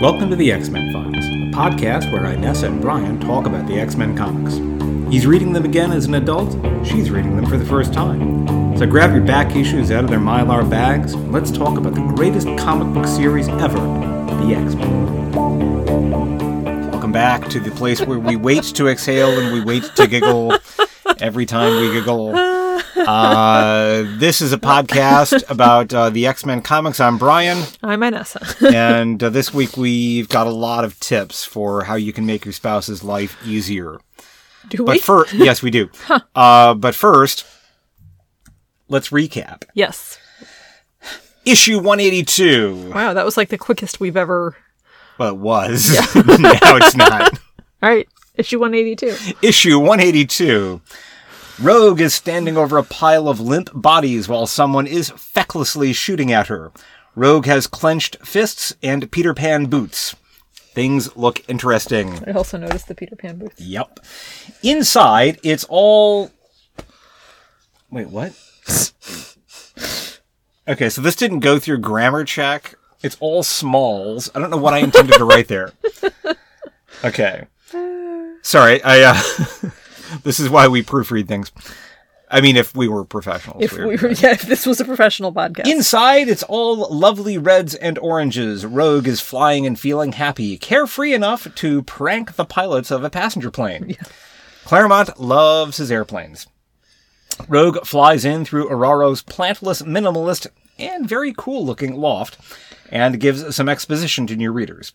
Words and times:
Welcome 0.00 0.30
to 0.30 0.36
the 0.36 0.52
X 0.52 0.68
Men 0.68 0.92
Files, 0.92 1.24
a 1.24 1.50
podcast 1.50 2.12
where 2.12 2.22
Inessa 2.22 2.68
and 2.68 2.80
Brian 2.80 3.18
talk 3.18 3.46
about 3.46 3.66
the 3.66 3.80
X 3.80 3.96
Men 3.96 4.16
comics. 4.16 4.54
He's 5.12 5.26
reading 5.26 5.52
them 5.52 5.64
again 5.64 5.90
as 5.90 6.04
an 6.04 6.14
adult, 6.14 6.52
she's 6.86 7.10
reading 7.10 7.34
them 7.34 7.46
for 7.46 7.56
the 7.56 7.64
first 7.64 7.92
time. 7.92 8.76
So 8.78 8.86
grab 8.86 9.12
your 9.12 9.24
back 9.24 9.56
issues 9.56 9.90
out 9.90 10.04
of 10.04 10.10
their 10.10 10.20
mylar 10.20 10.70
bags, 10.70 11.14
and 11.14 11.32
let's 11.32 11.50
talk 11.50 11.76
about 11.76 11.96
the 11.96 12.14
greatest 12.14 12.46
comic 12.56 12.94
book 12.94 13.08
series 13.08 13.48
ever 13.48 13.78
the 13.78 14.54
X 14.54 14.76
Men. 14.76 15.32
Welcome 16.92 17.10
back 17.10 17.48
to 17.48 17.58
the 17.58 17.72
place 17.72 18.00
where 18.00 18.20
we 18.20 18.36
wait 18.36 18.62
to 18.62 18.86
exhale 18.86 19.36
and 19.36 19.52
we 19.52 19.64
wait 19.64 19.82
to 19.96 20.06
giggle 20.06 20.56
every 21.18 21.44
time 21.44 21.80
we 21.80 21.92
giggle. 21.92 22.47
Uh, 23.06 24.04
this 24.18 24.40
is 24.40 24.52
a 24.52 24.58
podcast 24.58 25.48
about 25.50 25.92
uh, 25.94 26.10
the 26.10 26.26
X 26.26 26.44
Men 26.44 26.60
comics. 26.62 27.00
I'm 27.00 27.16
Brian. 27.18 27.64
I'm 27.82 28.00
Inessa. 28.00 28.72
and 28.74 29.22
uh, 29.22 29.30
this 29.30 29.54
week 29.54 29.76
we've 29.76 30.28
got 30.28 30.46
a 30.46 30.50
lot 30.52 30.84
of 30.84 30.98
tips 31.00 31.44
for 31.44 31.84
how 31.84 31.94
you 31.94 32.12
can 32.12 32.26
make 32.26 32.44
your 32.44 32.52
spouse's 32.52 33.04
life 33.04 33.36
easier. 33.46 33.98
Do 34.68 34.78
But 34.84 34.94
we? 34.96 34.98
first, 34.98 35.32
yes, 35.34 35.62
we 35.62 35.70
do. 35.70 35.90
Uh, 36.34 36.74
but 36.74 36.94
first, 36.94 37.46
let's 38.88 39.10
recap. 39.10 39.62
yes. 39.74 40.18
Issue 41.44 41.76
182. 41.78 42.90
Wow, 42.92 43.14
that 43.14 43.24
was 43.24 43.38
like 43.38 43.48
the 43.48 43.56
quickest 43.56 44.00
we've 44.00 44.18
ever. 44.18 44.54
Well, 45.18 45.30
it 45.30 45.38
was. 45.38 45.90
now 46.14 46.76
it's 46.76 46.94
not. 46.94 47.38
All 47.82 47.88
right, 47.88 48.06
issue 48.34 48.58
182. 48.58 49.36
Issue 49.40 49.78
182. 49.78 50.82
Rogue 51.60 52.00
is 52.00 52.14
standing 52.14 52.56
over 52.56 52.78
a 52.78 52.84
pile 52.84 53.28
of 53.28 53.40
limp 53.40 53.70
bodies 53.74 54.28
while 54.28 54.46
someone 54.46 54.86
is 54.86 55.10
fecklessly 55.10 55.94
shooting 55.94 56.32
at 56.32 56.46
her. 56.46 56.70
Rogue 57.16 57.46
has 57.46 57.66
clenched 57.66 58.16
fists 58.24 58.74
and 58.82 59.10
Peter 59.10 59.34
Pan 59.34 59.66
boots. 59.66 60.14
Things 60.54 61.16
look 61.16 61.48
interesting. 61.48 62.22
I 62.26 62.32
also 62.32 62.58
noticed 62.58 62.86
the 62.86 62.94
Peter 62.94 63.16
Pan 63.16 63.38
boots. 63.38 63.60
Yep. 63.60 64.00
Inside, 64.62 65.40
it's 65.42 65.64
all. 65.68 66.30
Wait, 67.90 68.08
what? 68.08 68.32
okay, 70.68 70.88
so 70.88 71.00
this 71.00 71.16
didn't 71.16 71.40
go 71.40 71.58
through 71.58 71.78
grammar 71.78 72.24
check. 72.24 72.76
It's 73.02 73.16
all 73.18 73.42
smalls. 73.42 74.30
I 74.34 74.38
don't 74.38 74.50
know 74.50 74.56
what 74.56 74.74
I 74.74 74.78
intended 74.78 75.16
to 75.16 75.24
write 75.24 75.48
there. 75.48 75.72
Okay. 77.04 77.46
Sorry, 78.42 78.82
I. 78.82 79.02
Uh, 79.02 79.70
this 80.22 80.40
is 80.40 80.48
why 80.48 80.68
we 80.68 80.82
proofread 80.82 81.28
things. 81.28 81.52
I 82.30 82.40
mean, 82.42 82.56
if 82.56 82.76
we 82.76 82.88
were 82.88 83.04
professionals. 83.04 83.62
If 83.62 83.72
we 83.72 83.86
we 83.86 83.96
were, 83.96 84.10
yeah, 84.10 84.32
if 84.32 84.42
this 84.42 84.66
was 84.66 84.80
a 84.80 84.84
professional 84.84 85.32
podcast. 85.32 85.66
Inside, 85.66 86.28
it's 86.28 86.42
all 86.42 86.94
lovely 86.94 87.38
reds 87.38 87.74
and 87.74 87.98
oranges. 87.98 88.66
Rogue 88.66 89.08
is 89.08 89.20
flying 89.20 89.66
and 89.66 89.80
feeling 89.80 90.12
happy, 90.12 90.58
carefree 90.58 91.14
enough 91.14 91.52
to 91.54 91.82
prank 91.82 92.36
the 92.36 92.44
pilots 92.44 92.90
of 92.90 93.02
a 93.02 93.10
passenger 93.10 93.50
plane. 93.50 93.96
Claremont 94.64 95.18
loves 95.18 95.78
his 95.78 95.90
airplanes. 95.90 96.46
Rogue 97.48 97.86
flies 97.86 98.24
in 98.24 98.44
through 98.44 98.68
Ororo's 98.68 99.22
plantless, 99.22 99.82
minimalist, 99.82 100.48
and 100.78 101.08
very 101.08 101.32
cool 101.36 101.64
looking 101.64 101.96
loft 101.96 102.36
and 102.90 103.20
gives 103.20 103.54
some 103.54 103.68
exposition 103.68 104.26
to 104.26 104.36
new 104.36 104.52
readers. 104.52 104.92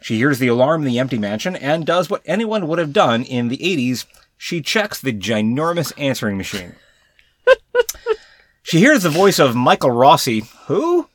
She 0.00 0.16
hears 0.16 0.38
the 0.38 0.48
alarm 0.48 0.82
in 0.82 0.88
the 0.88 0.98
empty 0.98 1.18
mansion 1.18 1.56
and 1.56 1.86
does 1.86 2.10
what 2.10 2.22
anyone 2.26 2.68
would 2.68 2.78
have 2.78 2.92
done 2.92 3.22
in 3.22 3.48
the 3.48 3.58
80s. 3.58 4.06
She 4.44 4.60
checks 4.60 5.00
the 5.00 5.14
ginormous 5.14 5.90
answering 5.96 6.36
machine. 6.36 6.74
She 8.62 8.78
hears 8.78 9.02
the 9.02 9.08
voice 9.08 9.38
of 9.38 9.56
Michael 9.56 9.90
Rossi, 9.90 10.42
who? 10.66 11.08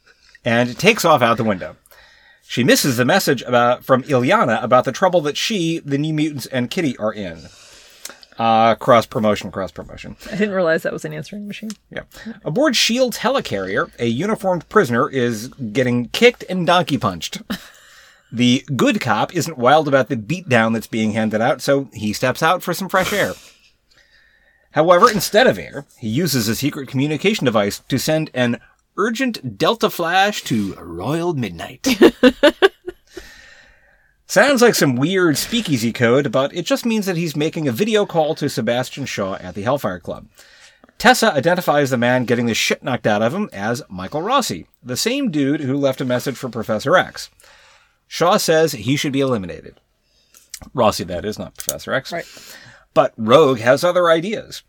And 0.43 0.75
takes 0.79 1.05
off 1.05 1.21
out 1.21 1.37
the 1.37 1.43
window. 1.43 1.75
She 2.41 2.63
misses 2.63 2.97
the 2.97 3.05
message 3.05 3.43
about 3.43 3.85
from 3.85 4.01
Illyana 4.01 4.63
about 4.63 4.85
the 4.85 4.91
trouble 4.91 5.21
that 5.21 5.37
she, 5.37 5.77
the 5.77 5.99
New 5.99 6.11
Mutants, 6.11 6.47
and 6.47 6.71
Kitty 6.71 6.97
are 6.97 7.13
in. 7.13 7.49
Uh, 8.39 8.73
cross 8.73 9.05
promotion, 9.05 9.51
cross 9.51 9.71
promotion. 9.71 10.15
I 10.25 10.31
didn't 10.31 10.55
realize 10.55 10.81
that 10.81 10.91
was 10.91 11.05
an 11.05 11.13
answering 11.13 11.45
machine. 11.45 11.69
Yeah. 11.91 12.05
Aboard 12.43 12.73
S.H.I.E.L.D.'s 12.73 13.19
helicarrier, 13.19 13.91
a 13.99 14.07
uniformed 14.07 14.67
prisoner 14.69 15.07
is 15.07 15.49
getting 15.49 16.07
kicked 16.07 16.45
and 16.49 16.65
donkey 16.65 16.97
punched. 16.97 17.43
The 18.31 18.63
good 18.75 19.01
cop 19.01 19.35
isn't 19.35 19.57
wild 19.57 19.87
about 19.87 20.09
the 20.09 20.15
beatdown 20.15 20.73
that's 20.73 20.87
being 20.87 21.13
handed 21.13 21.41
out, 21.41 21.61
so 21.61 21.89
he 21.93 22.13
steps 22.13 22.43
out 22.43 22.61
for 22.61 22.73
some 22.73 22.89
fresh 22.89 23.11
air. 23.11 23.33
However, 24.71 25.09
instead 25.09 25.47
of 25.47 25.57
air, 25.57 25.85
he 25.97 26.07
uses 26.07 26.47
a 26.47 26.55
secret 26.55 26.87
communication 26.87 27.45
device 27.45 27.79
to 27.87 27.97
send 27.97 28.29
an 28.33 28.59
urgent 28.97 29.57
Delta 29.57 29.89
flash 29.89 30.43
to 30.43 30.75
Royal 30.75 31.33
Midnight. 31.33 31.87
Sounds 34.27 34.61
like 34.61 34.75
some 34.75 34.95
weird 34.95 35.37
speakeasy 35.39 35.91
code, 35.91 36.31
but 36.31 36.53
it 36.55 36.67
just 36.67 36.85
means 36.85 37.07
that 37.07 37.17
he's 37.17 37.35
making 37.35 37.67
a 37.67 37.71
video 37.71 38.05
call 38.05 38.35
to 38.35 38.47
Sebastian 38.47 39.05
Shaw 39.05 39.35
at 39.35 39.55
the 39.55 39.63
Hellfire 39.63 39.99
Club. 39.99 40.27
Tessa 40.99 41.33
identifies 41.33 41.89
the 41.89 41.97
man 41.97 42.25
getting 42.25 42.45
the 42.45 42.53
shit 42.53 42.83
knocked 42.83 43.07
out 43.07 43.23
of 43.23 43.33
him 43.33 43.49
as 43.51 43.81
Michael 43.89 44.21
Rossi, 44.21 44.67
the 44.83 44.97
same 44.97 45.31
dude 45.31 45.61
who 45.61 45.77
left 45.77 46.01
a 46.01 46.05
message 46.05 46.35
for 46.35 46.49
Professor 46.49 46.95
X. 46.95 47.31
Shaw 48.11 48.37
says 48.37 48.71
he 48.71 48.95
should 48.95 49.13
be 49.13 49.21
eliminated. 49.21 49.79
Rossi, 50.73 51.03
that 51.05 51.23
is, 51.23 51.37
not 51.37 51.55
Professor 51.55 51.93
X. 51.93 52.11
Right. 52.11 52.25
But 52.95 53.13
Rogue 53.15 53.59
has 53.59 53.83
other 53.83 54.09
ideas. 54.09 54.63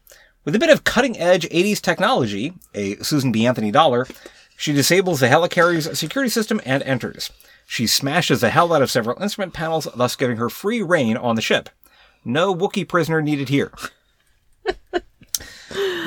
With 0.45 0.55
a 0.55 0.59
bit 0.59 0.69
of 0.69 0.85
cutting 0.85 1.19
edge 1.19 1.49
80s 1.49 1.81
technology, 1.81 2.53
a 2.75 2.97
Susan 2.97 3.33
B. 3.33 3.47
Anthony 3.47 3.71
dollar, 3.71 4.07
she 4.59 4.75
disables 4.75 5.21
the 5.21 5.29
helicarrier's 5.29 5.99
security 5.99 6.29
system 6.29 6.61
and 6.67 6.83
enters. 6.83 7.31
She 7.67 7.87
smashes 7.87 8.43
the 8.43 8.51
hell 8.51 8.75
out 8.75 8.83
of 8.83 8.91
several 8.91 9.21
instrument 9.23 9.55
panels, 9.55 9.89
thus 9.97 10.17
giving 10.17 10.37
her 10.37 10.51
free 10.51 10.83
reign 10.83 11.17
on 11.17 11.35
the 11.35 11.43
ship. 11.43 11.71
No 12.27 12.55
Wookiee 12.55 12.87
prisoner 12.87 13.23
needed 13.23 13.49
here. 13.49 13.73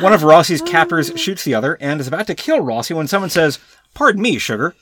One 0.01 0.13
of 0.13 0.21
Rossi's 0.21 0.61
captors 0.61 1.11
shoots 1.15 1.43
the 1.43 1.55
other 1.55 1.79
and 1.81 1.99
is 1.99 2.07
about 2.07 2.27
to 2.27 2.35
kill 2.35 2.61
Rossi 2.61 2.93
when 2.93 3.07
someone 3.07 3.31
says, 3.31 3.57
Pardon 3.95 4.21
me, 4.21 4.37
sugar. 4.37 4.75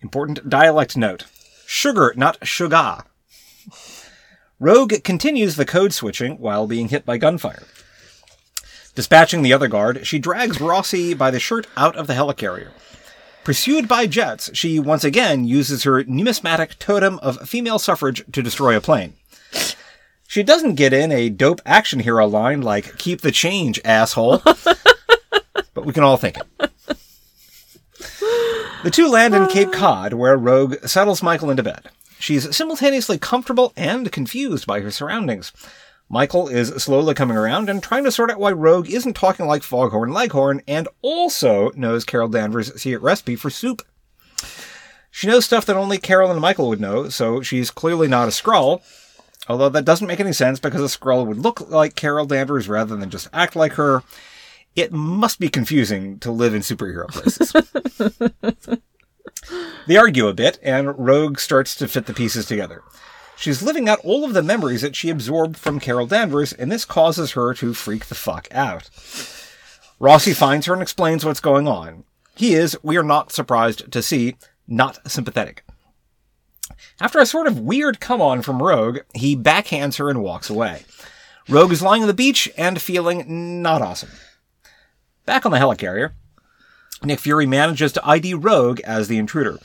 Important 0.00 0.48
dialect 0.48 0.96
note. 0.96 1.24
Sugar, 1.66 2.14
not 2.16 2.46
sugar. 2.46 2.98
Rogue 4.60 4.94
continues 5.02 5.56
the 5.56 5.66
code 5.66 5.92
switching 5.92 6.38
while 6.38 6.66
being 6.66 6.88
hit 6.88 7.04
by 7.04 7.18
gunfire. 7.18 7.64
Dispatching 8.94 9.42
the 9.42 9.52
other 9.52 9.68
guard, 9.68 10.06
she 10.06 10.18
drags 10.18 10.60
Rossi 10.60 11.12
by 11.12 11.30
the 11.30 11.40
shirt 11.40 11.66
out 11.76 11.96
of 11.96 12.06
the 12.06 12.14
helicarrier. 12.14 12.70
Pursued 13.44 13.86
by 13.86 14.06
jets, 14.06 14.48
she 14.54 14.78
once 14.78 15.04
again 15.04 15.44
uses 15.44 15.82
her 15.82 16.02
numismatic 16.04 16.78
totem 16.78 17.18
of 17.18 17.48
female 17.48 17.78
suffrage 17.78 18.24
to 18.32 18.42
destroy 18.42 18.76
a 18.76 18.80
plane. 18.80 19.14
She 20.26 20.42
doesn't 20.42 20.74
get 20.76 20.92
in 20.92 21.12
a 21.12 21.28
dope 21.28 21.60
action 21.66 22.00
hero 22.00 22.26
line 22.26 22.62
like, 22.62 22.96
keep 22.96 23.20
the 23.20 23.30
change, 23.30 23.80
asshole. 23.84 24.38
but 25.74 25.84
we 25.84 25.92
can 25.92 26.02
all 26.02 26.16
think 26.16 26.38
it. 26.38 26.70
The 28.82 28.90
two 28.92 29.08
land 29.08 29.34
in 29.34 29.48
Cape 29.48 29.68
ah. 29.68 29.78
Cod, 29.78 30.12
where 30.12 30.36
Rogue 30.36 30.76
settles 30.86 31.22
Michael 31.22 31.50
into 31.50 31.62
bed. 31.62 31.88
She's 32.18 32.54
simultaneously 32.56 33.18
comfortable 33.18 33.72
and 33.76 34.10
confused 34.12 34.66
by 34.66 34.80
her 34.80 34.90
surroundings. 34.90 35.52
Michael 36.08 36.46
is 36.46 36.68
slowly 36.82 37.14
coming 37.14 37.36
around 37.36 37.68
and 37.68 37.82
trying 37.82 38.04
to 38.04 38.12
sort 38.12 38.30
out 38.30 38.38
why 38.38 38.52
Rogue 38.52 38.88
isn't 38.88 39.14
talking 39.14 39.46
like 39.46 39.64
Foghorn 39.64 40.12
Leghorn 40.12 40.62
and 40.68 40.88
also 41.02 41.70
knows 41.74 42.04
Carol 42.04 42.28
Danvers' 42.28 42.80
secret 42.80 43.02
recipe 43.02 43.34
for 43.34 43.50
soup. 43.50 43.82
She 45.10 45.26
knows 45.26 45.44
stuff 45.46 45.66
that 45.66 45.76
only 45.76 45.98
Carol 45.98 46.30
and 46.30 46.40
Michael 46.40 46.68
would 46.68 46.80
know, 46.80 47.08
so 47.08 47.42
she's 47.42 47.70
clearly 47.70 48.06
not 48.06 48.28
a 48.28 48.30
Skrull. 48.30 48.82
Although 49.48 49.68
that 49.70 49.84
doesn't 49.84 50.06
make 50.06 50.20
any 50.20 50.32
sense 50.32 50.60
because 50.60 50.80
a 50.80 50.98
Skrull 50.98 51.26
would 51.26 51.38
look 51.38 51.68
like 51.70 51.94
Carol 51.96 52.26
Danvers 52.26 52.68
rather 52.68 52.96
than 52.96 53.10
just 53.10 53.28
act 53.32 53.56
like 53.56 53.72
her. 53.72 54.02
It 54.76 54.92
must 54.92 55.40
be 55.40 55.48
confusing 55.48 56.18
to 56.18 56.30
live 56.30 56.54
in 56.54 56.60
superhero 56.60 57.08
places. 57.08 57.52
they 59.86 59.96
argue 59.96 60.28
a 60.28 60.34
bit, 60.34 60.58
and 60.62 60.98
Rogue 60.98 61.40
starts 61.40 61.74
to 61.76 61.88
fit 61.88 62.04
the 62.04 62.12
pieces 62.12 62.44
together. 62.44 62.82
She's 63.38 63.62
living 63.62 63.88
out 63.88 64.00
all 64.04 64.24
of 64.24 64.34
the 64.34 64.42
memories 64.42 64.82
that 64.82 64.94
she 64.94 65.08
absorbed 65.08 65.56
from 65.56 65.80
Carol 65.80 66.06
Danvers, 66.06 66.52
and 66.52 66.70
this 66.70 66.84
causes 66.84 67.32
her 67.32 67.54
to 67.54 67.74
freak 67.74 68.06
the 68.06 68.14
fuck 68.14 68.48
out. 68.50 68.90
Rossi 69.98 70.34
finds 70.34 70.66
her 70.66 70.74
and 70.74 70.82
explains 70.82 71.24
what's 71.24 71.40
going 71.40 71.66
on. 71.66 72.04
He 72.34 72.52
is, 72.54 72.78
we 72.82 72.98
are 72.98 73.02
not 73.02 73.32
surprised 73.32 73.90
to 73.90 74.02
see, 74.02 74.36
not 74.68 75.10
sympathetic. 75.10 75.64
After 77.00 77.18
a 77.18 77.26
sort 77.26 77.46
of 77.46 77.60
weird 77.60 77.98
come 77.98 78.20
on 78.20 78.42
from 78.42 78.62
Rogue, 78.62 78.98
he 79.14 79.36
backhands 79.36 79.96
her 79.98 80.10
and 80.10 80.22
walks 80.22 80.50
away. 80.50 80.84
Rogue 81.48 81.72
is 81.72 81.82
lying 81.82 82.02
on 82.02 82.08
the 82.08 82.14
beach 82.14 82.50
and 82.58 82.80
feeling 82.80 83.62
not 83.62 83.80
awesome. 83.80 84.10
Back 85.26 85.44
on 85.44 85.52
the 85.52 85.58
helicarrier, 85.58 86.12
Nick 87.02 87.20
Fury 87.20 87.46
manages 87.46 87.92
to 87.92 88.06
ID 88.08 88.34
Rogue 88.34 88.80
as 88.80 89.08
the 89.08 89.18
intruder. 89.18 89.58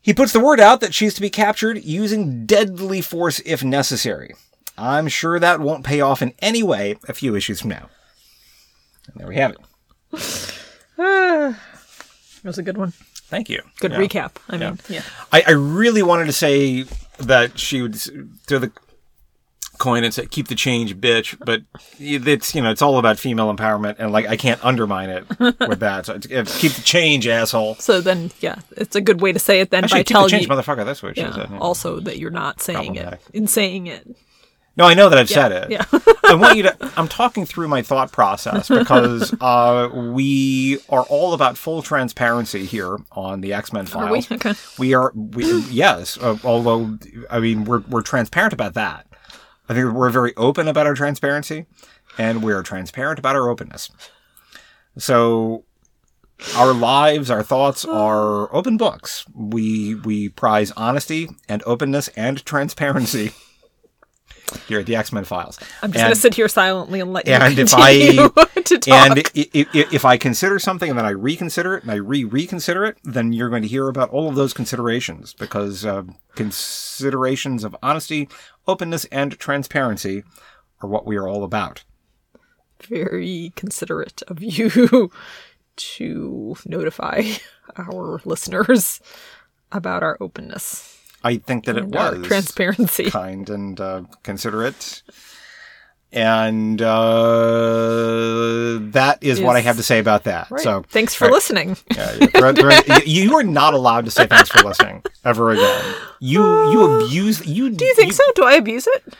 He 0.00 0.14
puts 0.14 0.32
the 0.32 0.40
word 0.40 0.60
out 0.60 0.80
that 0.80 0.94
she's 0.94 1.12
to 1.14 1.20
be 1.20 1.28
captured 1.28 1.84
using 1.84 2.46
deadly 2.46 3.02
force 3.02 3.40
if 3.44 3.62
necessary. 3.62 4.34
I'm 4.78 5.08
sure 5.08 5.38
that 5.38 5.60
won't 5.60 5.84
pay 5.84 6.00
off 6.00 6.22
in 6.22 6.32
any 6.38 6.62
way 6.62 6.96
a 7.06 7.12
few 7.12 7.34
issues 7.34 7.60
from 7.60 7.70
now. 7.70 7.90
And 9.12 9.20
there 9.20 9.28
we 9.28 9.36
have 9.36 9.50
it. 9.50 9.58
Ah, 10.98 10.98
that 12.42 12.44
was 12.44 12.58
a 12.58 12.62
good 12.62 12.78
one. 12.78 12.92
Thank 13.28 13.50
you. 13.50 13.62
Good 13.80 13.92
Yeah. 13.92 13.98
recap. 13.98 14.32
I 14.48 14.56
mean, 14.56 14.78
yeah. 14.88 15.02
I, 15.32 15.42
I 15.48 15.50
really 15.52 16.02
wanted 16.02 16.26
to 16.26 16.32
say 16.32 16.84
that 17.18 17.58
she 17.58 17.82
would 17.82 17.96
throw 18.46 18.58
the 18.58 18.72
coin 19.80 20.04
and 20.04 20.14
say 20.14 20.26
"keep 20.26 20.46
the 20.46 20.54
change, 20.54 20.96
bitch," 20.98 21.36
but 21.44 21.62
it's 21.98 22.54
you 22.54 22.62
know 22.62 22.70
it's 22.70 22.82
all 22.82 22.98
about 22.98 23.18
female 23.18 23.52
empowerment, 23.52 23.96
and 23.98 24.12
like 24.12 24.28
I 24.28 24.36
can't 24.36 24.64
undermine 24.64 25.10
it 25.10 25.24
with 25.40 25.80
that. 25.80 26.06
So 26.06 26.14
it's, 26.14 26.26
it's, 26.26 26.58
keep 26.60 26.72
the 26.72 26.82
change, 26.82 27.26
asshole. 27.26 27.74
So 27.76 28.00
then, 28.00 28.30
yeah, 28.40 28.56
it's 28.76 28.94
a 28.94 29.00
good 29.00 29.20
way 29.20 29.32
to 29.32 29.38
say 29.40 29.60
it 29.60 29.70
then 29.70 29.82
Actually, 29.82 29.98
by 29.98 30.02
keep 30.02 30.06
the 30.06 30.12
telling 30.12 30.28
change, 30.30 30.42
you. 30.46 30.48
motherfucker. 30.48 30.84
That's 30.84 31.02
what 31.02 31.16
she 31.16 31.22
Yeah, 31.22 31.34
said. 31.34 31.48
yeah. 31.50 31.58
Also, 31.58 31.98
that 32.00 32.18
you're 32.18 32.30
not 32.30 32.62
saying 32.62 32.94
it 32.94 33.20
in 33.32 33.48
saying 33.48 33.88
it. 33.88 34.06
No, 34.76 34.86
I 34.86 34.94
know 34.94 35.08
that 35.08 35.18
I've 35.18 35.28
said 35.28 35.50
it. 35.52 35.70
yeah. 35.70 35.84
I 36.24 36.34
want 36.34 36.56
you 36.56 36.62
to. 36.62 36.92
I'm 36.96 37.08
talking 37.08 37.44
through 37.44 37.66
my 37.66 37.82
thought 37.82 38.12
process 38.12 38.68
because 38.68 39.34
uh, 39.40 39.88
we 39.92 40.78
are 40.88 41.02
all 41.02 41.34
about 41.34 41.58
full 41.58 41.82
transparency 41.82 42.64
here 42.64 42.96
on 43.12 43.40
the 43.40 43.52
X 43.52 43.72
Men 43.72 43.84
files. 43.86 44.08
Are 44.08 44.12
we? 44.12 44.36
Okay. 44.36 44.54
We 44.78 44.94
are. 44.94 45.12
We, 45.14 45.60
yes. 45.70 46.16
Uh, 46.18 46.38
although, 46.44 46.96
I 47.28 47.40
mean, 47.40 47.64
we're 47.64 47.80
we're 47.80 48.02
transparent 48.02 48.52
about 48.54 48.74
that. 48.74 49.06
I 49.70 49.72
think 49.72 49.92
we're 49.92 50.10
very 50.10 50.34
open 50.36 50.66
about 50.66 50.88
our 50.88 50.94
transparency, 50.94 51.64
and 52.18 52.42
we're 52.42 52.64
transparent 52.64 53.20
about 53.20 53.36
our 53.36 53.48
openness. 53.48 53.88
So, 54.98 55.64
our 56.56 56.72
lives, 56.72 57.30
our 57.30 57.44
thoughts 57.44 57.84
are 57.84 58.52
open 58.52 58.76
books. 58.76 59.24
We 59.32 59.94
we 59.94 60.28
prize 60.28 60.72
honesty 60.72 61.28
and 61.48 61.62
openness 61.66 62.08
and 62.16 62.44
transparency 62.44 63.30
here 64.68 64.80
at 64.80 64.86
the 64.86 64.96
X 64.96 65.12
Men 65.12 65.24
Files. 65.24 65.58
I'm 65.82 65.92
just 65.92 66.02
And- 66.02 66.08
going 66.08 66.14
to 66.14 66.20
sit 66.20 66.34
here 66.34 66.48
silently 66.48 67.00
and 67.00 67.12
let 67.12 67.26
you 67.26 67.34
and 67.34 67.58
if 67.58 67.70
continue 67.70 68.28
to 68.64 68.78
talk. 68.78 68.88
and 69.10 69.18
i- 69.18 69.22
i- 69.54 69.66
i- 69.74 69.88
if 69.92 70.04
I 70.04 70.16
consider 70.16 70.58
something 70.58 70.90
and 70.90 70.98
then 70.98 71.06
I 71.06 71.10
reconsider 71.10 71.74
it 71.76 71.82
and 71.82 71.92
I 71.92 71.96
re-reconsider 71.96 72.84
it, 72.84 72.98
then 73.04 73.32
you're 73.32 73.48
going 73.50 73.62
to 73.62 73.68
hear 73.68 73.88
about 73.88 74.10
all 74.10 74.28
of 74.28 74.34
those 74.34 74.52
considerations 74.52 75.34
because 75.34 75.84
uh, 75.84 76.02
considerations 76.34 77.64
of 77.64 77.76
honesty, 77.82 78.28
openness, 78.66 79.04
and 79.06 79.38
transparency 79.38 80.22
are 80.82 80.88
what 80.88 81.06
we 81.06 81.16
are 81.16 81.28
all 81.28 81.44
about. 81.44 81.84
Very 82.88 83.52
considerate 83.56 84.22
of 84.28 84.42
you 84.42 85.10
to 85.76 86.56
notify 86.66 87.22
our 87.76 88.20
listeners 88.24 89.00
about 89.72 90.02
our 90.02 90.16
openness 90.20 90.96
I 91.22 91.36
think 91.36 91.64
that 91.66 91.76
it 91.76 91.86
was 91.86 92.26
transparency. 92.26 93.10
kind 93.10 93.48
and 93.50 93.80
uh, 93.80 94.02
considerate. 94.22 95.02
And 96.12 96.82
uh, 96.82 98.78
that 98.92 99.18
is 99.20 99.40
what 99.40 99.54
I 99.56 99.60
have 99.60 99.76
to 99.76 99.82
say 99.82 99.98
about 100.00 100.24
that. 100.24 100.50
Right. 100.50 100.60
So 100.60 100.82
Thanks 100.88 101.14
for 101.14 101.26
right. 101.26 101.32
listening. 101.34 101.76
Yeah, 101.94 102.16
yeah. 102.20 102.26
They're- 102.52 102.52
they're- 102.52 103.02
you 103.06 103.36
are 103.36 103.44
not 103.44 103.74
allowed 103.74 104.06
to 104.06 104.10
say 104.10 104.26
thanks 104.26 104.50
for 104.50 104.60
listening 104.66 105.02
ever 105.24 105.50
again. 105.52 105.94
You 106.18 106.42
you 106.72 106.82
abuse 107.04 107.46
you. 107.46 107.70
Do 107.70 107.84
you 107.84 107.94
think 107.94 108.12
so? 108.12 108.24
Do 108.34 108.44
I 108.44 108.54
abuse 108.54 108.86
it? 108.88 109.14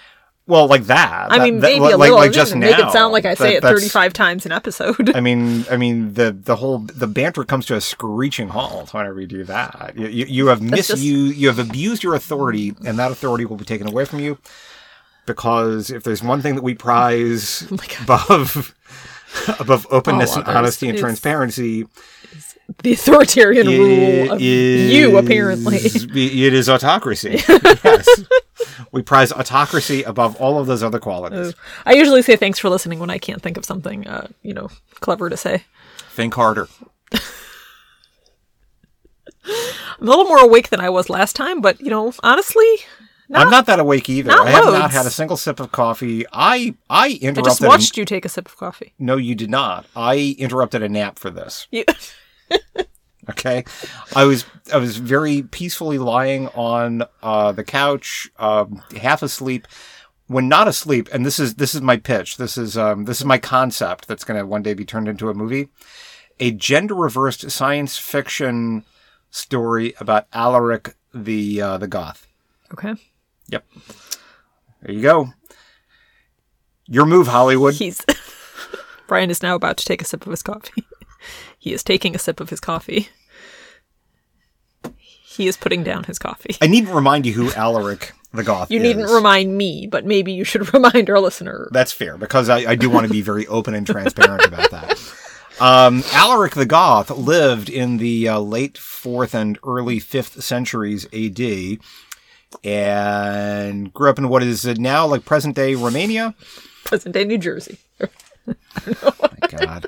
Well, 0.47 0.67
like 0.67 0.85
that. 0.85 1.29
I 1.31 1.39
mean, 1.45 1.61
that- 1.61 1.63
maybe 1.63 1.81
like, 1.81 1.95
a 1.95 1.97
little. 1.97 2.17
Like 2.17 2.33
just 2.33 2.51
didn't 2.53 2.63
now. 2.63 2.77
make 2.77 2.79
it 2.87 2.91
sound 2.93 3.13
like 3.13 3.25
I 3.25 3.35
say 3.35 3.61
That- 3.61 3.69
it 3.69 3.75
35 3.75 4.13
times 4.13 4.47
an 4.47 4.53
episode. 4.53 5.15
I 5.15 5.21
mean, 5.21 5.65
I 5.71 5.77
mean 5.77 6.15
the 6.15 6.33
the 6.33 6.57
whole 6.57 6.79
the 6.79 7.07
banter 7.07 7.45
comes 7.45 7.67
to 7.67 7.77
a 7.77 7.81
screeching 7.81 8.49
halt 8.49 8.93
whenever 8.93 9.21
you 9.21 9.29
do 9.29 9.45
that. 9.45 9.93
You, 9.97 10.09
you, 10.09 10.25
you 10.27 10.47
have 10.49 10.61
mis 10.61 10.89
just- 10.89 11.03
you 11.03 11.17
you 11.27 11.47
have 11.49 11.59
abused 11.61 12.03
your 12.03 12.15
authority, 12.15 12.75
and 12.85 12.99
that 12.99 13.13
authority 13.13 13.45
will 13.45 13.57
be 13.59 13.65
taken 13.65 13.87
away 13.89 14.05
from 14.05 14.19
you. 14.21 14.39
Because 15.27 15.91
if 15.91 16.03
there's 16.03 16.23
one 16.23 16.43
thing 16.43 16.57
that 16.57 16.65
we 16.65 16.75
prize 16.75 17.69
Oh 17.71 17.77
above 18.03 18.75
above 19.61 19.87
openness 19.93 20.35
and 20.35 20.45
honesty 20.47 20.89
and 20.89 20.97
is- 20.97 21.01
transparency, 21.01 21.87
the 22.83 22.95
authoritarian 22.95 23.69
it 23.69 23.79
rule 23.79 24.33
of 24.33 24.41
you, 24.41 25.17
apparently. 25.19 25.77
It 25.77 26.55
is 26.55 26.69
autocracy. 26.69 27.41
yes. 27.49 28.09
We 28.93 29.03
prize 29.03 29.32
autocracy 29.32 30.03
above 30.03 30.37
all 30.37 30.59
of 30.59 30.67
those 30.67 30.82
other 30.82 30.99
qualities. 30.99 31.55
I 31.87 31.93
usually 31.94 32.23
say 32.23 32.37
thanks 32.37 32.59
for 32.59 32.69
listening 32.69 32.99
when 32.99 33.11
I 33.11 33.19
can't 33.19 33.43
think 33.43 33.56
of 33.56 33.65
something, 33.65 34.06
uh, 34.06 34.29
you 34.43 34.55
know, 34.55 34.69
clever 35.00 35.29
to 35.31 35.37
say. 35.37 35.65
Think 36.11 36.35
harder. 36.35 36.69
I'm 37.12 37.21
a 40.00 40.05
little 40.05 40.25
more 40.25 40.38
awake 40.38 40.69
than 40.71 40.81
I 40.81 40.91
was 40.91 41.11
last 41.11 41.35
time, 41.37 41.61
but 41.61 41.81
you 41.81 41.91
know, 41.91 42.12
honestly, 42.23 42.65
not, 43.29 43.43
I'm 43.43 43.50
not 43.50 43.67
that 43.67 43.79
awake 43.81 44.09
either. 44.09 44.32
I 44.32 44.50
have 44.50 44.65
not 44.67 44.91
had 44.91 45.06
a 45.06 45.11
single 45.11 45.37
sip 45.37 45.61
of 45.61 45.73
coffee. 45.73 46.25
I 46.32 46.75
I 46.88 47.19
interrupted. 47.21 47.38
I 47.38 47.43
just 47.50 47.61
watched 47.62 47.97
you 47.97 48.05
take 48.05 48.25
a 48.25 48.29
sip 48.29 48.47
of 48.47 48.56
coffee. 48.56 48.93
no, 48.99 49.17
you 49.17 49.35
did 49.35 49.50
not. 49.50 49.87
I 49.94 50.37
interrupted 50.38 50.82
a 50.82 50.88
nap 50.88 51.19
for 51.19 51.31
this. 51.31 51.67
You, 51.71 51.85
Okay, 53.28 53.64
I 54.17 54.25
was 54.25 54.44
I 54.72 54.78
was 54.78 54.96
very 54.96 55.43
peacefully 55.43 55.99
lying 55.99 56.49
on 56.49 57.05
uh, 57.22 57.52
the 57.52 57.64
couch, 57.64 58.31
um, 58.38 58.82
half 58.96 59.22
asleep. 59.22 59.69
When 60.26 60.49
not 60.49 60.69
asleep, 60.69 61.08
and 61.12 61.26
this 61.26 61.38
is 61.40 61.56
this 61.56 61.75
is 61.75 61.82
my 61.82 61.96
pitch. 61.96 62.37
This 62.37 62.56
is 62.56 62.78
um, 62.78 63.05
this 63.05 63.19
is 63.19 63.25
my 63.25 63.38
concept 63.38 64.06
that's 64.06 64.25
going 64.25 64.38
to 64.38 64.46
one 64.46 64.62
day 64.62 64.75
be 64.75 64.84
turned 64.84 65.08
into 65.08 65.28
a 65.28 65.34
movie. 65.34 65.69
A 66.38 66.52
gender 66.52 66.94
reversed 66.94 67.50
science 67.50 67.99
fiction 67.99 68.84
story 69.31 69.93
about 70.00 70.26
Alaric 70.32 70.94
the 71.12 71.61
uh, 71.61 71.78
the 71.78 71.88
Goth. 71.88 72.26
okay. 72.72 72.94
Yep. 73.49 73.64
There 74.82 74.94
you 74.94 75.02
go. 75.02 75.32
Your 76.87 77.06
move, 77.06 77.26
Hollywood. 77.26 77.75
He's 77.75 78.05
Brian 79.08 79.31
is 79.31 79.43
now 79.43 79.56
about 79.56 79.76
to 79.78 79.84
take 79.84 80.00
a 80.00 80.05
sip 80.05 80.25
of 80.25 80.31
his 80.31 80.43
coffee. 80.43 80.84
He 81.61 81.73
is 81.75 81.85
taking 81.85 82.17
a 82.17 82.19
sip 82.19 82.41
of 82.41 82.49
his 82.51 82.59
coffee. 82.59 83.11
He 84.97 85.47
is 85.47 85.57
putting 85.57 85.85
down 85.85 86.05
his 86.05 86.19
coffee. 86.19 86.57
I 86.61 86.67
needn't 86.67 86.93
remind 86.95 87.25
you 87.27 87.33
who 87.35 87.53
Alaric 87.53 88.12
the 88.33 88.43
Goth 88.43 88.71
You 88.71 88.79
is. 88.79 88.83
needn't 88.83 89.11
remind 89.11 89.57
me, 89.57 89.87
but 89.87 90.05
maybe 90.07 90.33
you 90.33 90.43
should 90.43 90.73
remind 90.75 91.09
our 91.11 91.21
listener. 91.21 91.69
That's 91.71 91.93
fair 91.93 92.17
because 92.17 92.49
I, 92.49 92.71
I 92.71 92.75
do 92.75 92.89
want 92.91 93.07
to 93.07 93.12
be 93.12 93.21
very 93.21 93.47
open 93.47 93.75
and 93.75 93.87
transparent 93.87 94.45
about 94.45 94.71
that. 94.71 94.99
Um, 95.61 96.03
Alaric 96.12 96.55
the 96.55 96.65
Goth 96.65 97.11
lived 97.11 97.69
in 97.69 97.99
the 97.99 98.27
uh, 98.29 98.39
late 98.41 98.79
fourth 98.79 99.35
and 99.35 99.59
early 99.63 99.99
fifth 99.99 100.43
centuries 100.43 101.06
AD, 101.13 101.79
and 102.65 103.93
grew 103.93 104.09
up 104.09 104.19
in 104.19 104.31
what 104.31 104.43
is 104.43 104.65
now 104.65 105.06
like 105.06 105.27
present 105.27 105.55
day 105.55 105.75
Romania. 105.75 106.35
Present 106.85 107.13
day 107.13 107.25
New 107.25 107.37
Jersey. 107.37 107.77
oh 108.01 109.15
My 109.21 109.49
God, 109.49 109.87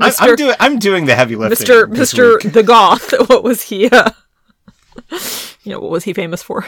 I'm, 0.00 0.12
I'm 0.20 0.36
doing 0.36 0.54
I'm 0.60 0.78
doing 0.78 1.06
the 1.06 1.14
heavy 1.14 1.36
lifting, 1.36 1.66
Mr. 1.66 1.86
Mr. 1.86 2.42
week. 2.44 2.52
the 2.52 2.62
Goth. 2.62 3.12
What 3.28 3.42
was 3.44 3.62
he? 3.62 3.88
Uh, 3.88 4.10
you 5.62 5.72
know, 5.72 5.80
what 5.80 5.90
was 5.90 6.04
he 6.04 6.12
famous 6.12 6.42
for? 6.42 6.66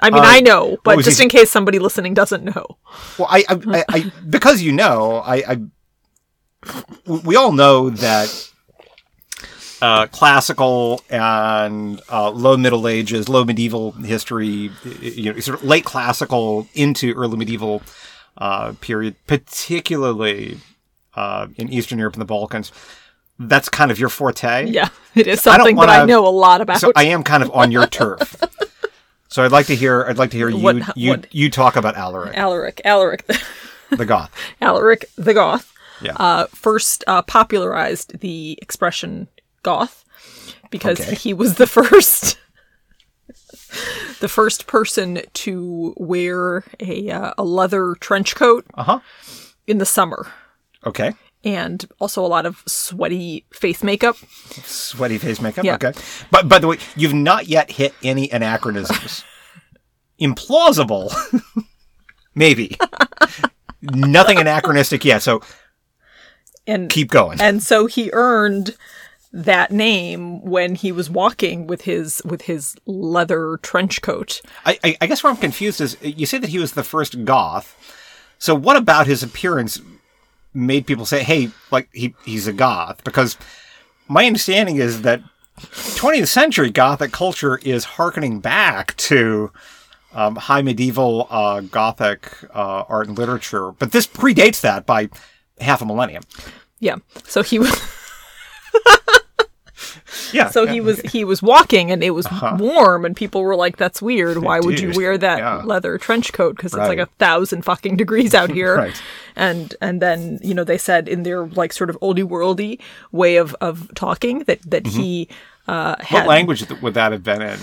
I 0.00 0.10
mean, 0.10 0.22
I 0.24 0.40
know, 0.40 0.78
but 0.84 1.02
just 1.04 1.18
he- 1.18 1.24
in 1.24 1.28
case 1.30 1.50
somebody 1.50 1.78
listening 1.78 2.14
doesn't 2.14 2.44
know. 2.44 2.78
Well, 3.18 3.28
I, 3.30 3.44
I, 3.48 3.54
I, 3.78 3.84
I 3.88 4.12
because 4.28 4.62
you 4.62 4.72
know, 4.72 5.16
I, 5.24 5.36
I, 5.46 5.60
we 7.06 7.36
all 7.36 7.52
know 7.52 7.90
that 7.90 8.50
uh, 9.82 10.06
classical 10.08 11.02
and 11.10 12.00
uh, 12.10 12.30
low 12.30 12.56
Middle 12.56 12.86
Ages, 12.88 13.28
low 13.28 13.44
medieval 13.44 13.92
history, 13.92 14.70
you 15.00 15.32
know, 15.32 15.40
sort 15.40 15.58
of 15.58 15.64
late 15.64 15.84
classical 15.84 16.66
into 16.74 17.12
early 17.14 17.36
medieval 17.36 17.82
uh, 18.38 18.74
period, 18.80 19.16
particularly 19.26 20.58
uh, 21.20 21.46
in 21.56 21.68
Eastern 21.72 21.98
Europe 21.98 22.14
and 22.14 22.20
the 22.22 22.32
Balkans. 22.36 22.72
That's 23.38 23.68
kind 23.68 23.90
of 23.90 23.98
your 23.98 24.10
forte. 24.10 24.66
Yeah, 24.66 24.88
it 25.14 25.26
is 25.26 25.46
I 25.46 25.56
don't 25.56 25.66
something 25.66 25.76
that 25.76 25.88
I 25.88 26.04
know 26.04 26.26
a 26.26 26.34
lot 26.46 26.60
about. 26.60 26.78
So 26.80 26.92
I 26.94 27.04
am 27.04 27.22
kind 27.22 27.42
of 27.42 27.50
on 27.52 27.70
your 27.72 27.86
turf. 27.86 28.36
So 29.32 29.44
I'd 29.44 29.52
like 29.52 29.66
to 29.66 29.76
hear. 29.76 30.04
I'd 30.08 30.18
like 30.18 30.32
to 30.32 30.36
hear 30.36 30.48
you. 30.48 30.58
What- 30.58 30.96
you 30.96 31.10
what- 31.12 31.32
you 31.32 31.50
talk 31.50 31.76
about 31.76 31.94
Alaric, 31.94 32.36
Alaric, 32.36 32.80
Alaric, 32.84 33.26
the, 33.28 33.38
the 33.96 34.04
Goth. 34.04 34.32
Alaric 34.60 35.04
the 35.16 35.32
Goth, 35.34 35.72
Yeah. 36.02 36.14
uh, 36.16 36.46
first 36.46 37.04
uh, 37.06 37.22
popularized 37.22 38.18
the 38.18 38.58
expression 38.60 39.28
goth 39.62 40.04
because 40.72 40.98
Okay. 41.00 41.14
he 41.14 41.32
was 41.32 41.54
the 41.62 41.66
first. 41.78 42.38
The 44.20 44.28
first 44.28 44.66
person 44.66 45.20
to 45.44 45.94
wear 45.96 46.64
a 46.80 47.10
uh, 47.10 47.32
a 47.38 47.44
leather 47.44 47.94
trench 48.00 48.34
coat 48.34 48.66
Uh 48.74 48.82
huh. 48.82 49.00
in 49.68 49.78
the 49.78 49.86
summer, 49.86 50.26
Okay. 50.86 51.12
and 51.44 51.86
also 52.00 52.24
a 52.24 52.28
lot 52.28 52.46
of 52.46 52.62
sweaty 52.66 53.44
face 53.52 53.82
makeup. 53.82 54.16
Sweaty 54.64 55.18
face 55.18 55.40
makeup. 55.40 55.64
Yeah. 55.64 55.74
Okay. 55.74 55.92
But 56.30 56.48
by 56.48 56.58
the 56.58 56.66
way, 56.68 56.78
you've 56.96 57.14
not 57.14 57.48
yet 57.48 57.70
hit 57.72 57.94
any 58.02 58.30
anachronisms. 58.30 59.24
Implausible. 60.20 61.12
Maybe. 62.34 62.76
Nothing 63.82 64.38
anachronistic 64.38 65.04
yet. 65.04 65.22
So 65.22 65.40
And 66.66 66.90
keep 66.90 67.10
going. 67.10 67.40
and 67.40 67.62
so 67.62 67.86
he 67.86 68.10
earned 68.12 68.76
that 69.32 69.70
name 69.70 70.42
when 70.42 70.74
he 70.74 70.90
was 70.92 71.08
walking 71.08 71.66
with 71.66 71.82
his 71.82 72.20
with 72.24 72.42
his 72.42 72.74
leather 72.84 73.58
trench 73.62 74.02
coat. 74.02 74.40
I, 74.66 74.78
I, 74.84 74.96
I 75.00 75.06
guess 75.06 75.22
where 75.22 75.32
I'm 75.32 75.38
confused 75.38 75.80
is 75.80 75.96
you 76.02 76.26
say 76.26 76.38
that 76.38 76.50
he 76.50 76.58
was 76.58 76.72
the 76.72 76.82
first 76.84 77.24
goth. 77.24 77.76
So 78.38 78.54
what 78.54 78.76
about 78.76 79.06
his 79.06 79.22
appearance 79.22 79.80
made 80.54 80.86
people 80.86 81.06
say, 81.06 81.22
"Hey, 81.22 81.50
like 81.70 81.88
he 81.92 82.14
he's 82.24 82.46
a 82.46 82.52
goth"? 82.52 83.02
Because 83.04 83.36
my 84.08 84.26
understanding 84.26 84.76
is 84.76 85.02
that 85.02 85.22
20th 85.58 86.28
century 86.28 86.70
Gothic 86.70 87.12
culture 87.12 87.58
is 87.58 87.84
harkening 87.84 88.40
back 88.40 88.96
to 88.96 89.52
um, 90.12 90.36
high 90.36 90.62
medieval 90.62 91.26
uh, 91.30 91.60
Gothic 91.60 92.32
uh, 92.54 92.84
art 92.88 93.08
and 93.08 93.16
literature, 93.16 93.72
but 93.72 93.92
this 93.92 94.06
predates 94.06 94.60
that 94.62 94.86
by 94.86 95.08
half 95.60 95.82
a 95.82 95.84
millennium. 95.84 96.22
Yeah. 96.80 96.96
So 97.24 97.42
he 97.42 97.58
was 97.58 97.70
Yeah. 100.32 100.50
so 100.50 100.64
yeah. 100.64 100.72
he 100.72 100.80
was 100.80 101.00
he 101.00 101.24
was 101.24 101.42
walking 101.42 101.90
and 101.90 102.02
it 102.02 102.10
was 102.10 102.26
warm 102.58 103.04
and 103.04 103.16
people 103.16 103.42
were 103.42 103.56
like 103.56 103.76
that's 103.76 104.00
weird. 104.00 104.38
Why 104.38 104.60
would 104.60 104.80
you 104.80 104.92
wear 104.94 105.16
that 105.18 105.38
yeah. 105.38 105.62
leather 105.62 105.98
trench 105.98 106.32
coat 106.32 106.56
cuz 106.58 106.74
it's 106.74 106.88
like 106.88 106.98
a 106.98 107.06
thousand 107.18 107.62
fucking 107.62 107.96
degrees 107.96 108.34
out 108.34 108.50
here. 108.60 108.76
Right. 108.76 109.02
And 109.36 109.74
and 109.80 110.00
then, 110.02 110.38
you 110.42 110.54
know, 110.54 110.64
they 110.64 110.78
said 110.78 111.08
in 111.08 111.22
their 111.22 111.46
like 111.46 111.72
sort 111.72 111.90
of 111.90 111.98
oldie 112.00 112.24
worldy 112.24 112.80
way 113.12 113.36
of 113.36 113.54
of 113.60 113.90
talking 113.94 114.40
that 114.40 114.60
that 114.70 114.86
he 114.86 115.28
uh 115.68 115.96
had 115.98 116.00
Mm-hmm. 116.00 116.14
What 116.14 116.26
language 116.26 116.82
would 116.82 116.94
that 116.94 117.12
have 117.12 117.22
been 117.22 117.42
in? 117.42 117.58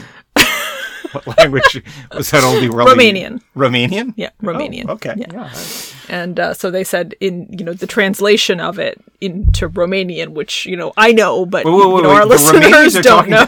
What 1.25 1.37
language 1.37 1.83
was 2.15 2.29
that 2.31 2.43
only 2.43 2.67
Romanian. 2.67 3.41
Romanian? 3.55 4.13
Yeah, 4.17 4.29
Romanian. 4.41 4.85
Oh, 4.87 4.93
okay. 4.93 5.13
Yeah. 5.17 5.27
Yeah. 5.31 5.53
And 6.09 6.39
uh, 6.39 6.53
so 6.53 6.71
they 6.71 6.83
said 6.83 7.15
in 7.19 7.47
you 7.57 7.65
know 7.65 7.73
the 7.73 7.87
translation 7.87 8.59
of 8.59 8.79
it 8.79 8.99
into 9.19 9.67
Romanian, 9.69 10.29
which 10.29 10.65
you 10.65 10.77
know 10.77 10.93
I 10.97 11.11
know, 11.11 11.45
but 11.45 11.65
Wait, 11.65 11.71
wait, 11.73 11.87
wait, 11.87 11.95
you 11.97 12.01
know, 12.03 12.11
our 12.11 12.25
listeners 12.25 12.93
don't 13.03 13.03
talking 13.03 13.31
know. 13.31 13.45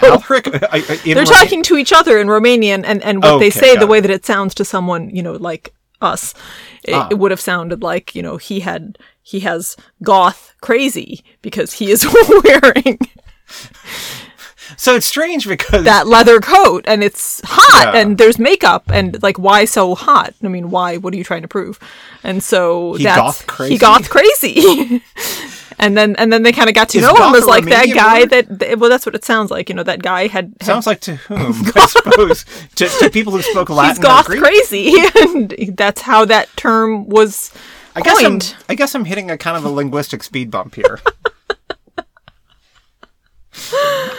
I- 0.71 0.83
I- 0.89 1.13
They're 1.13 1.25
talking 1.25 1.63
to 1.63 1.77
each 1.77 1.93
other 1.93 2.17
in 2.19 2.27
Romanian, 2.27 2.83
and 2.85 3.01
and 3.03 3.21
what 3.23 3.39
they 3.39 3.49
say, 3.49 3.75
the 3.77 3.87
way 3.87 3.99
that 3.99 4.11
it 4.11 4.25
sounds 4.25 4.53
to 4.55 4.65
someone 4.65 5.09
you 5.15 5.23
know 5.23 5.33
like 5.33 5.73
us, 6.01 6.33
it, 6.83 6.93
Ah. 6.93 7.07
it 7.11 7.15
would 7.19 7.31
have 7.31 7.41
sounded 7.41 7.81
like 7.83 8.13
you 8.15 8.21
know 8.21 8.37
he 8.37 8.59
had 8.61 8.97
he 9.21 9.41
has 9.41 9.75
goth 10.03 10.55
crazy 10.61 11.23
because 11.41 11.73
he 11.73 11.91
is 11.91 12.05
wearing 12.43 12.97
So 14.77 14.95
it's 14.95 15.05
strange 15.05 15.47
because 15.47 15.83
that 15.85 16.07
leather 16.07 16.39
coat 16.39 16.83
and 16.87 17.03
it's 17.03 17.41
hot 17.43 17.93
Yeah. 17.93 18.01
and 18.01 18.17
there's 18.17 18.37
makeup 18.39 18.83
and 18.91 19.21
like 19.23 19.37
why 19.39 19.65
so 19.65 19.95
hot? 19.95 20.33
I 20.43 20.47
mean, 20.47 20.69
why? 20.69 20.97
What 20.97 21.13
are 21.13 21.17
you 21.17 21.23
trying 21.23 21.41
to 21.43 21.47
prove? 21.47 21.79
And 22.23 22.43
so 22.43 22.93
He 22.93 23.03
that's 23.03 23.17
goth 23.17 23.47
crazy? 23.47 23.73
he 23.73 23.77
goth 23.79 24.09
crazy. 24.09 25.01
and 25.79 25.97
then 25.97 26.15
and 26.17 26.31
then 26.31 26.43
they 26.43 26.51
kind 26.51 26.67
of 26.69 26.75
got 26.75 26.89
to 26.89 26.97
Is 26.97 27.03
know 27.03 27.15
him 27.15 27.35
as 27.35 27.45
like 27.45 27.65
that 27.65 27.87
guy 27.93 28.19
word? 28.21 28.29
that 28.59 28.79
well 28.79 28.89
that's 28.89 29.05
what 29.05 29.15
it 29.15 29.23
sounds 29.23 29.49
like. 29.51 29.69
You 29.69 29.75
know 29.75 29.83
that 29.83 30.01
guy 30.01 30.27
had, 30.27 30.53
had 30.59 30.63
sounds 30.65 30.85
like 30.87 30.99
to 31.01 31.15
whom? 31.15 31.53
I 31.75 31.85
suppose 31.85 32.45
to, 32.75 32.87
to 32.99 33.09
people 33.09 33.33
who 33.33 33.41
spoke 33.41 33.69
Latin. 33.69 33.91
he's 33.95 33.99
goth 33.99 34.25
crazy 34.27 34.93
and 35.21 35.51
that's 35.77 36.01
how 36.01 36.25
that 36.25 36.49
term 36.57 37.07
was 37.07 37.51
I 37.95 38.01
guess 38.01 38.17
I'm, 38.19 38.31
coined. 38.39 38.55
I 38.69 38.75
guess 38.75 38.93
I'm 38.93 39.05
hitting 39.05 39.31
a 39.31 39.37
kind 39.37 39.57
of 39.57 39.65
a 39.65 39.69
linguistic 39.69 40.23
speed 40.23 40.51
bump 40.51 40.75
here. 40.75 40.99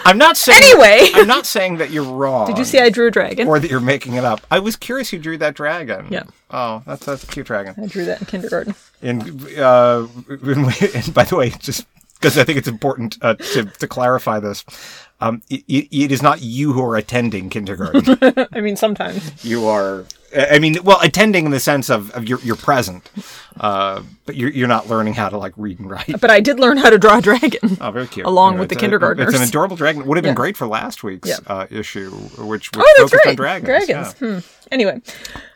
I'm 0.04 0.18
not 0.18 0.37
saying. 0.37 0.62
Anyway. 0.62 1.11
I'm 1.14 1.26
not 1.26 1.47
saying 1.47 1.78
that 1.78 1.90
you're 1.90 2.04
wrong. 2.04 2.47
Did 2.47 2.59
you 2.59 2.64
see 2.64 2.78
I 2.78 2.90
drew 2.90 3.06
a 3.09 3.11
dragon? 3.11 3.49
or 3.49 3.59
that 3.59 3.70
you're 3.70 3.80
making 3.80 4.14
it 4.14 4.25
up? 4.25 4.40
I 4.50 4.59
was 4.59 4.76
curious 4.76 5.11
who 5.11 5.18
drew 5.18 5.38
that 5.38 5.54
dragon. 5.54 6.06
Yeah. 6.11 6.25
Oh, 6.50 6.82
that's 6.87 7.06
that's 7.06 7.25
a 7.25 7.26
cute 7.26 7.47
dragon. 7.47 7.75
I 7.82 7.87
drew 7.87 8.04
that 8.06 8.20
in 8.20 8.26
kindergarten. 8.26 8.75
And 9.02 9.23
uh, 9.59 10.06
and 10.28 11.14
by 11.14 11.25
the 11.25 11.37
way, 11.37 11.50
just 11.50 11.87
because 12.14 12.37
I 12.37 12.44
think 12.44 12.59
it's 12.59 12.68
important 12.68 13.18
uh, 13.23 13.35
to 13.35 13.64
to 13.64 13.87
clarify 13.87 14.40
this, 14.40 14.64
um, 15.20 15.42
it, 15.49 15.64
it 15.68 16.12
is 16.12 16.23
not 16.23 16.42
you 16.42 16.73
who 16.73 16.82
are 16.82 16.97
attending 16.97 17.50
kindergarten. 17.50 18.18
I 18.52 18.61
mean, 18.61 18.76
sometimes. 18.76 19.44
you 19.44 19.66
are. 19.66 20.04
I 20.37 20.59
mean, 20.61 20.77
well, 20.85 21.01
attending 21.03 21.45
in 21.47 21.51
the 21.51 21.59
sense 21.61 21.91
of, 21.91 22.11
of 22.13 22.29
you're, 22.29 22.39
you're 22.41 22.55
present, 22.57 23.11
uh, 23.59 24.03
but 24.27 24.37
you're, 24.37 24.51
you're 24.51 24.69
not 24.69 24.89
learning 24.89 25.15
how 25.15 25.29
to 25.29 25.37
like 25.37 25.53
read 25.57 25.79
and 25.81 25.91
write. 25.91 26.21
But 26.21 26.31
I 26.31 26.41
did 26.41 26.61
learn 26.61 26.77
how 26.77 26.89
to 26.91 26.99
draw 26.99 27.19
a 27.19 27.21
dragon. 27.21 27.77
Oh, 27.81 27.91
very 27.91 28.07
cute. 28.07 28.27
Along 28.27 28.55
Yeah, 28.55 28.61
with 28.61 28.69
the 28.69 28.77
a- 28.77 28.79
kindergartners. 28.79 29.35
It's 29.35 29.43
an 29.43 29.49
adorable 29.49 29.77
dragon. 29.77 30.07
Would 30.07 30.17
have 30.19 30.23
been 30.23 30.31
Yeah. 30.31 30.35
great 30.37 30.57
for 30.57 30.67
last 30.69 31.03
week's 31.03 31.29
Yeah. 31.29 31.39
uh, 31.47 31.67
issue, 31.71 32.11
which, 32.11 32.71
which 32.73 32.77
Oh, 32.79 32.95
focused 32.99 33.15
right. 33.15 33.27
on 33.31 33.35
dragons. 33.37 33.67
Dragons. 33.67 34.15
yeah. 34.21 34.29
Hmm. 34.35 34.39
Anyway, 34.71 35.03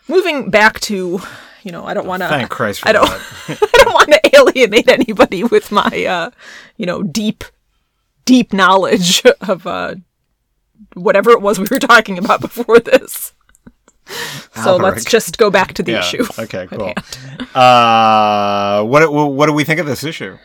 moving 0.08 0.50
back 0.50 0.80
to, 0.80 1.20
you 1.62 1.70
know, 1.72 1.84
I 1.86 1.94
don't 1.94 2.06
want 2.06 2.22
to. 2.22 2.28
Thank 2.28 2.50
Christ 2.50 2.80
for 2.80 2.88
I 2.88 2.92
don't. 2.92 3.06
that. 3.08 3.20
I 3.80 3.84
don't 3.84 3.94
want 3.94 4.10
to 4.12 4.36
alienate 4.36 4.88
anybody 4.88 5.44
with 5.44 5.70
my, 5.70 6.04
uh, 6.04 6.30
you 6.76 6.86
know, 6.86 7.02
deep, 7.04 7.44
deep 8.24 8.52
knowledge 8.52 9.22
of 9.40 9.66
uh, 9.68 9.94
whatever 10.94 11.30
it 11.30 11.40
was 11.40 11.60
we 11.60 11.66
were 11.70 11.78
talking 11.78 12.18
about 12.18 12.40
before 12.40 12.80
this. 12.80 13.32
So 14.64 14.76
let's 14.76 15.04
just 15.04 15.36
go 15.36 15.50
back 15.50 15.74
to 15.74 15.82
the 15.82 15.92
Yeah. 15.92 15.98
issue. 16.00 16.24
Okay, 16.38 16.66
cool. 16.70 16.92
Uh, 17.54 18.84
what 18.84 19.12
what 19.12 19.46
do 19.46 19.52
we 19.52 19.64
think 19.64 19.80
of 19.80 19.86
this 19.86 20.04
issue? 20.04 20.38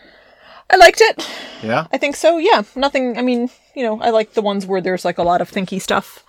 I 0.69 0.75
liked 0.77 1.01
it. 1.01 1.27
Yeah. 1.63 1.87
I 1.91 1.97
think 1.97 2.15
so. 2.15 2.37
Yeah. 2.37 2.63
Nothing. 2.75 3.17
I 3.17 3.21
mean, 3.21 3.49
you 3.75 3.83
know, 3.83 3.99
I 4.01 4.09
like 4.11 4.33
the 4.33 4.41
ones 4.41 4.65
where 4.65 4.81
there's 4.81 5.03
like 5.05 5.17
a 5.17 5.23
lot 5.23 5.41
of 5.41 5.49
thinky 5.51 5.81
stuff. 5.81 6.23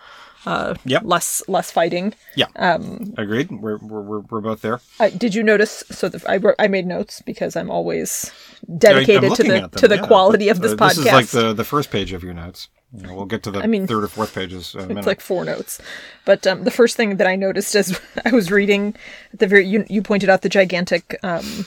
Uh, 0.46 0.75
Yep. 0.87 1.02
Less 1.04 1.42
less 1.49 1.70
fighting. 1.70 2.14
Yeah. 2.37 2.46
Um. 2.56 3.12
Agreed. 3.18 3.50
We're 3.50 3.76
we're 3.78 4.00
we're, 4.00 4.20
we're 4.20 4.40
both 4.40 4.62
there. 4.62 4.80
Uh, 4.99 5.10
did 5.10 5.34
you 5.34 5.42
notice? 5.42 5.84
So 5.90 6.08
the, 6.08 6.22
I 6.30 6.37
wrote, 6.38 6.54
I 6.58 6.68
made 6.68 6.87
notes 6.87 7.20
because 7.26 7.56
I'm 7.56 7.70
always 7.70 8.30
dedicated 8.78 9.25
I'm 9.30 9.37
to 9.37 9.42
the 9.42 9.68
to 9.76 9.88
the 9.88 9.96
yeah. 9.96 10.06
quality 10.06 10.49
of 10.49 10.60
this 10.60 10.72
Uh, 10.72 10.76
podcast. 10.76 10.96
This 10.96 11.06
is 11.06 11.12
like 11.12 11.26
the 11.28 11.52
the 11.52 11.64
first 11.64 11.90
page 11.90 12.12
of 12.14 12.22
your 12.22 12.32
notes. 12.34 12.68
You 12.92 13.02
know, 13.06 13.14
we'll 13.14 13.26
get 13.26 13.42
to 13.44 13.50
the 13.52 13.61
I 13.61 13.66
mean, 13.68 13.87
third 13.87 14.02
or 14.02 14.09
fourth 14.09 14.35
pages. 14.35 14.75
In 14.75 14.80
a 14.80 14.87
minute. 14.88 14.99
It's 15.00 15.06
like 15.06 15.20
four 15.20 15.44
notes. 15.44 15.80
But 16.25 16.47
um, 16.47 16.64
the 16.64 16.70
first 16.73 16.97
thing 16.97 17.16
that 17.18 17.26
I 17.26 17.37
noticed 17.37 17.75
as 17.76 18.00
I 18.25 18.32
was 18.32 18.50
reading 18.50 18.94
at 19.32 19.38
the 19.38 19.47
very 19.47 19.66
you, 19.66 19.85
you 19.88 20.02
pointed 20.02 20.28
out 20.28 20.42
the 20.42 20.49
gigantic 20.49 21.16
um, 21.23 21.66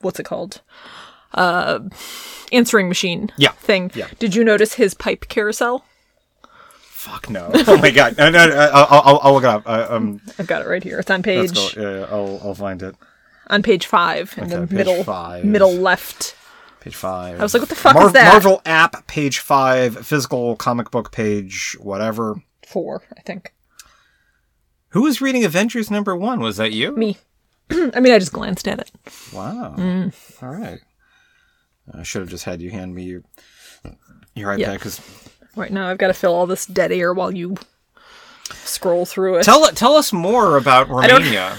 what's 0.00 0.20
it 0.20 0.24
called? 0.24 0.60
Uh, 1.34 1.80
answering 2.52 2.88
machine 2.88 3.30
Yeah. 3.36 3.52
thing. 3.52 3.90
Yeah. 3.94 4.08
Did 4.18 4.34
you 4.34 4.44
notice 4.44 4.74
his 4.74 4.94
pipe 4.94 5.28
carousel? 5.28 5.84
Fuck 6.80 7.30
no! 7.30 7.50
Oh 7.68 7.76
my 7.78 7.90
god! 7.90 8.18
No, 8.18 8.30
no, 8.30 8.48
no, 8.48 8.56
I'll, 8.56 9.00
I'll, 9.02 9.20
I'll 9.22 9.32
look 9.34 9.44
it 9.44 9.48
up. 9.48 9.62
Uh, 9.66 9.86
um, 9.90 10.20
I've 10.40 10.46
got 10.48 10.62
it 10.62 10.66
right 10.68 10.82
here. 10.82 10.98
It's 10.98 11.10
on 11.10 11.22
page 11.22 11.54
go. 11.54 11.68
Yeah, 11.76 11.98
yeah, 12.00 12.06
I'll, 12.10 12.40
I'll 12.42 12.54
find 12.54 12.82
it. 12.82 12.96
on 13.48 13.62
page 13.62 13.86
five 13.86 14.34
in 14.36 14.44
Okay, 14.52 14.56
the 14.66 14.74
middle 14.74 15.04
five. 15.04 15.44
middle 15.44 15.72
left. 15.72 16.34
Page 16.86 16.94
five. 16.94 17.40
I 17.40 17.42
was 17.42 17.52
like, 17.52 17.62
what 17.62 17.68
the 17.68 17.74
fuck 17.74 17.96
is 18.00 18.12
that? 18.12 18.30
Marvel 18.30 18.62
app, 18.64 19.08
page 19.08 19.40
five. 19.40 20.06
Physical 20.06 20.54
comic 20.54 20.92
book 20.92 21.10
page, 21.10 21.76
whatever. 21.80 22.40
Four, 22.64 23.02
I 23.18 23.22
think. 23.22 23.52
Who 24.90 25.02
was 25.02 25.20
reading 25.20 25.44
Avengers 25.44 25.90
number 25.90 26.14
one? 26.14 26.38
Was 26.38 26.58
that 26.58 26.70
you? 26.70 26.94
Me. 26.96 27.16
I 27.72 27.98
mean, 27.98 28.12
I 28.12 28.20
just 28.20 28.32
glanced 28.32 28.68
at 28.68 28.78
it. 28.78 28.92
Wow. 29.32 29.74
Mm. 29.76 30.14
All 30.40 30.50
right. 30.54 30.78
I 31.92 32.04
should 32.04 32.20
have 32.20 32.30
just 32.30 32.44
had 32.44 32.62
you 32.62 32.70
hand 32.70 32.94
me 32.94 33.02
your 33.02 33.22
your 34.36 34.52
iPad 34.52 34.58
Yeah. 34.60 34.72
because 34.74 35.00
Right 35.56 35.72
now, 35.72 35.88
I've 35.88 35.98
got 35.98 36.06
to 36.06 36.14
fill 36.14 36.34
all 36.34 36.46
this 36.46 36.66
dead 36.66 36.92
air 36.92 37.12
while 37.12 37.34
you 37.34 37.56
scroll 38.52 39.06
through 39.06 39.38
it. 39.38 39.42
tell 39.42 39.66
tell 39.72 39.96
us 39.96 40.12
more 40.12 40.56
about 40.56 40.88
Romania. 40.88 41.56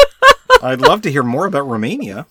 I'd 0.62 0.82
love 0.82 1.00
to 1.02 1.10
hear 1.10 1.22
more 1.22 1.46
about 1.46 1.66
Romania. 1.66 2.26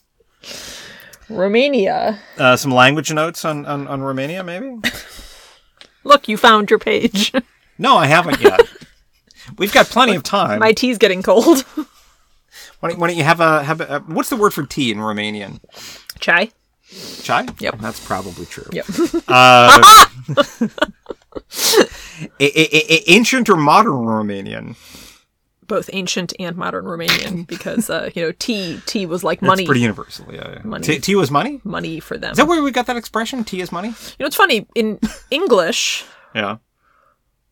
Romania. 1.30 2.20
Uh, 2.38 2.56
some 2.56 2.72
language 2.72 3.12
notes 3.12 3.44
on, 3.46 3.66
on, 3.66 3.88
on 3.88 4.02
Romania, 4.02 4.44
maybe? 4.44 4.78
Look, 6.04 6.28
you 6.28 6.38
found 6.38 6.70
your 6.70 6.80
page. 6.80 7.32
No, 7.80 7.96
I 7.96 8.08
haven't 8.08 8.42
yet. 8.42 8.62
We've 9.60 9.72
got 9.72 9.86
plenty 9.86 10.16
of 10.16 10.24
time. 10.24 10.58
My 10.60 10.72
tea's 10.74 10.98
getting 10.98 11.22
cold. 11.22 11.60
Why, 12.80 12.90
don't, 12.90 13.00
why 13.00 13.08
don't 13.08 13.18
you 13.18 13.24
have 13.24 13.40
a 13.40 13.62
have 13.64 13.82
a, 13.82 14.00
what's 14.08 14.30
the 14.30 14.36
word 14.36 14.52
for 14.52 14.64
tea 14.66 14.90
in 14.90 14.98
Romanian? 14.98 15.60
Chai. 16.20 16.50
Chai? 17.22 17.46
Yep. 17.60 17.78
That's 17.80 18.04
probably 18.04 18.48
true. 18.48 18.66
Yep. 18.72 18.86
Uh, 19.28 20.06
a- 22.40 22.40
a- 22.40 22.94
a- 22.94 23.12
ancient 23.12 23.48
or 23.50 23.58
modern 23.58 23.94
Romanian? 24.06 24.76
Both 25.68 25.90
ancient 25.94 26.34
and 26.40 26.56
modern 26.56 26.86
Romanian, 26.86 27.46
because 27.56 27.90
uh, 27.90 28.10
you 28.16 28.22
know, 28.24 28.32
tea 28.40 28.80
tea 28.86 29.06
was 29.06 29.24
like 29.24 29.40
That's 29.42 29.48
money, 29.50 29.66
pretty 29.66 29.82
universal. 29.82 30.26
Yeah. 30.34 30.50
yeah. 30.54 30.62
Money. 30.64 30.86
Tea, 30.86 31.00
tea 31.00 31.16
was 31.16 31.30
money. 31.30 31.60
money 31.64 32.00
for 32.00 32.18
them. 32.18 32.32
Is 32.32 32.38
that 32.38 32.48
where 32.48 32.62
we 32.64 32.72
got 32.72 32.86
that 32.88 32.96
expression? 32.98 33.44
Tea 33.44 33.60
is 33.62 33.72
money. 33.72 33.90
you 33.90 33.94
know, 34.22 34.26
it's 34.28 34.36
funny 34.36 34.66
in 34.76 35.00
English, 35.32 36.06
Yeah. 36.34 36.58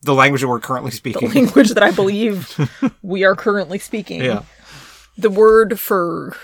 The 0.04 0.14
language 0.14 0.42
that 0.42 0.48
we're 0.48 0.60
currently 0.60 0.92
speaking. 0.92 1.22
the 1.28 1.32
speaking. 1.32 1.46
language 1.46 1.70
that 1.72 1.82
I 1.84 1.92
believe 2.02 2.56
we 3.02 3.24
are 3.24 3.36
currently 3.36 3.80
speaking. 3.80 4.22
yeah. 4.24 4.44
The 5.18 5.30
word 5.32 5.80
for 5.80 6.36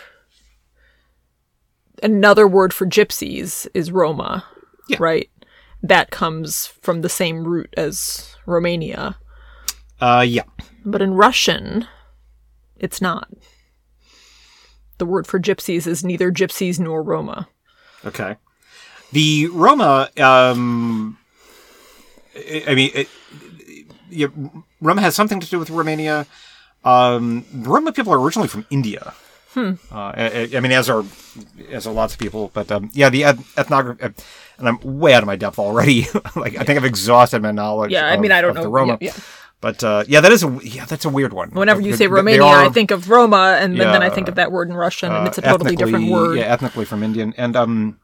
another 2.03 2.47
word 2.47 2.73
for 2.73 2.85
gypsies 2.85 3.67
is 3.73 3.91
Roma. 3.91 4.43
Yeah. 4.89 4.97
Right. 4.99 5.29
That 5.83 6.11
comes 6.11 6.67
from 6.67 7.01
the 7.01 7.09
same 7.09 7.43
root 7.43 7.73
as 7.77 8.35
Romania. 8.45 9.17
Uh, 10.01 10.25
yeah. 10.27 10.43
But 10.84 11.01
in 11.01 11.13
Russian, 11.13 11.88
it's 12.75 13.01
not. 13.01 13.29
The 14.98 15.05
word 15.05 15.27
for 15.27 15.39
gypsies 15.39 15.88
is 15.88 16.03
neither 16.03 16.31
gypsies 16.31 16.79
nor 16.79 17.01
Roma. 17.03 17.48
Okay. 18.03 18.36
The 19.12 19.48
Roma, 19.48 20.10
um, 20.20 21.17
I 22.36 22.74
mean, 22.75 22.91
it, 22.93 23.10
yeah, 24.10 24.27
Roma 24.79 25.01
has 25.01 25.15
something 25.15 25.39
to 25.39 25.48
do 25.48 25.60
with 25.60 25.70
Romania. 25.70 26.25
Um, 26.84 27.46
Roma 27.53 27.91
people 27.91 28.13
are 28.13 28.20
originally 28.20 28.48
from 28.48 28.65
India. 28.70 29.13
Uh, 29.55 29.75
I, 29.91 30.50
I 30.55 30.60
mean, 30.62 30.72
as 30.72 30.89
are 30.89 31.03
as 31.70 31.86
are 31.86 31.93
lots 31.93 32.13
of 32.13 32.20
people, 32.20 32.51
but 32.53 32.72
um, 32.72 32.89
yeah, 32.93 33.10
the 33.10 33.25
eth- 33.25 33.58
ethnography, 33.58 34.24
and 34.58 34.67
I'm 34.70 34.79
way 35.00 35.13
out 35.13 35.24
of 35.24 35.27
my 35.27 35.36
depth 35.36 35.60
already. 35.60 36.08
like 36.38 36.58
I 36.58 36.63
think 36.63 36.77
I've 36.77 36.86
exhausted 36.86 37.41
my 37.41 37.51
knowledge. 37.51 37.91
Yeah, 37.91 38.05
I 38.05 38.15
mean, 38.15 38.31
I 38.31 38.39
don't 38.39 38.55
know. 38.55 38.63
the 38.63 38.70
Roma. 38.70 38.98
Yeah, 39.01 39.12
yeah. 39.13 39.24
But 39.61 39.82
uh, 39.82 40.04
yeah, 40.06 40.20
that 40.20 40.32
is 40.32 40.42
a 40.44 40.58
yeah, 40.62 40.85
that's 40.85 41.04
a 41.04 41.08
weird 41.08 41.32
one. 41.32 41.50
Whenever 41.50 41.80
you 41.80 41.92
Uh, 41.94 41.96
say 41.96 42.04
they- 42.04 42.04
they 42.04 42.12
Romania, 42.12 42.42
are, 42.44 42.64
I 42.64 42.68
think 42.68 42.90
of 42.90 43.08
Roma, 43.08 43.56
and 43.61 43.78
then, 43.80 43.90
then 43.90 44.02
I 44.02 44.06
Yeah. 44.06 44.14
think 44.14 44.28
of 44.28 44.35
that 44.37 44.52
word 44.52 44.68
in 44.68 44.75
Russian, 44.76 45.11
and 45.11 45.25
uh, 45.25 45.28
it's 45.28 45.38
a 45.38 45.42
totally 45.42 45.75
different 45.76 46.04
ethnically- 46.04 46.12
word. 46.12 46.38
Yeah, 46.38 46.44
ethnically 46.52 46.85
from 46.85 47.02
Indian, 47.02 47.32
and 47.37 47.56
um, 47.56 47.99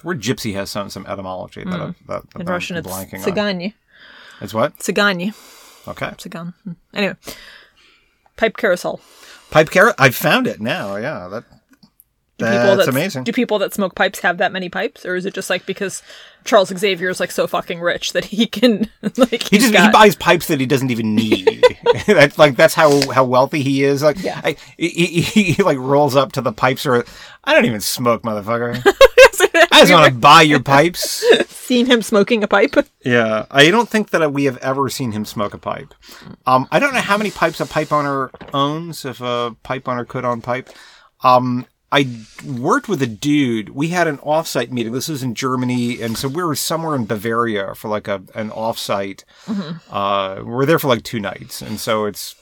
the 0.00 0.06
word 0.06 0.20
gypsy 0.22 0.54
has 0.54 0.70
some 0.70 0.88
some 0.90 1.04
etymology 1.06 1.64
that, 1.64 1.80
I- 1.80 1.86
that, 1.86 1.94
that 2.08 2.22
Hmm. 2.32 2.40
in 2.40 2.48
I'm 2.48 2.52
Russian, 2.54 2.76
it's 2.76 2.88
blanking 2.88 3.20
on. 3.22 3.28
цыгане. 3.32 3.74
It's 4.40 4.54
what? 4.54 4.76
Цыгане. 4.78 5.34
Okay. 5.88 6.10
Циgan. 6.18 6.54
Hmm. 6.64 6.72
Anyway, 6.94 7.16
pipe 8.36 8.56
carousel. 8.56 9.00
Pipe 9.50 9.70
carrot. 9.70 9.94
I 9.98 10.10
found 10.10 10.46
it 10.46 10.60
now. 10.60 10.96
Yeah, 10.96 11.28
that 11.28 11.44
Do 12.38 12.44
people 12.44 12.58
that's 12.76 12.86
that 12.86 12.88
amazing. 12.88 13.24
Do 13.24 13.32
people 13.32 13.58
that 13.60 13.72
smoke 13.72 13.94
pipes 13.94 14.20
have 14.20 14.38
that 14.38 14.50
many 14.52 14.68
pipes, 14.68 15.06
or 15.06 15.14
is 15.14 15.24
it 15.24 15.32
just 15.34 15.48
like 15.48 15.64
because 15.64 16.02
Charles 16.43 16.69
Xavier 16.69 17.09
is 17.09 17.19
like 17.19 17.31
so 17.31 17.47
fucking 17.47 17.79
rich 17.79 18.13
that 18.13 18.25
he 18.25 18.47
can 18.47 18.89
like 19.17 19.43
He 19.43 19.57
just 19.57 19.73
got, 19.73 19.87
he 19.87 19.91
buys 19.91 20.15
pipes 20.15 20.47
that 20.47 20.59
he 20.59 20.65
doesn't 20.65 20.91
even 20.91 21.15
need. 21.15 21.63
that's 22.07 22.37
like 22.37 22.55
that's 22.55 22.73
how 22.73 23.11
how 23.11 23.23
wealthy 23.23 23.61
he 23.61 23.83
is. 23.83 24.03
Like 24.03 24.21
Yeah. 24.21 24.41
I, 24.43 24.57
he, 24.77 24.89
he, 25.21 25.21
he 25.53 25.63
like 25.63 25.77
rolls 25.77 26.15
up 26.15 26.31
to 26.33 26.41
the 26.41 26.53
pipes 26.53 26.85
or 26.85 27.05
I 27.43 27.53
don't 27.53 27.65
even 27.65 27.81
smoke, 27.81 28.23
motherfucker. 28.23 28.81
I 29.71 29.79
just 29.81 29.91
want 29.91 30.13
to 30.13 30.19
buy 30.19 30.41
your 30.43 30.61
pipes. 30.61 31.23
seen 31.49 31.85
him 31.85 32.01
smoking 32.01 32.43
a 32.43 32.47
pipe. 32.47 32.75
Yeah, 33.03 33.45
I 33.49 33.71
don't 33.71 33.89
think 33.89 34.11
that 34.11 34.31
we 34.33 34.43
have 34.45 34.57
ever 34.57 34.89
seen 34.89 35.11
him 35.11 35.25
smoke 35.25 35.53
a 35.53 35.57
pipe. 35.57 35.93
Um, 36.45 36.67
I 36.71 36.79
don't 36.79 36.93
know 36.93 37.01
how 37.01 37.17
many 37.17 37.31
pipes 37.31 37.59
a 37.59 37.65
pipe 37.65 37.91
owner 37.91 38.29
owns. 38.53 39.05
If 39.05 39.21
a 39.21 39.55
pipe 39.63 39.87
owner 39.87 40.05
could 40.05 40.25
own 40.25 40.41
pipe, 40.41 40.69
um, 41.23 41.65
I 41.91 42.07
worked 42.47 42.87
with 42.87 43.01
a 43.01 43.07
dude. 43.07 43.69
We 43.69 43.89
had 43.89 44.07
an 44.07 44.17
offsite 44.19 44.71
meeting. 44.71 44.93
This 44.93 45.09
was 45.09 45.23
in 45.23 45.35
Germany, 45.35 46.01
and 46.01 46.17
so 46.17 46.27
we 46.29 46.41
were 46.43 46.55
somewhere 46.55 46.95
in 46.95 47.05
Bavaria 47.05 47.75
for 47.75 47.89
like 47.89 48.07
a 48.07 48.23
an 48.33 48.49
offsite. 48.51 49.23
Uh, 49.91 50.35
we 50.39 50.43
were 50.51 50.65
there 50.65 50.79
for 50.79 50.87
like 50.87 51.03
two 51.03 51.19
nights, 51.19 51.61
and 51.61 51.79
so 51.79 52.05
it's 52.05 52.35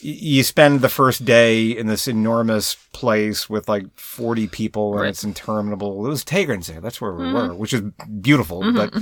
you 0.00 0.42
spend 0.42 0.80
the 0.80 0.88
first 0.88 1.24
day 1.24 1.66
in 1.70 1.86
this 1.86 2.08
enormous 2.08 2.74
place 2.92 3.48
with 3.48 3.68
like 3.68 3.84
40 3.94 4.48
people 4.48 4.94
and 4.94 5.02
Right. 5.02 5.08
it's 5.10 5.22
interminable. 5.22 6.04
It 6.04 6.08
was 6.08 6.24
Tegernsee. 6.24 6.82
That's 6.82 7.00
where 7.00 7.12
we 7.12 7.32
were, 7.32 7.54
which 7.54 7.72
is 7.72 7.82
beautiful, 8.20 8.64
but 8.72 8.92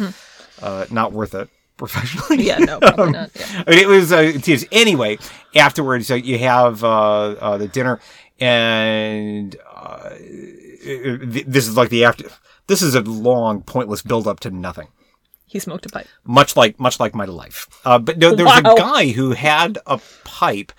uh, 0.61 0.85
not 0.91 1.13
worth 1.13 1.35
it 1.35 1.49
professionally. 1.79 2.45
yeah, 2.45 2.59
no, 2.59 2.79
probably 2.81 3.13
not. 3.13 3.31
Yeah. 3.35 3.63
I 3.67 3.71
mean, 3.71 3.79
it 3.79 3.89
was 3.89 4.13
uh. 4.13 4.33
Anyway, 4.73 5.17
afterwards, 5.55 6.07
so 6.07 6.15
you 6.17 6.39
have 6.41 6.85
uh, 6.85 6.89
uh, 7.41 7.57
the 7.57 7.69
dinner, 7.69 7.99
and 8.41 9.57
uh, 9.73 10.11
this 10.11 11.69
is 11.69 11.77
like 11.77 11.91
the 11.91 12.05
after. 12.05 12.25
This 12.67 12.83
is 12.83 12.95
a 12.95 13.01
long, 13.03 13.63
pointless 13.63 14.03
build 14.03 14.27
up 14.29 14.41
to 14.41 14.51
nothing 14.51 14.89
He 15.47 15.59
smoked 15.59 15.87
a 15.87 15.89
pipe. 15.89 16.07
much 16.25 16.57
like 16.57 16.79
much 16.81 17.01
like 17.01 17.15
my 17.15 17.25
life. 17.25 17.69
Uh, 17.85 17.99
but 17.99 18.19
no, 18.19 18.35
there 18.35 18.47
was 18.47 18.63
Wow. 18.63 18.75
a 18.75 18.77
guy 18.77 19.09
who 19.09 19.33
had 19.33 19.79
a 19.87 20.01
pipe, 20.25 20.73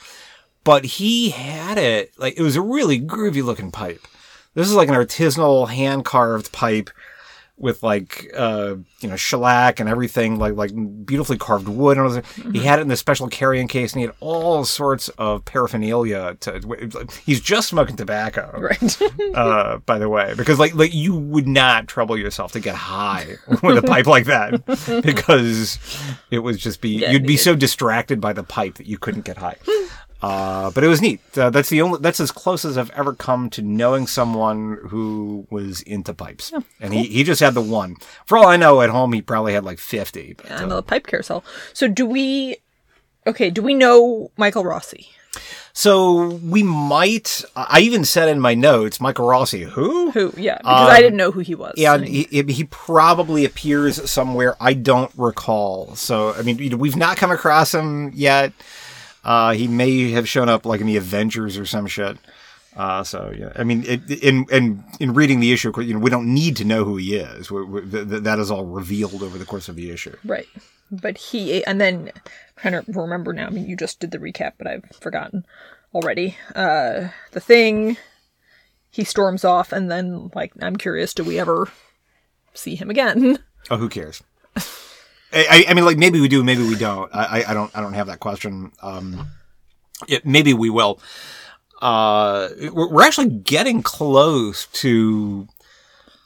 but 0.63 0.85
he 0.85 1.29
had 1.31 1.77
it 1.77 2.13
like 2.17 2.37
it 2.37 2.41
was 2.43 2.55
a 2.55 2.61
really 2.61 2.99
groovy 2.99 3.43
looking 3.43 3.71
pipe. 3.71 4.01
This 4.53 4.67
is 4.67 4.73
like 4.73 4.89
an 4.89 4.95
artisanal 4.95 5.69
hand 5.69 6.03
carved 6.05 6.51
pipe 6.51 6.89
with 7.61 7.83
like 7.83 8.29
uh 8.35 8.75
you 8.99 9.07
know 9.09 9.15
shellac 9.15 9.79
and 9.79 9.87
everything 9.87 10.39
like 10.39 10.55
like 10.55 10.71
beautifully 11.05 11.37
carved 11.37 11.67
wood 11.67 11.97
and 11.97 12.05
all 12.07 12.11
this. 12.13 12.25
he 12.51 12.59
had 12.59 12.79
it 12.79 12.81
in 12.81 12.87
this 12.87 12.99
special 12.99 13.27
carrying 13.27 13.67
case 13.67 13.93
and 13.93 14.01
he 14.01 14.07
had 14.07 14.15
all 14.19 14.65
sorts 14.65 15.07
of 15.17 15.45
paraphernalia 15.45 16.35
to 16.39 17.07
he's 17.25 17.39
just 17.39 17.69
smoking 17.69 17.95
tobacco 17.95 18.49
Right. 18.61 19.01
uh, 19.35 19.77
by 19.85 19.97
the 19.99 20.09
way, 20.09 20.33
because 20.35 20.59
like 20.59 20.73
like 20.75 20.93
you 20.93 21.15
would 21.15 21.47
not 21.47 21.87
trouble 21.87 22.17
yourself 22.17 22.51
to 22.53 22.59
get 22.59 22.75
high 22.75 23.35
with 23.63 23.77
a 23.77 23.81
pipe 23.81 24.07
like 24.07 24.25
that 24.25 24.65
because 25.03 25.77
it 26.31 26.39
would 26.39 26.57
just 26.57 26.81
be 26.81 26.89
Yeah, 26.99 27.11
you'd 27.11 27.25
be 27.27 27.37
so 27.37 27.55
distracted 27.55 28.19
by 28.19 28.33
the 28.33 28.43
pipe 28.43 28.75
that 28.75 28.87
you 28.87 28.97
couldn't 28.97 29.25
get 29.25 29.37
high. 29.37 29.57
Uh, 30.21 30.69
but 30.71 30.83
it 30.83 30.87
was 30.87 31.01
neat. 31.01 31.19
Uh, 31.35 31.49
that's 31.49 31.69
the 31.69 31.81
only 31.81 31.99
that's 31.99 32.19
as 32.19 32.31
close 32.31 32.63
as 32.63 32.77
I've 32.77 32.91
ever 32.91 33.13
come 33.13 33.49
to 33.51 33.61
knowing 33.61 34.05
someone 34.05 34.77
who 34.89 35.47
was 35.49 35.81
into 35.81 36.13
pipes, 36.13 36.53
and 36.79 36.93
he, 36.93 37.03
he 37.05 37.23
just 37.23 37.41
had 37.41 37.55
the 37.55 37.61
one. 37.61 37.95
For 38.25 38.37
all 38.37 38.47
I 38.47 38.57
know, 38.57 38.81
at 38.81 38.89
home 38.91 39.13
he 39.13 39.21
probably 39.21 39.53
had 39.53 39.63
like 39.65 39.79
fifty. 39.79 40.33
But, 40.33 40.51
and 40.51 40.71
uh, 40.71 40.75
the 40.75 40.83
pipe 40.83 41.07
carousel. 41.07 41.43
So 41.73 41.87
do 41.87 42.05
we? 42.05 42.57
Okay, 43.25 43.49
do 43.49 43.61
we 43.61 43.73
know 43.73 44.31
Michael 44.37 44.63
Rossi? 44.63 45.09
so 45.73 46.27
we 46.43 46.63
might. 46.63 47.43
I 47.55 47.79
even 47.81 48.03
said 48.03 48.29
in 48.29 48.39
my 48.39 48.53
notes, 48.53 48.99
Michael 48.99 49.27
Rossi, 49.27 49.63
who? 49.63 50.11
Who? 50.11 50.33
Yeah, 50.35 50.57
because 50.57 50.89
I 50.89 51.01
didn't 51.01 51.17
know 51.17 51.31
who 51.31 51.39
he 51.39 51.55
was. 51.55 51.69
Um, 51.71 51.75
Yeah, 51.77 51.91
I 51.91 51.95
and 51.95 52.03
mean, 52.03 52.27
he, 52.29 52.43
he 52.43 52.63
probably 52.65 53.45
appears 53.45 54.09
somewhere. 54.09 54.55
I 54.59 54.73
don't 54.73 55.11
recall. 55.15 55.95
So, 55.95 56.33
I 56.33 56.41
mean, 56.41 56.77
we've 56.77 56.97
not 56.97 57.17
come 57.17 57.31
across 57.31 57.73
him 57.73 58.11
yet. 58.13 58.51
Uh, 59.23 59.53
he 59.53 59.67
may 59.67 60.11
have 60.11 60.27
shown 60.27 60.49
up 60.49 60.65
like 60.65 60.81
in 60.81 60.87
the 60.87 60.97
Avengers 60.97 61.57
or 61.57 61.65
some 61.65 61.87
shit. 61.87 62.17
Uh, 62.75 63.03
so 63.03 63.33
yeah, 63.37 63.51
I 63.55 63.63
mean, 63.63 63.83
it, 63.85 64.09
in 64.23 64.45
in 64.49 64.83
in 64.99 65.13
reading 65.13 65.39
the 65.41 65.51
issue, 65.51 65.71
you 65.81 65.93
know, 65.93 65.99
we 65.99 66.09
don't 66.09 66.33
need 66.33 66.55
to 66.57 66.65
know 66.65 66.85
who 66.85 66.95
he 66.97 67.15
is. 67.15 67.51
We, 67.51 67.63
we, 67.65 67.81
th- 67.81 68.09
th- 68.09 68.23
that 68.23 68.39
is 68.39 68.49
all 68.49 68.65
revealed 68.65 69.21
over 69.21 69.37
the 69.37 69.45
course 69.45 69.67
of 69.69 69.75
the 69.75 69.91
issue. 69.91 70.15
right. 70.23 70.47
But 70.89 71.17
he 71.17 71.63
and 71.65 71.79
then 71.79 72.11
I'm 72.15 72.21
trying 72.71 72.83
to 72.83 72.91
remember 72.99 73.31
now. 73.33 73.47
I 73.47 73.49
mean, 73.49 73.67
you 73.67 73.77
just 73.77 73.99
did 73.99 74.11
the 74.11 74.19
recap, 74.19 74.53
but 74.57 74.67
I've 74.67 74.85
forgotten 74.99 75.45
already. 75.93 76.37
Uh, 76.55 77.09
the 77.31 77.39
thing. 77.39 77.97
He 78.89 79.05
storms 79.05 79.45
off, 79.45 79.71
and 79.71 79.89
then 79.89 80.31
like 80.35 80.51
I'm 80.61 80.75
curious, 80.75 81.13
do 81.13 81.23
we 81.23 81.39
ever 81.39 81.69
see 82.53 82.75
him 82.75 82.89
again? 82.89 83.39
Oh, 83.69 83.77
who 83.77 83.87
cares? 83.87 84.21
I, 85.33 85.65
I 85.69 85.73
mean, 85.73 85.85
like 85.85 85.97
maybe 85.97 86.19
we 86.19 86.27
do, 86.27 86.43
maybe 86.43 86.63
we 86.67 86.75
don't. 86.75 87.09
I, 87.13 87.43
I- 87.47 87.53
don't, 87.53 87.75
I 87.75 87.81
don't 87.81 87.93
have 87.93 88.07
that 88.07 88.19
question. 88.19 88.71
Um, 88.81 89.27
it, 90.07 90.25
maybe 90.25 90.53
we 90.53 90.69
will. 90.69 90.99
Uh, 91.81 92.49
we're, 92.73 92.89
we're 92.89 93.03
actually 93.03 93.29
getting 93.29 93.81
close 93.81 94.67
to 94.67 95.47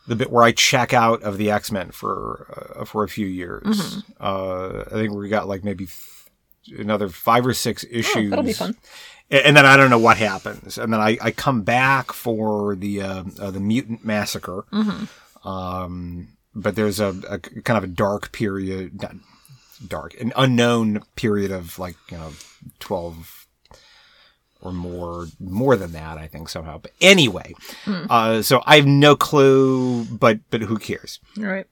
the 0.08 0.16
bit 0.16 0.32
where 0.32 0.44
I 0.44 0.52
check 0.52 0.94
out 0.94 1.24
of 1.24 1.38
the 1.38 1.50
X 1.52 1.72
Men 1.72 1.92
for 1.92 2.76
uh, 2.80 2.86
for 2.86 3.04
a 3.04 3.10
few 3.10 3.26
years. 3.28 4.02
Uh, 4.20 4.84
I 4.88 4.90
think 4.92 5.14
we 5.14 5.30
got 5.30 5.48
like 5.48 5.64
maybe 5.64 5.86
f- 5.86 6.30
another 6.78 7.10
five 7.10 7.46
or 7.46 7.54
six 7.54 7.86
issues. 7.90 8.28
Oh, 8.28 8.30
that'll 8.32 8.44
be 8.46 8.54
fun. 8.54 8.76
And 9.32 9.58
then 9.58 9.66
I 9.66 9.76
don't 9.78 9.90
know 9.90 9.98
what 9.98 10.18
happens, 10.18 10.78
and 10.78 10.94
then 10.94 11.00
I, 11.02 11.18
I 11.20 11.32
come 11.32 11.64
back 11.64 12.12
for 12.12 12.76
the 12.76 13.02
uh, 13.02 13.24
uh, 13.40 13.50
the 13.52 13.60
mutant 13.60 14.06
massacre. 14.06 14.66
Um, 15.44 16.28
but 16.56 16.76
there's 16.76 17.00
a, 17.00 17.10
a 17.30 17.40
kind 17.40 17.78
of 17.78 17.84
a 17.84 17.94
dark 17.94 18.32
period, 18.32 19.02
not 19.02 19.16
dark, 19.88 20.20
an 20.20 20.34
unknown 20.36 21.04
period 21.16 21.52
of 21.52 21.78
like 21.78 21.96
you 22.10 22.18
know 22.18 22.32
twelve 22.80 23.46
or 24.62 24.72
more, 24.74 25.28
more 25.40 25.76
than 25.76 25.92
that, 25.92 26.18
I 26.18 26.28
think 26.28 26.50
somehow. 26.50 26.80
But 26.80 26.92
anyway, 27.00 27.54
uh, 27.86 28.42
so 28.42 28.64
I 28.66 28.78
have 28.78 28.88
no 28.88 29.16
clue, 29.16 30.06
but 30.06 30.40
but 30.50 30.62
who 30.62 30.78
cares? 30.78 31.20
All 31.38 31.44
right. 31.46 31.68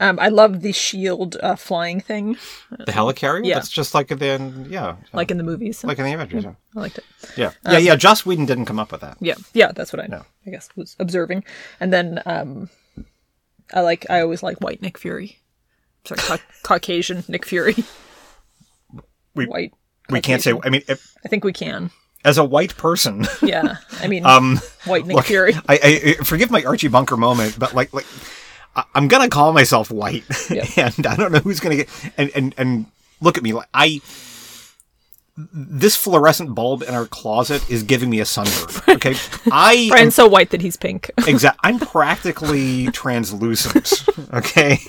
Um, 0.00 0.20
I 0.20 0.28
love 0.28 0.60
the 0.60 0.70
shield 0.70 1.36
uh, 1.42 1.56
flying 1.56 2.00
thing, 2.00 2.36
The 2.70 2.92
helicarrier? 2.92 3.44
Yeah. 3.44 3.54
That's 3.54 3.68
just 3.68 3.94
like 3.94 4.06
then, 4.06 4.68
yeah, 4.70 4.94
like 5.12 5.32
in 5.32 5.38
the 5.38 5.42
movies. 5.42 5.82
like 5.82 5.98
in 5.98 6.04
the 6.04 6.12
Avengers. 6.12 6.44
Yeah, 6.44 6.52
I 6.76 6.80
liked 6.80 6.98
it. 6.98 7.04
yeah, 7.36 7.50
yeah. 7.68 7.78
yeah 7.78 7.96
Joss 7.96 8.24
Whedon 8.24 8.46
didn't 8.46 8.66
come 8.66 8.78
up 8.78 8.92
with 8.92 9.00
that. 9.00 9.16
Yeah, 9.20 9.34
yeah, 9.54 9.72
that's 9.72 9.92
what 9.92 10.00
I 10.00 10.06
No. 10.06 10.24
I 10.46 10.50
guess 10.50 10.68
was 10.76 10.94
observing. 11.00 11.42
And 11.80 11.92
then 11.92 12.22
um 12.26 12.70
I 13.72 13.80
like 13.80 14.06
I 14.10 14.20
always 14.20 14.42
like 14.42 14.58
white 14.60 14.80
Nick 14.82 14.98
Fury. 14.98 15.38
Sorry, 16.04 16.18
ca- 16.18 16.38
Caucasian 16.62 17.24
Nick 17.28 17.44
Fury. 17.44 17.74
We- 19.34 19.46
white. 19.46 19.72
We 20.10 20.20
can't 20.22 20.42
say. 20.42 20.54
I 20.64 20.70
mean, 20.70 20.82
if, 20.88 21.14
I 21.24 21.28
think 21.28 21.44
we 21.44 21.52
can. 21.52 21.90
as 22.24 22.38
a 22.38 22.44
white 22.44 22.74
person, 22.78 23.26
Yeah. 23.42 23.76
I 24.00 24.06
mean, 24.08 24.24
um, 24.24 24.58
white 24.86 25.06
Nick 25.06 25.16
look, 25.16 25.26
Fury. 25.26 25.54
I, 25.68 26.14
I 26.18 26.24
forgive 26.24 26.50
my 26.50 26.64
Archie 26.64 26.88
Bunker 26.88 27.16
moment, 27.18 27.58
but 27.58 27.74
like 27.74 27.92
like 27.92 28.06
I- 28.74 28.84
I'm 28.94 29.08
gonna 29.08 29.28
call 29.28 29.52
myself 29.52 29.90
white, 29.90 30.24
Yeah. 30.50 30.64
and 30.96 31.06
I 31.06 31.14
don't 31.16 31.30
know 31.32 31.40
who's 31.40 31.60
gonna 31.60 31.76
get 31.76 31.88
and 32.16 32.30
and 32.34 32.54
and 32.56 32.86
look 33.20 33.36
at 33.36 33.42
me 33.42 33.52
like 33.52 33.68
I. 33.74 34.00
This 35.52 35.94
fluorescent 35.94 36.56
bulb 36.56 36.82
in 36.82 36.94
our 36.94 37.06
closet 37.06 37.68
is 37.70 37.84
giving 37.84 38.10
me 38.10 38.18
a 38.18 38.24
sunburn. 38.24 38.74
Okay, 38.98 39.14
I 39.52 39.74
am 39.74 39.88
Brian's 39.90 40.14
so 40.16 40.26
white 40.26 40.50
that 40.50 40.60
he's 40.60 40.76
pink. 40.76 41.10
exactly, 41.26 41.60
I'm 41.62 41.78
practically 41.78 42.88
translucent. 42.88 44.04
Okay, 44.34 44.80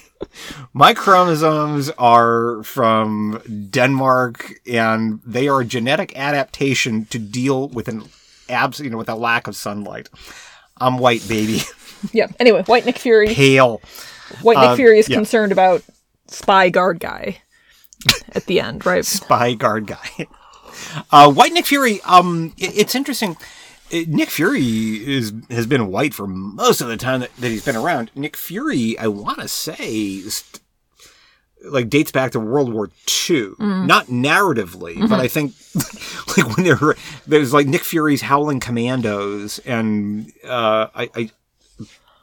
my 0.74 0.96
chromosomes 0.96 1.92
are 2.00 2.64
from 2.64 3.40
Denmark, 3.70 4.54
and 4.66 5.20
they 5.24 5.48
are 5.48 5.62
a 5.62 5.66
genetic 5.66 6.18
adaptation 6.18 7.06
to 7.06 7.20
deal 7.20 7.68
with 7.68 7.88
an 7.88 8.04
abs, 8.50 8.80
you 8.80 8.90
know, 8.90 8.98
with 8.98 9.10
a 9.10 9.16
lack 9.16 9.46
of 9.46 9.56
sunlight. 9.56 10.10
I'm 10.78 10.98
white, 10.98 11.28
baby, 11.28 11.60
yeah. 12.12 12.28
Anyway, 12.40 12.64
white 12.64 12.86
Nick 12.86 12.98
Fury. 12.98 13.28
pale. 13.28 13.82
White 14.42 14.58
Nick 14.58 14.70
uh, 14.70 14.76
Fury 14.76 14.98
is 14.98 15.10
yeah. 15.10 15.18
concerned 15.18 15.52
about 15.52 15.84
spy 16.28 16.70
guard 16.70 17.00
guy 17.00 17.42
at 18.32 18.46
the 18.46 18.60
end, 18.60 18.86
right? 18.86 19.06
spy 19.06 19.54
guard 19.54 19.86
guy. 19.86 20.26
Uh, 21.12 21.32
White 21.32 21.54
Nick 21.54 21.66
Fury. 21.66 22.02
Um, 22.06 22.54
it- 22.58 22.78
it's 22.78 22.96
interesting. 22.96 23.38
it- 23.92 24.08
Nick 24.10 24.30
Fury 24.30 24.64
is 24.64 25.34
has 25.50 25.66
been 25.66 25.88
white 25.88 26.14
for 26.14 26.28
most 26.28 26.80
of 26.82 26.88
the 26.88 26.98
time 26.98 27.22
that, 27.22 27.36
that 27.38 27.50
he's 27.50 27.66
been 27.66 27.76
around. 27.76 28.12
Nick 28.16 28.38
Fury, 28.38 28.98
I 29.00 29.08
want 29.08 29.40
to 29.40 29.48
say, 29.48 30.20
st- 30.22 30.62
like 31.66 31.90
dates 31.90 32.12
back 32.12 32.32
to 32.32 32.40
World 32.40 32.72
War 32.72 32.90
II, 33.30 33.52
not 33.60 34.06
narratively, 34.08 35.08
but 35.10 35.20
I 35.20 35.28
think 35.28 35.54
like 36.38 36.56
when 36.56 36.66
there 36.66 36.78
were 36.78 36.96
there's 37.28 37.52
like 37.54 37.68
Nick 37.68 37.84
Fury's 37.84 38.22
Howling 38.22 38.60
Commandos, 38.62 39.60
and 39.66 40.32
uh, 40.46 40.88
I, 40.96 41.10
I 41.16 41.32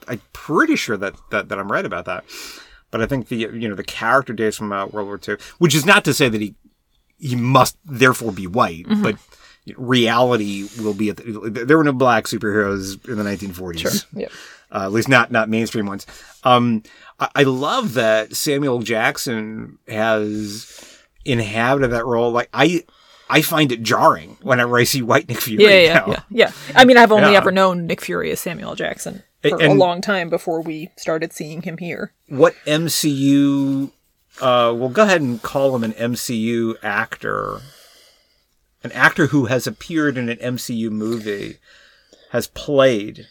I'm 0.08 0.22
pretty 0.32 0.76
sure 0.76 0.96
that, 0.96 1.14
that 1.30 1.48
that 1.50 1.58
I'm 1.58 1.70
right 1.70 1.84
about 1.84 2.04
that. 2.06 2.24
But 2.90 3.02
I 3.02 3.06
think 3.06 3.28
the 3.28 3.36
you 3.36 3.68
know 3.68 3.74
the 3.74 3.84
character 3.84 4.32
dates 4.32 4.56
from 4.56 4.72
uh, 4.72 4.86
World 4.86 5.08
War 5.08 5.20
II, 5.28 5.36
which 5.58 5.74
is 5.74 5.84
not 5.84 6.04
to 6.06 6.14
say 6.14 6.28
that 6.30 6.40
he 6.40 6.54
he 7.18 7.36
must 7.36 7.76
therefore 7.84 8.32
be 8.32 8.46
white, 8.46 8.86
but 9.02 9.16
reality 9.76 10.68
will 10.80 10.94
be 10.94 11.10
at 11.10 11.16
the, 11.16 11.50
there 11.66 11.76
were 11.76 11.84
no 11.84 11.92
black 11.92 12.24
superheroes 12.24 13.06
in 13.08 13.16
the 13.16 13.24
1940s. 13.24 14.06
Yep. 14.12 14.30
Uh, 14.72 14.82
at 14.84 14.92
least 14.92 15.08
not 15.08 15.30
not 15.30 15.48
mainstream 15.48 15.86
ones. 15.86 16.06
Um, 16.44 16.82
I, 17.20 17.28
I 17.36 17.42
love 17.44 17.94
that 17.94 18.34
Samuel 18.34 18.80
Jackson 18.80 19.78
has 19.88 20.98
inhabited 21.24 21.92
that 21.92 22.04
role. 22.04 22.32
Like 22.32 22.48
I, 22.52 22.84
I 23.30 23.42
find 23.42 23.70
it 23.72 23.82
jarring 23.82 24.36
whenever 24.42 24.76
I 24.76 24.84
see 24.84 25.02
white 25.02 25.28
Nick 25.28 25.40
Fury. 25.40 25.64
Yeah, 25.64 25.80
yeah, 25.80 25.94
now. 25.94 26.06
yeah, 26.08 26.20
yeah. 26.30 26.52
I 26.74 26.84
mean, 26.84 26.96
I've 26.96 27.12
only 27.12 27.32
Yeah. 27.32 27.38
ever 27.38 27.52
known 27.52 27.86
Nick 27.86 28.00
Fury 28.00 28.30
as 28.32 28.40
Samuel 28.40 28.74
Jackson 28.74 29.22
for 29.42 29.56
a 29.62 29.72
long 29.72 30.00
time 30.00 30.28
before 30.28 30.60
we 30.60 30.90
started 30.96 31.32
seeing 31.32 31.62
him 31.62 31.78
here. 31.78 32.12
What 32.28 32.54
MCU? 32.66 33.90
Uh, 34.40 34.72
we'll 34.76 34.88
go 34.90 35.02
ahead 35.04 35.20
and 35.22 35.40
call 35.42 35.74
him 35.74 35.84
an 35.84 35.92
MCU 35.92 36.74
actor. 36.82 37.60
An 38.84 38.92
actor 38.92 39.26
who 39.28 39.46
has 39.46 39.66
appeared 39.66 40.16
in 40.18 40.28
an 40.28 40.36
MCU 40.38 40.90
movie 40.90 41.56
has 42.30 42.46
played 42.48 43.26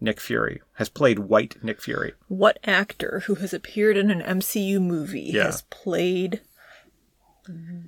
Nick 0.00 0.20
Fury. 0.20 0.62
Has 0.74 0.88
played 0.88 1.20
white 1.20 1.62
Nick 1.62 1.80
Fury. 1.80 2.14
What 2.28 2.58
actor 2.64 3.22
who 3.26 3.34
has 3.36 3.52
appeared 3.52 3.96
in 3.96 4.10
an 4.10 4.22
MCU 4.22 4.80
movie 4.80 5.30
Yeah. 5.34 5.44
has 5.44 5.62
played 5.70 6.40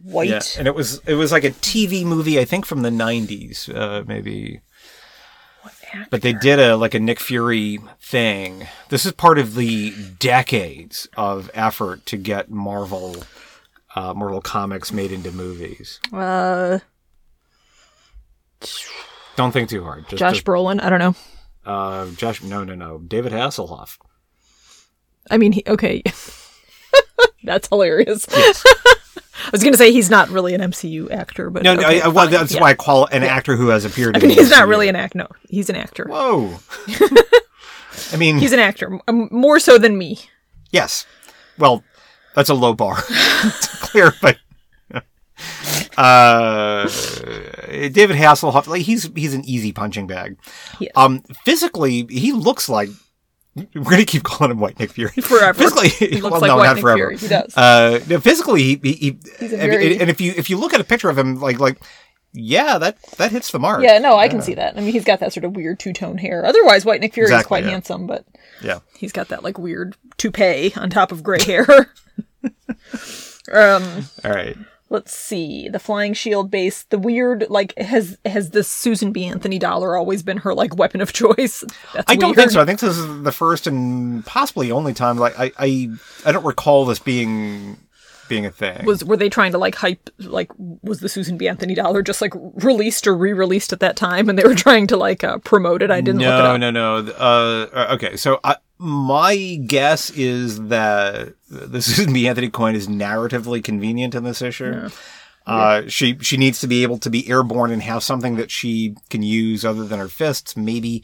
white? 0.05 0.29
Yeah, 0.29 0.41
and 0.59 0.69
it 0.69 0.75
was 0.75 1.01
it 1.07 1.15
was 1.15 1.33
like 1.33 1.45
a 1.45 1.51
TV 1.51 2.05
movie, 2.05 2.39
I 2.39 2.45
think 2.45 2.67
from 2.67 2.83
the 2.83 2.91
'90s, 2.91 3.69
uh, 3.75 4.05
maybe. 4.07 4.61
But 6.11 6.23
they 6.23 6.33
did 6.33 6.59
a 6.59 6.77
like 6.77 6.95
a 6.95 7.01
Nick 7.01 7.21
Fury 7.21 7.79
thing. 8.01 8.67
This 8.89 9.05
is 9.07 9.13
part 9.13 9.39
of 9.39 9.55
the 9.55 9.93
decades 10.19 11.09
of 11.17 11.51
effort 11.55 12.07
to 12.07 12.17
get 12.17 12.51
Marvel, 12.51 13.17
uh, 13.95 14.15
Marvel 14.15 14.41
comics 14.41 14.93
made 14.93 15.13
into 15.13 15.31
movies. 15.33 16.01
Uh, 16.13 16.79
Don't 19.37 19.53
think 19.53 19.69
too 19.69 19.83
hard. 19.83 20.09
Just, 20.09 20.19
Josh 20.19 20.35
just, 20.37 20.47
Brolin. 20.47 20.83
I 20.83 20.91
don't 20.91 20.99
know. 20.99 21.15
uh, 21.65 22.11
Josh. 22.13 22.43
No, 22.43 22.65
no, 22.65 22.75
no. 22.75 22.99
David 22.99 23.33
Hasselhoff. 23.33 23.99
I 25.31 25.39
mean, 25.39 25.53
he, 25.53 25.63
okay. 25.67 26.03
That's 27.45 27.69
hilarious. 27.69 28.27
I 29.47 29.51
was 29.51 29.63
going 29.63 29.73
to 29.73 29.79
say 29.79 29.93
he's 29.93 30.11
not 30.11 30.29
really 30.29 30.55
an 30.55 30.61
MCU 30.61 31.11
actor, 31.11 31.51
but 31.51 31.63
No, 31.63 31.75
no. 31.75 31.83
I, 31.83 32.09
well, 32.09 32.29
that's 32.29 32.55
yeah. 32.55 32.61
why 32.61 32.71
I 32.71 32.75
call 32.75 33.07
an 33.07 33.23
actor 33.23 33.57
who 33.57 33.69
has 33.69 33.85
appeared. 33.85 34.17
I 34.17 34.21
in 34.21 34.29
mean, 34.29 34.39
he's 34.39 34.51
not 34.51 34.69
really 34.69 34.89
an 34.89 34.97
act. 34.97 35.15
No, 35.15 35.29
he's 35.49 35.71
an 35.71 35.77
actor. 35.77 36.07
Whoa. 36.09 36.59
I 38.13 38.17
mean, 38.17 38.39
He's 38.39 38.53
an 38.53 38.59
actor, 38.59 38.99
more 39.11 39.59
so 39.59 39.79
than 39.79 39.97
me. 39.99 40.19
Yes. 40.71 41.07
Well, 41.59 41.85
that's 42.35 42.49
a 42.49 42.55
low 42.55 42.75
bar. 42.75 42.97
it's 43.09 43.67
clear, 43.81 44.13
but 44.21 44.39
uh, 45.97 46.85
David 47.69 48.17
Hasselhoff, 48.17 48.67
like 48.67 48.83
he's 48.83 49.11
he's 49.15 49.35
an 49.35 49.45
easy 49.45 49.73
punching 49.73 50.07
bag. 50.07 50.39
Um, 50.95 51.23
physically, 51.45 52.07
he 52.09 52.33
looks 52.33 52.69
like 52.69 52.89
we're 53.55 53.83
gonna 53.91 54.05
keep 54.05 54.23
calling 54.23 54.51
him 54.51 54.61
White 54.61 54.79
Nick 54.79 54.93
Fury 54.93 55.11
Forever. 55.23 55.59
Physically, 55.59 55.89
He 55.89 56.21
looks 56.21 56.33
well, 56.33 56.41
like 56.41 56.49
no, 56.49 56.57
White 56.57 56.65
not 56.67 56.75
Nick 56.77 56.83
forever. 56.83 56.97
Fury. 56.97 57.17
He 57.19 57.29
does. 57.29 57.57
Uh, 57.57 58.01
no, 58.09 58.21
physically, 58.21 58.63
he, 58.63 58.81
he, 58.83 58.93
he 58.93 59.19
He's 59.41 59.53
a 59.53 59.61
and- 59.61 59.71
very- 59.71 59.99
and 60.01 60.09
if 60.11 60.21
you 60.21 60.33
if 60.37 60.49
you 60.49 60.57
look 60.59 60.73
at 60.75 60.81
a 60.81 60.85
picture 60.85 61.09
of 61.11 61.19
him, 61.19 61.41
like 61.41 61.59
like 61.61 61.79
yeah, 62.33 62.79
that 62.79 63.03
that 63.19 63.31
hits 63.31 63.51
the 63.51 63.59
mark. 63.59 63.83
Yeah, 63.83 63.99
no, 63.99 64.17
I 64.17 64.29
can 64.29 64.41
see 64.41 64.55
that. 64.55 64.77
I 64.77 64.81
mean, 64.81 64.93
he's 64.93 65.05
got 65.05 65.21
that 65.21 65.35
sort 65.35 65.45
of 65.45 65.55
weird 65.55 65.79
two 65.79 65.93
tone 65.93 66.17
hair. 66.17 66.47
Otherwise, 66.47 66.85
White 66.85 67.03
Nick 67.03 67.13
Fury 67.13 67.31
is 67.33 67.45
quite 67.45 67.65
yeah. 67.65 67.71
handsome, 67.71 68.07
but 68.07 68.25
yeah. 68.63 68.79
he's 68.97 69.13
got 69.13 69.29
that 69.29 69.43
like 69.45 69.59
weird 69.59 69.97
toupee 70.17 70.73
on 70.77 70.89
top 70.89 71.13
of 71.13 71.23
gray 71.23 71.43
hair. 71.43 71.67
um, 73.53 74.07
All 74.25 74.31
right. 74.31 74.57
Let's 74.93 75.17
see. 75.17 75.69
The 75.69 75.79
Flying 75.79 76.13
Shield 76.13 76.51
base, 76.51 76.85
the 76.85 76.99
weird 76.99 77.47
like 77.49 77.77
has 77.79 78.19
has 78.25 78.51
this 78.51 78.69
Susan 78.69 79.11
B. 79.11 79.25
Anthony 79.25 79.59
dollar 79.59 79.97
always 79.97 80.23
been 80.23 80.37
her 80.39 80.55
like 80.55 80.77
weapon 80.77 81.01
of 81.01 81.13
choice? 81.13 81.65
That's 81.95 82.05
I 82.07 82.15
don't 82.17 82.35
think 82.35 82.51
so. 82.51 82.61
I 82.61 82.65
think 82.65 82.79
this 82.79 82.97
is 82.97 83.23
the 83.23 83.33
first 83.33 83.67
and 83.67 84.25
possibly 84.25 84.71
only 84.71 84.95
time. 84.95 85.17
Like 85.17 85.39
I, 85.39 85.51
I, 85.59 85.91
I 86.27 86.33
don't 86.33 86.45
recall 86.45 86.85
this 86.85 86.99
being 86.99 87.79
being 88.33 88.47
a 88.47 88.51
thing. 88.51 88.87
Was 88.87 89.05
were 89.05 89.19
they 89.19 89.29
trying 89.29 89.53
to 89.53 89.59
like 89.59 89.75
hype 89.75 90.09
like 90.19 90.51
was 90.57 91.01
the 91.01 91.09
Susan 91.09 91.37
B. 91.37 91.49
Anthony 91.49 91.75
dollar 91.75 92.01
just 92.01 92.23
like 92.23 92.33
released 92.35 93.07
or 93.07 93.15
re-released 93.15 93.75
at 93.75 93.81
that 93.81 93.95
time 93.95 94.31
and 94.31 94.39
they 94.39 94.45
were 94.45 94.55
trying 94.55 94.87
to 94.87 94.97
like 94.97 95.23
uh, 95.23 95.37
promote 95.39 95.83
it? 95.83 95.91
I 95.91 96.01
didn't 96.01 96.23
look 96.23 96.29
it 96.29 96.31
no, 96.31 96.55
up. 96.55 96.61
no, 96.61 96.71
no. 96.71 96.97
Uh, 96.97 97.89
okay, 97.93 98.17
so 98.17 98.41
I, 98.43 98.57
my 98.79 99.61
guess 99.67 100.09
is 100.11 100.69
that 100.69 101.35
the 101.51 101.83
Susan 101.83 102.15
B. 102.15 102.27
Anthony 102.27 102.49
coin 102.49 102.75
is 102.75 102.89
narratively 102.89 103.63
convenient 103.63 104.15
in 104.15 104.25
this 104.25 104.41
issue. 104.41 104.89
Uh, 105.45 105.83
she 105.89 106.17
she 106.21 106.37
needs 106.37 106.61
to 106.61 106.69
be 106.69 106.83
able 106.83 106.99
to 106.99 107.11
be 107.11 107.29
airborne 107.29 107.71
and 107.71 107.83
have 107.83 108.03
something 108.03 108.37
that 108.37 108.51
she 108.51 108.95
can 109.11 109.23
use 109.23 109.65
other 109.65 109.85
than 109.85 109.99
her 109.99 110.09
fists, 110.09 110.57
maybe. 110.57 111.03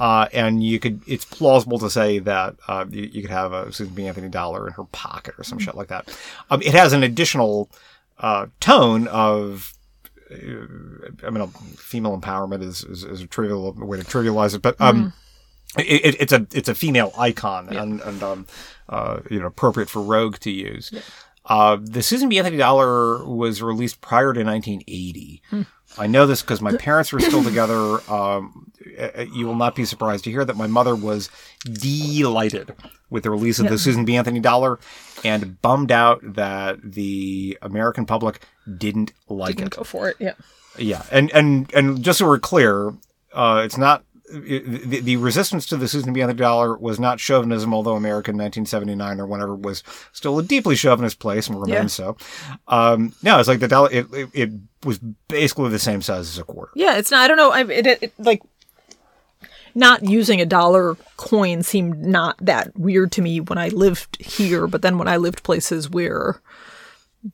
Uh, 0.00 0.26
and 0.32 0.64
you 0.64 0.80
could, 0.80 1.02
it's 1.06 1.24
plausible 1.24 1.78
to 1.78 1.90
say 1.90 2.18
that, 2.18 2.56
uh, 2.66 2.86
you, 2.90 3.02
you 3.02 3.20
could 3.22 3.30
have 3.30 3.52
a 3.52 3.70
Susan 3.72 3.94
B. 3.94 4.06
Anthony 4.06 4.28
dollar 4.30 4.66
in 4.66 4.72
her 4.72 4.84
pocket 4.84 5.34
or 5.38 5.44
some 5.44 5.58
shit 5.58 5.74
like 5.74 5.88
that. 5.88 6.16
Um, 6.50 6.62
it 6.62 6.72
has 6.72 6.92
an 6.94 7.02
additional, 7.02 7.70
uh, 8.18 8.46
tone 8.60 9.06
of, 9.08 9.74
uh, 10.32 10.36
I 11.26 11.30
mean, 11.30 11.46
female 11.76 12.18
empowerment 12.18 12.62
is, 12.62 12.82
is, 12.82 13.04
is 13.04 13.20
a 13.20 13.26
trivial 13.26 13.72
way 13.74 13.98
to 13.98 14.04
trivialize 14.04 14.54
it, 14.54 14.62
but, 14.62 14.80
um, 14.80 15.12
it, 15.78 15.82
it, 15.82 16.16
it's 16.20 16.32
a 16.32 16.46
it's 16.52 16.68
a 16.68 16.74
female 16.74 17.12
icon 17.16 17.68
and 17.68 18.00
and 18.00 18.22
um, 18.24 18.46
uh, 18.88 19.20
you 19.30 19.38
know 19.38 19.46
appropriate 19.46 19.88
for 19.88 20.02
Rogue 20.02 20.38
to 20.40 20.50
use. 20.50 20.92
Uh, 21.44 21.78
the 21.80 22.02
Susan 22.02 22.28
B. 22.28 22.38
Anthony 22.38 22.56
dollar 22.56 23.24
was 23.24 23.62
released 23.62 24.00
prior 24.00 24.32
to 24.32 24.42
1980. 24.42 25.42
I 25.98 26.06
know 26.06 26.26
this 26.26 26.40
because 26.42 26.60
my 26.60 26.76
parents 26.76 27.12
were 27.12 27.20
still 27.20 27.42
together. 27.50 28.00
Um, 28.10 28.72
you 29.32 29.46
will 29.46 29.54
not 29.56 29.74
be 29.74 29.84
surprised 29.84 30.24
to 30.24 30.30
hear 30.30 30.44
that 30.44 30.56
my 30.56 30.66
mother 30.66 30.94
was 30.94 31.30
delighted 31.64 32.74
with 33.10 33.22
the 33.24 33.30
release 33.30 33.58
of 33.58 33.68
the 33.68 33.78
Susan 33.78 34.04
B. 34.04 34.16
Anthony 34.16 34.40
dollar 34.40 34.78
and 35.24 35.60
bummed 35.60 35.92
out 35.92 36.20
that 36.34 36.78
the 36.82 37.58
American 37.62 38.06
public 38.06 38.40
didn't 38.78 39.12
like 39.28 39.56
Didn't 39.56 39.74
it. 39.74 39.76
go 39.76 39.84
for 39.84 40.08
it. 40.08 40.16
Yeah. 40.18 40.34
Yeah, 40.78 41.02
and 41.10 41.30
and 41.32 41.70
and 41.74 42.02
just 42.02 42.20
so 42.20 42.26
we're 42.28 42.38
clear, 42.38 42.94
uh, 43.34 43.62
it's 43.64 43.76
not 43.76 44.04
the, 44.32 45.00
the 45.00 45.16
resistance 45.16 45.66
to 45.66 45.76
the 45.76 45.88
Susan 45.88 46.12
B. 46.12 46.22
Anthony 46.22 46.38
dollar 46.38 46.76
was 46.76 47.00
not 47.00 47.20
chauvinism, 47.20 47.74
although 47.74 47.96
America 47.96 48.30
in 48.30 48.36
1979 48.36 49.20
or 49.20 49.26
whenever 49.26 49.54
was 49.54 49.82
still 50.12 50.38
a 50.38 50.42
deeply 50.42 50.76
chauvinist 50.76 51.18
place 51.18 51.48
and 51.48 51.60
remains 51.60 51.92
so. 51.92 52.16
Um, 52.68 53.14
no, 53.22 53.38
it's 53.38 53.48
like 53.48 53.60
the 53.60 53.68
dollar. 53.68 53.90
It, 53.90 54.06
it, 54.12 54.28
it 54.32 54.50
was 54.84 54.98
basically 55.28 55.70
the 55.70 55.78
same 55.78 56.02
size 56.02 56.28
as 56.28 56.38
a 56.38 56.44
quarter. 56.44 56.72
Yeah, 56.74 56.96
it's 56.96 57.10
not. 57.10 57.20
I 57.22 57.28
don't 57.28 57.36
know. 57.36 57.50
I 57.50 57.60
it, 57.62 57.86
it, 57.86 58.02
it 58.04 58.12
like 58.18 58.42
not 59.74 60.02
using 60.04 60.40
a 60.40 60.46
dollar 60.46 60.96
coin 61.16 61.62
seemed 61.62 62.04
not 62.04 62.36
that 62.44 62.76
weird 62.78 63.12
to 63.12 63.22
me 63.22 63.40
when 63.40 63.58
I 63.58 63.68
lived 63.68 64.20
here, 64.20 64.66
but 64.66 64.82
then 64.82 64.98
when 64.98 65.08
I 65.08 65.16
lived 65.16 65.42
places 65.42 65.88
where 65.88 66.40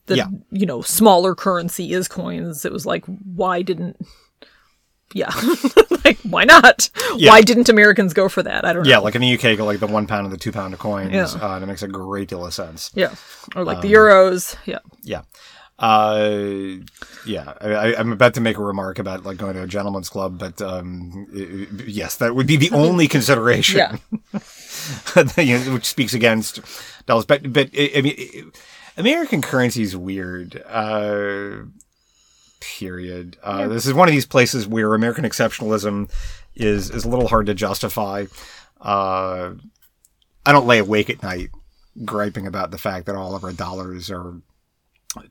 the 0.07 0.17
Yeah. 0.17 0.27
you 0.51 0.67
know 0.67 0.83
smaller 0.83 1.35
currency 1.35 1.93
is 1.93 2.09
coins, 2.09 2.65
it 2.65 2.73
was 2.73 2.85
like 2.85 3.05
why 3.07 3.63
didn't 3.63 3.97
yeah 5.15 5.31
like 6.05 6.19
why 6.23 6.45
not 6.45 6.91
Yeah. 7.17 7.31
why 7.31 7.41
didn't 7.43 7.69
americans 7.69 8.13
go 8.13 8.29
for 8.29 8.43
that 8.43 8.65
i 8.65 8.73
don't 8.73 8.83
know 8.83 8.89
Yeah, 8.91 8.99
like 8.99 9.15
in 9.15 9.21
the 9.23 9.35
UK, 9.35 9.57
go 9.57 9.65
like 9.65 9.79
the 9.81 9.87
one 9.87 10.07
pound 10.07 10.25
and 10.27 10.33
the 10.33 10.37
two 10.39 10.53
pound 10.53 10.75
of 10.75 10.81
coins. 10.81 11.13
Yeah. 11.13 11.25
Uh, 11.41 11.59
that 11.59 11.67
makes 11.67 11.83
a 11.83 11.89
great 11.89 12.29
deal 12.29 12.45
of 12.45 12.53
sense. 12.55 12.91
yeah 12.95 13.15
or 13.55 13.65
like 13.65 13.77
Um, 13.77 13.83
the 13.83 13.93
euros 13.93 14.57
yeah 14.67 14.79
Yeah. 15.03 15.23
Uh, 15.79 16.79
yeah, 17.27 17.53
I, 17.61 17.95
I'm 17.97 18.11
about 18.11 18.33
to 18.35 18.41
make 18.41 18.57
a 18.57 18.63
remark 18.63 18.99
about 18.99 19.25
like 19.25 19.37
going 19.37 19.57
to 19.57 19.63
a 19.63 19.67
gentleman's 19.67 20.09
club, 20.09 20.39
but 20.39 20.63
um, 20.63 21.27
i- 21.37 21.39
i- 21.83 21.85
yes, 21.87 22.17
that 22.17 22.35
would 22.35 22.47
be 22.47 22.57
the 22.57 22.71
only 22.73 23.07
consideration. 23.07 23.77
yeah 23.77 23.97
you 25.37 25.59
know, 25.59 25.75
which 25.75 25.85
speaks 25.85 26.15
against 26.15 26.61
dollars. 27.05 27.27
But 27.27 27.53
but 27.53 27.69
I 27.77 27.91
I 27.97 28.01
mean, 28.01 28.53
American 28.97 29.43
currency 29.43 29.83
is 29.83 29.95
weird. 29.95 30.63
Uh, 30.67 31.65
period. 32.79 33.37
Uh, 33.43 33.69
This 33.69 33.87
is 33.87 33.95
one 33.95 34.09
of 34.09 34.13
these 34.13 34.27
places 34.27 34.67
where 34.67 34.95
American 34.95 35.25
exceptionalism 35.25 36.11
is 36.55 36.91
is 36.91 37.05
a 37.05 37.09
little 37.09 37.29
hard 37.29 37.47
to 37.47 37.55
justify. 37.55 38.27
Uh, 38.81 39.53
I 40.45 40.53
don't 40.53 40.67
lay 40.67 40.79
awake 40.79 41.11
at 41.11 41.23
night 41.23 41.51
griping 42.05 42.47
about 42.47 42.71
the 42.71 42.79
fact 42.79 43.07
that 43.07 43.17
all 43.17 43.35
of 43.35 43.45
our 43.45 43.53
dollars 43.53 44.11
are 44.11 44.35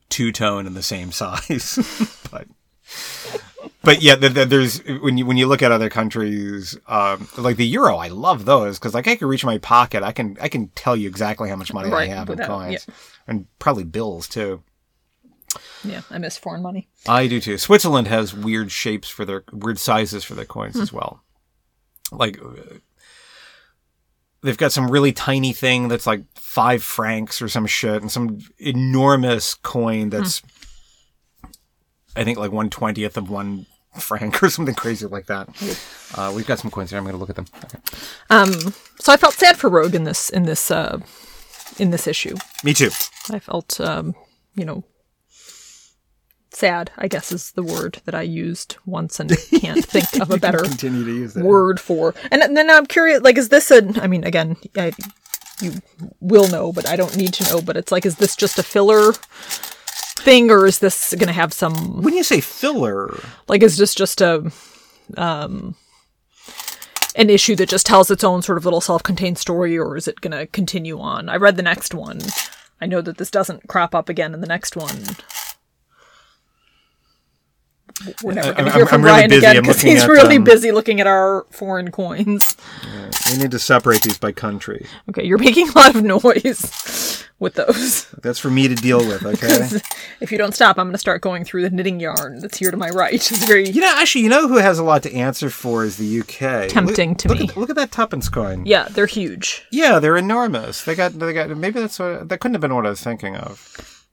two 0.09 0.31
tone 0.31 0.65
and 0.65 0.75
the 0.75 0.83
same 0.83 1.11
size, 1.11 1.77
but. 2.31 2.47
but 3.83 4.01
yeah, 4.01 4.15
the, 4.15 4.29
the, 4.29 4.45
there's 4.45 4.83
when 5.01 5.17
you 5.17 5.25
when 5.25 5.37
you 5.37 5.47
look 5.47 5.61
at 5.63 5.71
other 5.71 5.89
countries, 5.89 6.77
um, 6.87 7.27
like 7.37 7.57
the 7.57 7.65
euro, 7.65 7.97
I 7.97 8.07
love 8.09 8.45
those 8.45 8.77
because 8.79 8.93
like 8.93 9.07
I 9.07 9.15
can 9.15 9.27
reach 9.27 9.43
my 9.45 9.57
pocket, 9.57 10.03
I 10.03 10.11
can 10.11 10.37
I 10.39 10.49
can 10.49 10.67
tell 10.69 10.95
you 10.95 11.07
exactly 11.07 11.49
how 11.49 11.55
much 11.55 11.73
money 11.73 11.89
Right, 11.89 12.09
I 12.09 12.13
have 12.13 12.29
in 12.29 12.37
coins, 12.39 12.85
and 13.27 13.47
probably 13.59 13.83
bills 13.83 14.27
too. 14.27 14.61
Yeah, 15.83 16.01
I 16.09 16.17
miss 16.17 16.37
foreign 16.37 16.61
money. 16.61 16.87
I 17.07 17.27
do 17.27 17.39
too. 17.39 17.57
Switzerland 17.57 18.07
has 18.07 18.33
weird 18.33 18.71
shapes 18.71 19.09
for 19.09 19.25
their 19.25 19.43
weird 19.51 19.79
sizes 19.79 20.23
for 20.23 20.33
their 20.35 20.45
coins 20.45 20.75
Hmm. 20.75 20.81
as 20.81 20.93
well. 20.93 21.21
Like 22.11 22.39
uh, 22.41 22.75
they've 24.41 24.57
got 24.57 24.71
some 24.71 24.89
really 24.91 25.11
tiny 25.11 25.53
thing 25.53 25.87
that's 25.87 26.05
like 26.07 26.23
five 26.35 26.83
francs 26.83 27.41
or 27.41 27.47
some 27.49 27.65
shit, 27.67 28.01
and 28.01 28.11
some 28.11 28.39
enormous 28.59 29.53
coin 29.55 30.09
that's 30.09 30.41
I 32.15 32.23
think 32.23 32.37
like 32.37 32.51
one 32.51 32.69
twentieth 32.69 33.17
of 33.17 33.29
one 33.29 33.65
franc 33.99 34.41
or 34.43 34.49
something 34.49 34.75
crazy 34.75 35.05
like 35.07 35.25
that. 35.27 35.49
Uh, 36.15 36.31
we've 36.35 36.47
got 36.47 36.59
some 36.59 36.71
coins 36.71 36.89
here. 36.91 36.97
I'm 36.99 37.03
going 37.05 37.13
to 37.15 37.19
look 37.19 37.29
at 37.29 37.35
them. 37.35 37.45
Okay. 37.63 37.79
So 38.99 39.11
I 39.13 39.17
felt 39.17 39.33
sad 39.33 39.57
for 39.57 39.69
Rogue 39.69 39.95
in 39.95 40.03
this 40.03 40.29
in 40.29 40.43
this 40.43 40.71
uh, 40.71 40.99
in 41.77 41.91
this 41.91 42.07
issue. 42.07 42.35
Me 42.63 42.73
too. 42.73 42.89
I 43.31 43.39
felt, 43.39 43.79
um, 43.81 44.15
you 44.55 44.63
know, 44.65 44.83
sad. 46.55 46.91
I 46.97 47.07
guess 47.07 47.31
is 47.31 47.51
the 47.51 47.63
word 47.63 48.01
that 48.05 48.15
I 48.15 48.21
used 48.21 48.77
once 48.85 49.19
and 49.19 49.29
can't 49.61 49.85
think 49.93 50.21
of 50.21 50.31
a 50.31 50.37
better 50.37 50.59
Continue 50.59 51.05
to 51.05 51.11
use 51.13 51.33
that. 51.33 51.43
word 51.43 51.79
for. 51.79 52.13
And 52.31 52.55
then 52.55 52.69
I'm 52.69 52.85
curious, 52.85 53.21
like, 53.21 53.37
is 53.37 53.49
this 53.49 53.71
a? 53.71 53.83
I 54.01 54.07
mean, 54.07 54.23
again, 54.23 54.55
I, 54.75 54.91
you 55.61 55.73
will 56.19 56.47
know, 56.49 56.71
but 56.71 56.87
I 56.87 56.95
don't 56.95 57.15
need 57.17 57.33
to 57.35 57.43
know. 57.45 57.61
But 57.61 57.77
it's 57.77 57.91
like, 57.91 58.05
is 58.05 58.15
this 58.17 58.35
just 58.35 58.59
a 58.59 58.63
filler 58.63 59.13
thing, 59.13 60.49
or 60.51 60.65
is 60.65 60.79
this 60.79 61.13
going 61.13 61.27
to 61.27 61.33
have 61.33 61.53
some? 61.53 62.01
When 62.01 62.13
you 62.15 62.23
say 62.23 62.41
filler, 62.41 63.19
Like, 63.47 63.61
is 63.63 63.77
this 63.77 63.93
just 63.95 64.21
a? 64.21 64.51
Um, 65.17 65.75
an 67.17 67.29
issue 67.29 67.55
that 67.55 67.69
just 67.69 67.85
tells 67.85 68.11
its 68.11 68.25
own 68.25 68.41
sort 68.41 68.57
of 68.57 68.65
little 68.65 68.81
self-contained 68.81 69.37
story, 69.37 69.77
or 69.77 69.95
is 69.95 70.05
it 70.07 70.19
going 70.19 70.37
to 70.37 70.47
continue 70.47 70.99
on? 70.99 71.29
I 71.29 71.37
read 71.37 71.55
the 71.55 71.63
next 71.63 71.93
one. 71.93 72.19
I 72.81 72.87
know 72.87 72.99
that 73.01 73.17
this 73.17 73.31
doesn't 73.31 73.69
crop 73.69 73.95
up 73.95 74.09
again 74.09 74.33
in 74.33 74.41
the 74.41 74.47
next 74.47 74.75
one. 74.75 75.01
We're 78.23 78.33
never 78.33 78.53
going 78.53 78.65
to 78.65 78.71
I'm- 78.71 78.73
hear 78.73 78.81
I'm 78.83 78.87
from 78.87 79.01
really 79.03 79.13
Brian 79.15 79.29
busy. 79.29 79.45
again 79.45 79.61
because 79.63 79.81
he's 79.81 80.03
at, 80.03 80.09
really 80.09 80.35
um, 80.35 80.43
busy 80.43 80.71
looking 80.71 80.99
at 80.99 81.07
our 81.07 81.45
foreign 81.49 81.91
coins. 81.91 82.57
we 83.31 83.37
need 83.37 83.51
to 83.51 83.59
separate 83.59 84.01
these 84.01 84.17
by 84.17 84.31
country. 84.33 84.85
Okay, 85.09 85.23
you're 85.25 85.37
making 85.37 85.69
a 85.69 85.71
lot 85.77 85.95
of 85.95 86.03
noise 86.03 87.23
with 87.39 87.53
those. 87.53 88.09
That's 88.21 88.37
for 88.37 88.49
me 88.49 88.67
to 88.67 88.75
deal 88.75 88.99
with. 88.99 89.23
Okay. 89.25 89.79
If 90.21 90.31
you 90.31 90.37
don't 90.37 90.53
stop, 90.53 90.77
I'm 90.77 90.85
going 90.87 90.93
to 90.93 90.97
start 90.99 91.21
going 91.21 91.43
through 91.45 91.63
the 91.63 91.69
knitting 91.69 91.99
yarn 91.99 92.39
that's 92.39 92.57
here 92.57 92.69
to 92.71 92.77
my 92.77 92.89
right. 92.89 93.13
It's 93.31 93.45
very 93.45 93.69
You 93.69 93.81
know, 93.81 93.93
actually, 93.97 94.21
you 94.23 94.29
know 94.29 94.47
who 94.47 94.57
has 94.57 94.77
a 94.79 94.83
lot 94.83 95.03
to 95.03 95.13
answer 95.13 95.49
for 95.49 95.83
is 95.85 95.95
the 95.97 96.19
UK. 96.21 96.69
Tempting 96.69 97.09
look, 97.09 97.17
to 97.19 97.27
look 97.29 97.39
me. 97.39 97.47
At, 97.49 97.57
look 97.57 97.69
at 97.69 97.75
that 97.77 97.91
tuppence 97.91 98.27
coin. 98.29 98.65
yeah, 98.65 98.87
they're 98.89 99.05
huge. 99.07 99.65
Yeah, 99.71 99.99
they're 99.99 100.17
enormous. 100.17 100.83
They 100.83 100.95
got, 100.95 101.13
they 101.17 101.31
got. 101.33 101.49
Maybe 101.49 101.79
that's 101.79 101.97
what. 101.99 102.27
That 102.29 102.39
couldn't 102.39 102.55
have 102.55 102.61
been 102.61 102.75
what 102.75 102.85
I 102.85 102.89
was 102.89 103.01
thinking 103.01 103.35
of. 103.37 104.03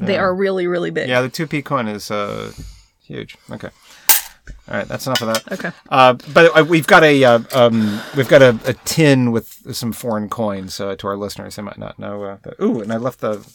They 0.00 0.16
are 0.18 0.32
really, 0.32 0.68
really 0.68 0.90
big. 0.92 1.08
Yeah, 1.08 1.22
the 1.22 1.28
two 1.28 1.46
p 1.48 1.60
coin 1.62 1.88
is 1.88 2.10
uh, 2.10 2.52
huge. 3.08 3.36
Okay. 3.50 3.70
All 4.68 4.76
right, 4.76 4.88
that's 4.88 5.06
enough 5.06 5.22
of 5.22 5.28
that. 5.28 5.52
Okay. 5.52 5.72
Uh, 5.88 6.14
but 6.34 6.56
uh, 6.56 6.64
we've 6.64 6.86
got 6.86 7.02
a 7.02 7.24
uh, 7.24 7.40
um, 7.54 8.00
we've 8.16 8.28
got 8.28 8.42
a, 8.42 8.58
a 8.66 8.74
tin 8.84 9.32
with 9.32 9.74
some 9.74 9.92
foreign 9.92 10.28
coins 10.28 10.78
uh, 10.80 10.94
to 10.96 11.06
our 11.06 11.16
listeners. 11.16 11.56
They 11.56 11.62
might 11.62 11.78
not 11.78 11.98
know. 11.98 12.22
Uh. 12.24 12.38
Ooh, 12.62 12.80
and 12.80 12.92
I 12.92 12.96
left 12.96 13.20
the. 13.20 13.46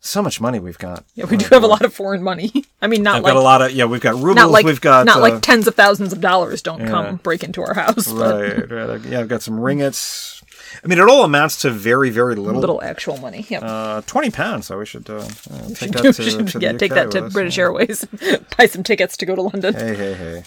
So 0.00 0.22
much 0.22 0.40
money 0.40 0.60
we've 0.60 0.78
got. 0.78 1.04
Yeah, 1.14 1.24
we 1.24 1.36
do 1.36 1.46
have 1.46 1.64
a 1.64 1.66
lot 1.66 1.84
of 1.84 1.92
foreign 1.92 2.22
money. 2.22 2.52
I 2.82 2.86
mean, 2.86 3.02
not 3.02 3.16
I've 3.16 3.22
like 3.24 3.32
got 3.34 3.38
a 3.38 3.42
lot 3.42 3.62
of 3.62 3.72
yeah. 3.72 3.84
We've 3.84 4.00
got 4.00 4.14
rubles. 4.14 4.36
not 4.36 4.50
like 4.50 4.64
we've 4.64 4.80
got 4.80 5.06
not 5.06 5.18
uh, 5.18 5.20
like 5.20 5.42
tens 5.42 5.66
of 5.66 5.74
thousands 5.74 6.12
of 6.12 6.20
dollars 6.20 6.62
don't 6.62 6.80
yeah. 6.80 6.88
come 6.88 7.16
break 7.16 7.42
into 7.42 7.62
our 7.62 7.74
house, 7.74 8.10
but 8.12 8.70
right, 8.70 8.70
right. 8.70 9.00
Yeah, 9.02 9.20
I've 9.20 9.28
got 9.28 9.42
some 9.42 9.58
ringgits. 9.58 10.37
I 10.82 10.86
mean, 10.86 10.98
it 10.98 11.08
all 11.08 11.24
amounts 11.24 11.60
to 11.62 11.70
very, 11.70 12.10
very 12.10 12.34
little. 12.36 12.60
little 12.60 12.82
actual 12.82 13.16
money. 13.18 13.46
Yeah. 13.48 13.60
Uh, 13.60 14.00
twenty 14.02 14.30
pounds. 14.30 14.66
So 14.66 14.78
we 14.78 14.86
should 14.86 15.08
uh, 15.10 15.26
take 15.74 15.92
that 15.92 16.14
to, 16.14 16.22
should- 16.22 16.48
to 16.48 16.60
yeah, 16.60 16.72
take 16.72 16.92
that 16.94 17.10
to 17.12 17.18
with 17.20 17.26
us. 17.28 17.32
British 17.32 17.58
Airways. 17.58 18.04
Buy 18.58 18.66
some 18.66 18.82
tickets 18.82 19.16
to 19.18 19.26
go 19.26 19.34
to 19.34 19.42
London. 19.42 19.74
Hey, 19.74 19.94
hey, 19.94 20.14
hey. 20.14 20.42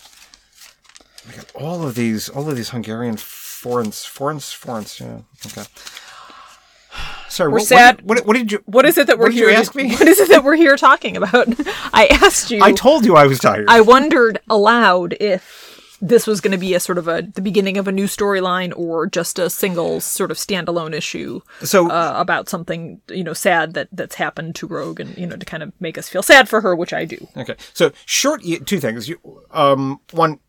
We 1.28 1.36
got 1.36 1.52
all 1.56 1.86
of 1.88 1.96
these, 1.96 2.30
all 2.30 2.50
of 2.50 2.56
these 2.56 2.70
Hungarian 2.70 3.18
forints, 3.18 4.06
forints, 4.06 4.52
forints. 4.54 5.00
Yeah. 5.00 5.20
Okay. 5.46 5.64
Sorry, 7.30 7.50
We're 7.50 7.60
what, 7.60 7.68
sad. 7.68 8.02
What, 8.02 8.26
what, 8.26 8.36
did 8.36 8.52
you? 8.52 8.62
What 8.66 8.86
is 8.86 8.98
it 8.98 9.08
that 9.08 9.18
we're 9.18 9.26
What 9.26 9.32
did 9.32 9.38
here? 9.38 9.50
you 9.50 9.56
ask 9.56 9.76
me? 9.76 9.90
What 9.96 10.08
is 10.08 10.20
it 10.20 10.30
that 10.30 10.44
we're 10.44 10.56
here 10.56 10.76
talking 10.76 11.16
about? 11.16 11.48
I 11.94 12.08
asked 12.08 12.52
you. 12.52 12.62
I 12.62 12.72
told 12.74 13.06
you 13.06 13.16
I 13.16 13.26
was 13.28 13.40
tired. 13.40 13.66
I 13.70 13.82
wondered 13.82 14.40
aloud 14.50 15.16
if 15.20 15.71
this 16.02 16.26
was 16.26 16.42
going 16.42 16.52
to 16.52 16.58
be 16.58 16.74
a 16.74 16.80
sort 16.80 16.98
of 16.98 17.08
a 17.08 17.22
the 17.22 17.42
beginning 17.42 17.78
of 17.78 17.88
a 17.88 17.92
new 17.92 18.06
storyline 18.06 18.74
or 18.76 19.08
just 19.08 19.38
a 19.38 19.50
single 19.50 20.02
sort 20.02 20.32
of 20.32 20.38
standalone 20.38 20.94
issue 20.94 21.40
so 21.64 21.90
uh, 21.90 22.14
about 22.18 22.50
something 22.50 23.00
you 23.10 23.24
know 23.24 23.34
sad 23.34 23.74
that 23.74 23.88
that's 23.92 24.16
happened 24.16 24.56
to 24.56 24.68
Rogue 24.68 25.00
and 25.00 25.18
you 25.18 25.28
know 25.28 25.36
to 25.36 25.46
kind 25.46 25.64
of 25.64 25.72
make 25.80 25.98
us 25.98 26.10
feel 26.10 26.24
sad 26.24 26.48
for 26.48 26.62
her, 26.62 26.76
which 26.76 26.94
I 26.94 27.06
do. 27.06 27.28
Okay. 27.36 27.56
So 27.74 27.92
short, 28.06 28.44
two 28.66 28.80
things. 28.80 29.10
You, 29.10 29.20
um, 29.52 30.00
one, 30.12 30.40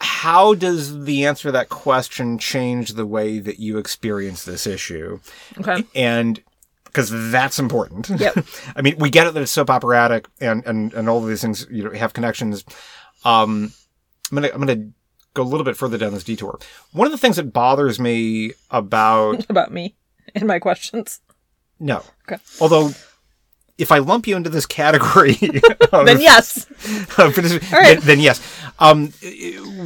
how 0.00 0.54
does 0.54 1.04
the 1.04 1.26
answer 1.26 1.48
to 1.48 1.52
that 1.52 1.68
question 1.68 2.38
change 2.38 2.90
the 2.90 3.06
way 3.06 3.38
that 3.38 3.58
you 3.58 3.78
experience 3.78 4.44
this 4.44 4.66
issue? 4.66 5.20
Okay. 5.58 5.84
And 5.94 6.42
because 6.84 7.30
that's 7.30 7.58
important. 7.58 8.08
Yep. 8.08 8.46
I 8.76 8.80
mean, 8.80 8.96
we 8.98 9.10
get 9.10 9.26
it 9.26 9.34
that 9.34 9.42
it's 9.42 9.52
soap 9.52 9.68
operatic 9.68 10.28
and, 10.40 10.64
and, 10.64 10.94
and 10.94 11.10
all 11.10 11.18
of 11.22 11.28
these 11.28 11.42
things, 11.42 11.66
you 11.70 11.84
know, 11.84 11.90
have 11.90 12.14
connections. 12.14 12.64
Um, 13.24 13.72
I'm 14.30 14.34
gonna, 14.36 14.50
I'm 14.52 14.60
gonna 14.60 14.90
go 15.34 15.42
a 15.42 15.44
little 15.44 15.64
bit 15.64 15.76
further 15.76 15.98
down 15.98 16.12
this 16.14 16.24
detour. 16.24 16.58
One 16.92 17.06
of 17.06 17.12
the 17.12 17.18
things 17.18 17.36
that 17.36 17.52
bothers 17.52 17.98
me 18.00 18.52
about, 18.70 19.46
About 19.50 19.72
me 19.72 19.94
and 20.34 20.46
my 20.46 20.58
questions. 20.58 21.20
no. 21.78 22.02
Okay. 22.28 22.40
Although, 22.60 22.90
if 23.78 23.92
I 23.92 23.98
lump 23.98 24.26
you 24.26 24.36
into 24.36 24.50
this 24.50 24.64
category, 24.66 25.32
of, 25.92 26.06
Then 26.06 26.20
yes. 26.20 26.66
Right. 27.18 27.38
then, 27.38 28.00
then 28.02 28.20
yes. 28.20 28.40
Um, 28.78 29.12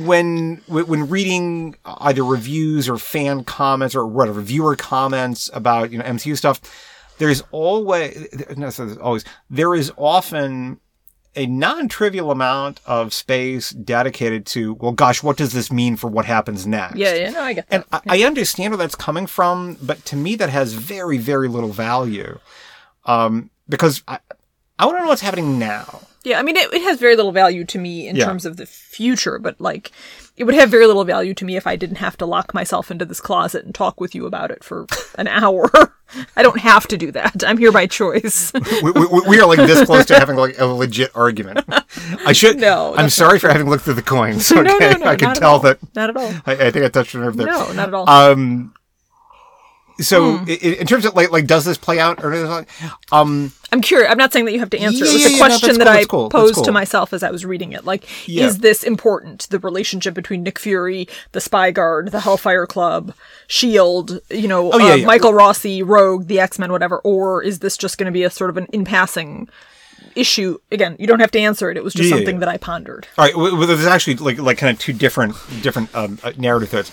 when 0.04 0.62
when 0.68 1.08
reading 1.08 1.76
either 1.84 2.24
reviews 2.24 2.88
or 2.88 2.98
fan 2.98 3.44
comments 3.44 3.94
or 3.94 4.06
whatever 4.06 4.40
viewer 4.40 4.74
comments 4.76 5.50
about 5.52 5.90
you 5.92 5.98
know 5.98 6.04
MCU 6.04 6.36
stuff, 6.36 6.60
there's 7.18 7.42
always 7.52 8.26
no, 8.56 8.70
so 8.70 8.86
there's 8.86 8.98
always 8.98 9.24
there 9.48 9.74
is 9.74 9.92
often 9.96 10.80
a 11.36 11.46
non-trivial 11.46 12.30
amount 12.30 12.80
of 12.86 13.14
space 13.14 13.70
dedicated 13.70 14.46
to 14.46 14.74
well, 14.74 14.92
gosh, 14.92 15.22
what 15.22 15.36
does 15.36 15.52
this 15.52 15.70
mean 15.70 15.96
for 15.96 16.08
what 16.08 16.24
happens 16.24 16.66
next? 16.66 16.96
Yeah, 16.96 17.14
yeah, 17.14 17.30
no, 17.30 17.42
I 17.42 17.52
get 17.52 17.68
that. 17.70 17.86
And 17.92 18.02
I, 18.10 18.22
I 18.22 18.26
understand 18.26 18.72
where 18.72 18.78
that's 18.78 18.94
coming 18.96 19.26
from, 19.26 19.76
but 19.82 20.04
to 20.06 20.16
me, 20.16 20.34
that 20.36 20.50
has 20.50 20.72
very, 20.74 21.18
very 21.18 21.48
little 21.48 21.70
value. 21.70 22.38
Um, 23.06 23.50
because 23.68 24.02
I, 24.08 24.18
I 24.78 24.86
want 24.86 24.98
to 24.98 25.02
know 25.02 25.08
what's 25.08 25.22
happening 25.22 25.58
now. 25.58 26.00
Yeah, 26.24 26.38
I 26.38 26.42
mean, 26.42 26.56
it, 26.56 26.72
it 26.74 26.82
has 26.82 26.98
very 26.98 27.16
little 27.16 27.32
value 27.32 27.64
to 27.64 27.78
me 27.78 28.06
in 28.08 28.16
Yeah. 28.16 28.26
terms 28.26 28.44
of 28.44 28.56
the 28.58 28.66
future, 28.66 29.38
but 29.38 29.58
like, 29.60 29.90
it 30.36 30.44
would 30.44 30.54
have 30.54 30.70
very 30.70 30.86
little 30.86 31.04
value 31.04 31.32
to 31.34 31.44
me 31.44 31.56
if 31.56 31.66
I 31.66 31.76
didn't 31.76 31.96
have 31.96 32.16
to 32.18 32.26
lock 32.26 32.52
myself 32.52 32.90
into 32.90 33.04
this 33.04 33.20
closet 33.20 33.64
and 33.64 33.74
talk 33.74 34.00
with 34.00 34.14
you 34.14 34.26
about 34.26 34.50
it 34.50 34.62
for 34.64 34.86
an 35.16 35.28
hour. 35.28 35.70
I 36.36 36.42
don't 36.42 36.58
have 36.58 36.86
to 36.88 36.96
do 36.96 37.12
that. 37.12 37.44
I'm 37.46 37.56
here 37.58 37.72
by 37.72 37.86
choice. 37.86 38.52
we, 38.82 38.90
we, 38.90 39.06
we 39.28 39.40
are 39.40 39.46
like 39.46 39.58
this 39.58 39.84
close 39.86 40.06
to 40.06 40.18
having 40.18 40.36
like 40.36 40.58
a 40.58 40.66
legit 40.66 41.10
argument. 41.14 41.64
I 42.26 42.32
should. 42.32 42.58
No, 42.58 42.94
I'm 42.96 43.10
sorry 43.10 43.38
for 43.38 43.48
having 43.48 43.68
looked 43.70 43.84
through 43.84 43.94
the 43.94 44.02
coins. 44.02 44.50
Okay, 44.50 44.62
no, 44.62 44.78
no, 44.78 44.90
no, 44.98 45.06
I 45.06 45.16
can 45.16 45.34
tell 45.34 45.58
that. 45.60 45.78
Not 45.94 46.10
at 46.10 46.16
all. 46.16 46.32
I, 46.46 46.66
I 46.66 46.70
think 46.70 46.84
I 46.84 46.88
touched 46.88 47.14
a 47.14 47.18
nerve 47.18 47.36
there. 47.36 47.46
No, 47.46 47.72
not 47.72 47.88
at 47.88 47.94
all. 47.94 48.08
Um. 48.10 48.74
So, 50.00 50.38
Hmm. 50.38 50.44
i 50.48 50.52
i- 50.52 50.76
in 50.80 50.86
terms 50.86 51.04
of 51.04 51.14
like, 51.14 51.30
like, 51.30 51.46
does 51.46 51.64
this 51.66 51.76
play 51.76 51.98
out 52.00 52.24
or? 52.24 52.64
Um. 53.12 53.52
I'm 53.72 53.80
curious. 53.80 54.10
I'm 54.10 54.18
not 54.18 54.32
saying 54.32 54.46
that 54.46 54.52
you 54.52 54.58
have 54.58 54.70
to 54.70 54.78
answer. 54.78 55.04
Yeah, 55.04 55.10
it 55.10 55.14
was 55.14 55.22
yeah, 55.22 55.28
a 55.28 55.30
yeah, 55.30 55.36
no, 55.36 55.44
question 55.44 55.78
that 55.78 55.86
cool, 55.86 55.96
I 55.96 56.04
cool, 56.04 56.30
posed 56.30 56.54
cool. 56.56 56.64
to 56.64 56.72
myself 56.72 57.12
as 57.12 57.22
I 57.22 57.30
was 57.30 57.44
reading 57.44 57.72
it. 57.72 57.84
Like, 57.84 58.04
is 58.28 58.58
this 58.58 58.82
important? 58.82 59.48
The 59.50 59.58
relationship 59.60 60.14
between 60.14 60.42
Nick 60.42 60.58
Fury, 60.58 61.06
the 61.32 61.40
Spy 61.40 61.70
Guard, 61.70 62.10
the 62.10 62.20
Hellfire 62.20 62.66
Club, 62.66 63.14
Shield, 63.46 64.20
you 64.30 64.48
know, 64.48 64.72
Oh, 64.72 64.80
uh. 64.80 64.96
Michael 65.06 65.32
Rossi, 65.32 65.82
Rogue, 65.82 66.26
the 66.26 66.40
X 66.40 66.58
Men, 66.58 66.72
whatever, 66.72 66.98
or 67.00 67.42
is 67.42 67.60
this 67.60 67.76
just 67.76 67.96
going 67.96 68.06
to 68.06 68.12
be 68.12 68.24
a 68.24 68.30
sort 68.30 68.50
of 68.50 68.56
an 68.56 68.66
in 68.72 68.84
passing 68.84 69.48
issue? 70.16 70.58
Again, 70.72 70.96
you 70.98 71.06
don't 71.06 71.20
have 71.20 71.30
to 71.32 71.38
answer 71.40 71.70
it. 71.70 71.76
It 71.76 71.84
was 71.84 71.94
just 71.94 72.10
something 72.10 72.40
that 72.40 72.48
I 72.48 72.56
pondered. 72.56 73.06
All 73.16 73.24
right. 73.24 73.36
Well, 73.36 73.66
there's 73.66 73.86
actually 73.86 74.16
like 74.16 74.38
like 74.38 74.58
kind 74.58 74.74
of 74.74 74.80
two 74.80 74.92
different 74.92 75.34
different 75.62 75.94
um, 75.94 76.18
uh, 76.24 76.32
narrative 76.36 76.70
threads. 76.70 76.90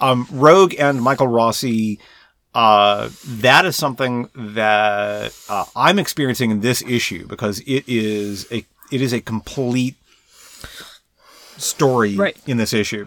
Um, 0.00 0.26
Rogue 0.30 0.74
and 0.78 1.02
Michael 1.02 1.28
Rossi. 1.28 1.98
Uh, 2.54 3.10
that 3.24 3.64
is 3.64 3.76
something 3.76 4.28
that 4.34 5.32
uh, 5.48 5.64
I'm 5.76 5.98
experiencing 6.00 6.50
in 6.50 6.60
this 6.60 6.82
issue 6.82 7.26
because 7.28 7.60
it 7.60 7.84
is 7.86 8.46
a 8.50 8.64
it 8.90 9.00
is 9.00 9.12
a 9.12 9.20
complete 9.20 9.94
story 11.56 12.16
Right. 12.16 12.36
in 12.46 12.56
this 12.56 12.72
issue. 12.72 13.06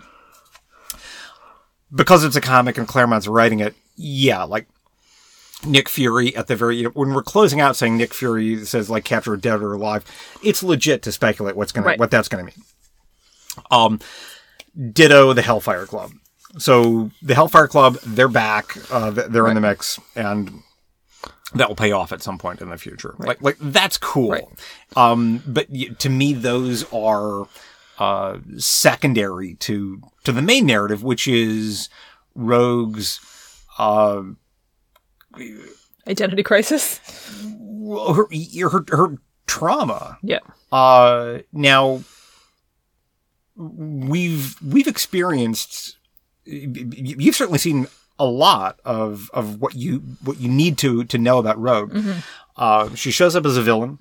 Because 1.94 2.24
it's 2.24 2.36
a 2.36 2.42
comic 2.42 2.78
and 2.78 2.88
Claremont's 2.88 3.28
writing 3.28 3.60
it, 3.60 3.76
yeah, 3.98 4.44
like 4.44 4.66
Nick 5.66 5.90
Fury 5.90 6.36
at 6.36 6.48
the 6.48 6.56
very 6.56 6.78
you 6.78 6.84
know, 6.86 6.90
when 6.92 7.14
we're 7.14 7.22
closing 7.22 7.60
out 7.62 7.76
saying 7.76 7.98
Nick 7.98 8.14
Fury 8.14 8.64
says 8.66 8.90
like 8.90 9.04
capture 9.04 9.36
dead 9.38 9.62
or 9.62 9.74
alive, 9.74 10.04
it's 10.42 10.64
legit 10.64 11.02
to 11.04 11.12
speculate 11.12 11.56
what's 11.56 11.72
gonna 11.72 11.86
Right. 11.88 12.00
what 12.00 12.10
that's 12.12 12.30
gonna 12.30 12.44
mean. 12.46 12.64
Um, 13.70 14.00
ditto 14.94 15.34
the 15.34 15.42
Hellfire 15.44 15.86
Club. 15.86 16.12
So 16.58 17.12
the 17.22 17.36
Hellfire 17.36 17.68
Club, 17.68 17.98
they're 18.06 18.28
back. 18.28 18.78
Uh, 18.92 19.12
they're 19.12 19.48
in 19.48 19.56
the 19.56 19.62
mix, 19.62 20.00
and 20.16 20.52
that 21.56 21.68
will 21.68 21.76
pay 21.76 21.92
off 21.92 22.12
at 22.12 22.22
some 22.22 22.38
point 22.38 22.62
in 22.62 22.70
the 22.70 22.78
future. 22.78 23.16
Like, 23.18 23.42
like 23.42 23.58
that's 23.60 23.98
cool. 23.98 24.30
Right. 24.30 24.46
Um, 24.96 25.42
but 25.48 25.68
to 26.00 26.10
me, 26.10 26.34
those 26.34 26.92
are 26.94 27.48
uh, 28.00 28.38
secondary 28.58 29.56
to 29.56 30.02
to 30.24 30.32
the 30.32 30.42
main 30.42 30.66
narrative, 30.66 31.04
which 31.04 31.28
is 31.28 31.90
Rogue's 32.36 33.20
uh, 33.78 34.24
Identity 36.08 36.44
crisis. 36.44 37.00
her, 37.88 38.26
her 38.70 38.86
her 38.90 39.18
trauma. 39.48 40.18
Yeah. 40.22 40.40
Uh, 40.72 41.40
now 41.52 42.04
we've 43.56 44.56
we've 44.62 44.88
experienced. 44.88 45.98
You've 46.46 47.36
certainly 47.36 47.60
seen 47.60 47.88
a 48.20 48.26
lot 48.26 48.80
of 48.86 49.30
of 49.34 49.60
what 49.62 49.76
you 49.76 50.00
what 50.24 50.40
you 50.40 50.50
need 50.50 50.78
to 50.80 51.04
to 51.06 51.18
know 51.18 51.40
about 51.40 51.60
Rogue. 51.60 51.98
Uh, 52.56 52.94
she 52.96 53.12
shows 53.12 53.36
up 53.36 53.46
as 53.46 53.58
a 53.58 53.62
villain, 53.62 53.98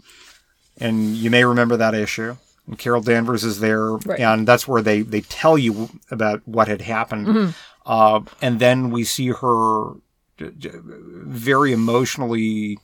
and 0.78 1.14
you 1.16 1.30
may 1.30 1.44
remember 1.44 1.76
that 1.76 1.94
issue. 1.94 2.36
And 2.66 2.78
Carol 2.78 3.00
Danvers 3.02 3.42
is 3.44 3.58
there, 3.60 3.92
Right. 3.92 4.20
and 4.20 4.46
that's 4.46 4.68
where 4.68 4.82
they 4.82 5.02
they 5.02 5.22
tell 5.22 5.56
you 5.58 5.88
about 6.10 6.46
what 6.46 6.68
had 6.68 6.80
happened. 6.82 7.54
Uh, 7.86 8.20
and 8.40 8.60
then 8.60 8.90
we 8.90 9.02
see 9.04 9.28
her 9.28 9.92
very 10.38 11.72
emotionally 11.72 12.78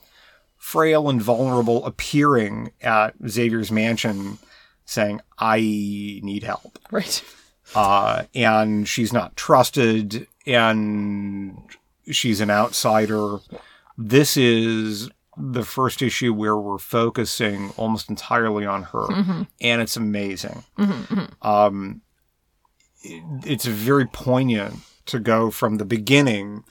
frail 0.57 1.09
and 1.09 1.21
vulnerable 1.21 1.85
appearing 1.85 2.71
at 2.81 3.13
Xavier's 3.27 3.71
mansion 3.71 4.37
saying, 4.85 5.21
I 5.37 5.57
need 5.59 6.43
help. 6.43 6.77
Right. 6.91 7.23
Uh, 7.75 8.23
and 8.33 8.87
she's 8.87 9.13
not 9.13 9.35
trusted 9.35 10.27
and 10.45 11.57
she's 12.09 12.41
an 12.41 12.49
outsider. 12.49 13.37
This 13.97 14.35
is 14.37 15.09
the 15.37 15.63
first 15.63 16.01
issue 16.01 16.33
where 16.33 16.57
we're 16.57 16.77
focusing 16.79 17.71
almost 17.77 18.09
entirely 18.09 18.65
on 18.65 18.83
her 18.83 19.05
and 19.61 19.81
it's 19.81 19.95
amazing. 19.95 20.63
Um, 21.41 22.01
it- 23.01 23.23
it's 23.45 23.65
very 23.65 24.05
poignant 24.05 24.75
to 25.05 25.19
go 25.19 25.49
from 25.51 25.77
the 25.77 25.85
beginning 25.85 26.63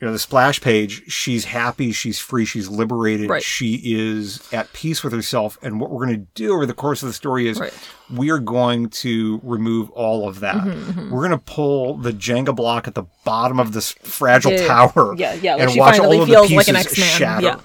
you 0.00 0.06
know, 0.06 0.12
the 0.12 0.18
splash 0.18 0.60
page, 0.60 1.10
she's 1.10 1.46
happy, 1.46 1.90
she's 1.90 2.18
free, 2.18 2.44
she's 2.44 2.68
liberated, 2.68 3.30
Right. 3.30 3.42
she 3.42 3.80
is 3.82 4.42
at 4.52 4.70
peace 4.74 5.02
with 5.02 5.12
herself. 5.14 5.56
And 5.62 5.80
what 5.80 5.90
we're 5.90 6.04
going 6.04 6.20
to 6.20 6.26
do 6.34 6.52
over 6.52 6.66
the 6.66 6.74
course 6.74 7.02
of 7.02 7.08
the 7.08 7.14
story 7.14 7.48
is 7.48 7.58
Right. 7.58 7.72
we 8.14 8.28
are 8.30 8.38
going 8.38 8.90
to 8.90 9.40
remove 9.42 9.88
all 9.92 10.28
of 10.28 10.40
that. 10.40 10.56
Mm-hmm, 10.56 11.10
We're 11.10 11.26
going 11.26 11.38
to 11.38 11.44
pull 11.44 11.96
the 11.96 12.12
Jenga 12.12 12.54
block 12.54 12.86
at 12.86 12.94
the 12.94 13.04
bottom 13.24 13.58
of 13.58 13.72
this 13.72 13.92
fragile 14.02 14.52
Yeah, 14.52 14.66
tower. 14.66 15.14
yeah, 15.16 15.32
yeah, 15.34 15.54
like 15.54 15.68
and 15.70 15.78
watch 15.78 15.98
all 15.98 16.20
of 16.20 16.28
the 16.28 16.34
like 16.34 16.50
an 16.68 16.74
pieces 16.74 16.76
X-Man, 16.92 17.18
shatter. 17.18 17.46
yeah. 17.46 17.60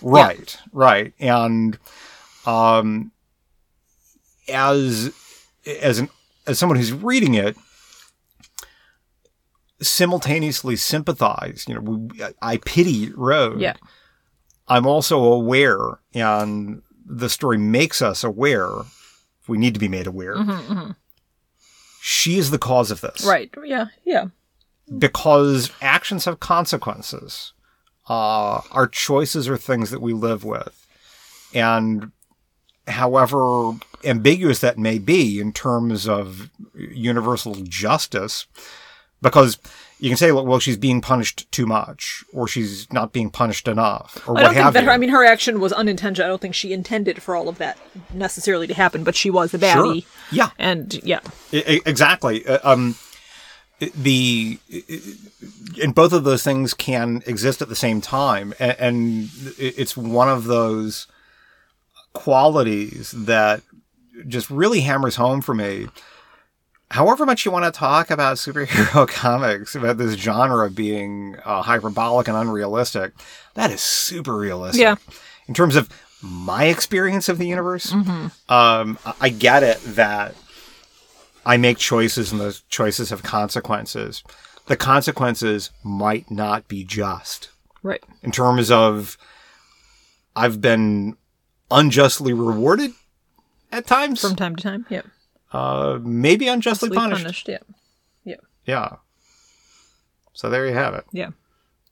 Right, 0.00 0.56
right. 0.72 1.12
And 1.18 1.76
um, 2.46 3.10
as 4.48 5.12
as 5.66 5.98
an 5.98 6.08
as 6.46 6.58
someone 6.58 6.76
who's 6.78 6.92
reading 6.92 7.34
it, 7.34 7.56
simultaneously 9.86 10.76
sympathize. 10.76 11.64
You 11.68 11.74
know, 11.74 11.80
we, 11.80 12.24
I 12.42 12.58
pity 12.58 13.10
Rogue. 13.14 13.60
Yeah. 13.60 13.76
I'm 14.66 14.86
also 14.86 15.22
aware, 15.22 16.00
and 16.14 16.82
the 17.04 17.28
story 17.28 17.58
makes 17.58 18.00
us 18.00 18.24
aware. 18.24 18.68
We 19.46 19.58
need 19.58 19.74
to 19.74 19.80
be 19.80 19.88
made 19.88 20.06
aware. 20.06 20.36
She 22.00 22.38
is 22.38 22.50
the 22.50 22.58
cause 22.58 22.90
of 22.90 23.00
this, 23.00 23.24
Right. 23.24 23.50
Yeah. 23.64 23.86
Yeah. 24.04 24.26
Because 24.98 25.70
actions 25.80 26.26
have 26.26 26.40
consequences. 26.40 27.52
Uh, 28.08 28.60
our 28.70 28.86
choices 28.86 29.48
are 29.48 29.56
things 29.56 29.90
that 29.90 30.02
we 30.02 30.12
live 30.12 30.44
with, 30.44 30.86
and 31.54 32.12
however 32.86 33.72
ambiguous 34.04 34.58
that 34.60 34.78
may 34.78 34.98
be 34.98 35.40
in 35.40 35.52
terms 35.52 36.06
of 36.06 36.50
universal 36.74 37.54
justice, 37.54 38.46
because 39.24 39.58
you 39.98 40.08
can 40.10 40.16
say, 40.16 40.30
well, 40.30 40.60
she's 40.60 40.76
being 40.76 41.00
punished 41.00 41.50
too 41.50 41.66
much, 41.66 42.22
or 42.32 42.46
she's 42.46 42.86
not 42.92 43.12
being 43.12 43.30
punished 43.30 43.66
enough, 43.66 44.22
or 44.28 44.32
I 44.32 44.32
what 44.34 44.40
don't 44.42 44.54
think 44.54 44.64
have 44.64 44.74
that 44.74 44.80
you. 44.82 44.86
her, 44.86 44.92
I 44.92 44.98
mean, 44.98 45.08
her 45.10 45.24
action 45.24 45.58
was 45.60 45.72
unintentional. 45.72 46.26
I 46.26 46.28
don't 46.28 46.40
think 46.40 46.54
she 46.54 46.72
intended 46.72 47.22
for 47.22 47.34
all 47.34 47.48
of 47.48 47.58
that 47.58 47.78
necessarily 48.12 48.66
to 48.68 48.74
happen, 48.74 49.02
but 49.02 49.16
she 49.16 49.30
was 49.30 49.50
the 49.50 49.58
Sure. 49.58 49.84
baddie. 49.86 50.04
Yeah, 50.30 50.50
And 50.58 50.94
yeah. 51.02 51.20
I- 51.52 51.64
I- 51.66 51.80
exactly. 51.86 52.46
Uh, 52.46 52.58
Um, 52.62 52.94
the 53.96 54.58
and 55.82 55.94
both 55.94 56.12
of 56.12 56.24
those 56.24 56.42
things 56.44 56.74
can 56.74 57.22
exist 57.26 57.60
at 57.60 57.68
the 57.68 57.76
same 57.76 58.00
time, 58.00 58.54
and, 58.58 58.76
and 58.78 59.30
it's 59.58 59.96
one 59.96 60.28
of 60.28 60.44
those 60.44 61.06
qualities 62.12 63.12
that 63.16 63.62
just 64.28 64.48
really 64.50 64.80
hammers 64.80 65.16
home 65.16 65.40
for 65.40 65.54
me. 65.54 65.88
However 66.94 67.26
much 67.26 67.44
you 67.44 67.50
want 67.50 67.64
to 67.64 67.76
talk 67.76 68.08
about 68.10 68.36
superhero 68.36 69.08
comics, 69.22 69.74
about 69.74 69.98
this 69.98 70.14
genre 70.14 70.70
being 70.70 71.34
uh, 71.44 71.60
hyperbolic 71.62 72.28
and 72.28 72.36
unrealistic, 72.36 73.12
that 73.54 73.72
is 73.72 73.80
super 73.80 74.36
realistic. 74.36 74.80
Yeah. 74.80 74.94
In 75.48 75.54
terms 75.54 75.74
of 75.74 75.88
my 76.22 76.66
experience 76.66 77.28
of 77.28 77.38
the 77.38 77.48
universe, 77.48 77.92
um, 77.92 78.98
I- 79.20 79.28
get 79.28 79.64
it 79.64 79.80
that 79.96 80.36
I 81.44 81.56
make 81.56 81.78
choices 81.78 82.30
and 82.30 82.40
those 82.40 82.60
choices 82.68 83.10
have 83.10 83.24
consequences. 83.24 84.22
The 84.66 84.76
consequences 84.76 85.70
might 85.82 86.30
not 86.30 86.68
be 86.68 86.84
just 86.84 87.50
Right. 87.82 88.02
in 88.22 88.30
terms 88.30 88.70
of 88.70 89.18
I've 90.36 90.60
been 90.60 91.16
unjustly 91.72 92.32
rewarded 92.32 92.92
at 93.72 93.86
times, 93.88 94.20
From 94.20 94.36
time 94.36 94.54
to 94.56 94.62
time. 94.62 94.86
Yeah. 94.88 95.02
Uh, 95.54 96.00
maybe 96.02 96.48
unjustly 96.48 96.88
Justly 96.88 96.96
punished. 96.96 97.48
Yeah. 97.48 97.58
Yeah. 98.24 98.36
Yeah. 98.66 98.96
So 100.32 100.50
there 100.50 100.66
you 100.66 100.74
have 100.74 100.94
it. 100.94 101.04
Yeah. 101.12 101.30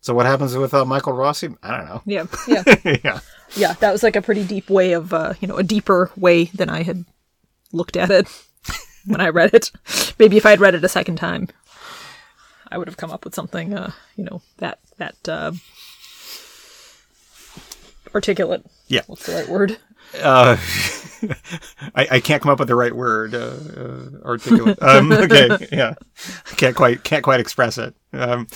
So 0.01 0.15
what 0.15 0.27
happens 0.27 0.57
with 0.57 0.75
uh, 0.75 0.85
Michael 0.85 1.13
Rossi? 1.13 1.49
I 1.63 1.77
don't 1.77 1.87
know. 1.87 2.03
Yeah. 2.05 2.27
Yeah. 2.49 2.65
yeah. 2.85 3.21
yeah. 3.55 3.73
That 3.75 3.93
was 3.93 4.03
like 4.03 4.17
a 4.17 4.23
pretty 4.23 4.45
deep 4.45 4.69
way 4.69 4.93
of, 4.93 5.13
uh, 5.13 5.35
you 5.41 5.47
know, 5.47 5.59
a 5.59 5.63
deeper 5.63 6.11
way 6.17 6.47
than 6.47 6.69
I 6.69 6.83
had 6.83 7.05
looked 7.73 7.97
at 7.97 8.11
it 8.11 8.27
when 9.07 9.21
I 9.21 9.29
read 9.29 9.55
it. 9.55 9.71
Maybe 10.19 10.37
if 10.37 10.45
I 10.45 10.51
had 10.51 10.61
read 10.61 10.75
it 10.75 10.83
a 10.83 10.89
second 10.89 11.17
time, 11.17 11.47
I 12.69 12.79
would 12.79 12.89
have 12.89 12.97
come 12.97 13.13
up 13.13 13.25
with 13.25 13.35
something, 13.35 13.75
uh, 13.75 13.93
you 14.17 14.25
know, 14.25 14.43
that, 14.59 14.81
that, 14.99 15.29
uh, 15.29 15.53
articulate. 18.13 18.67
Yeah. 18.89 19.03
What's 19.07 19.27
the 19.27 19.35
right 19.35 19.49
word? 19.49 19.79
Uh, 20.21 20.57
I, 21.95 22.09
I 22.13 22.21
can't 22.21 22.43
come 22.43 22.51
up 22.51 22.59
with 22.59 22.69
the 22.69 22.75
right 22.75 22.95
word. 22.95 23.35
Uh, 23.35 23.55
uh, 23.77 24.25
articulate. 24.25 24.83
Um, 24.83 25.13
okay, 25.13 25.69
yeah, 25.73 25.95
can't 26.57 26.77
quite 26.77 27.05
can't 27.05 27.23
quite 27.25 27.41
express 27.41 27.79
it. 27.79 27.95
Um, 28.13 28.47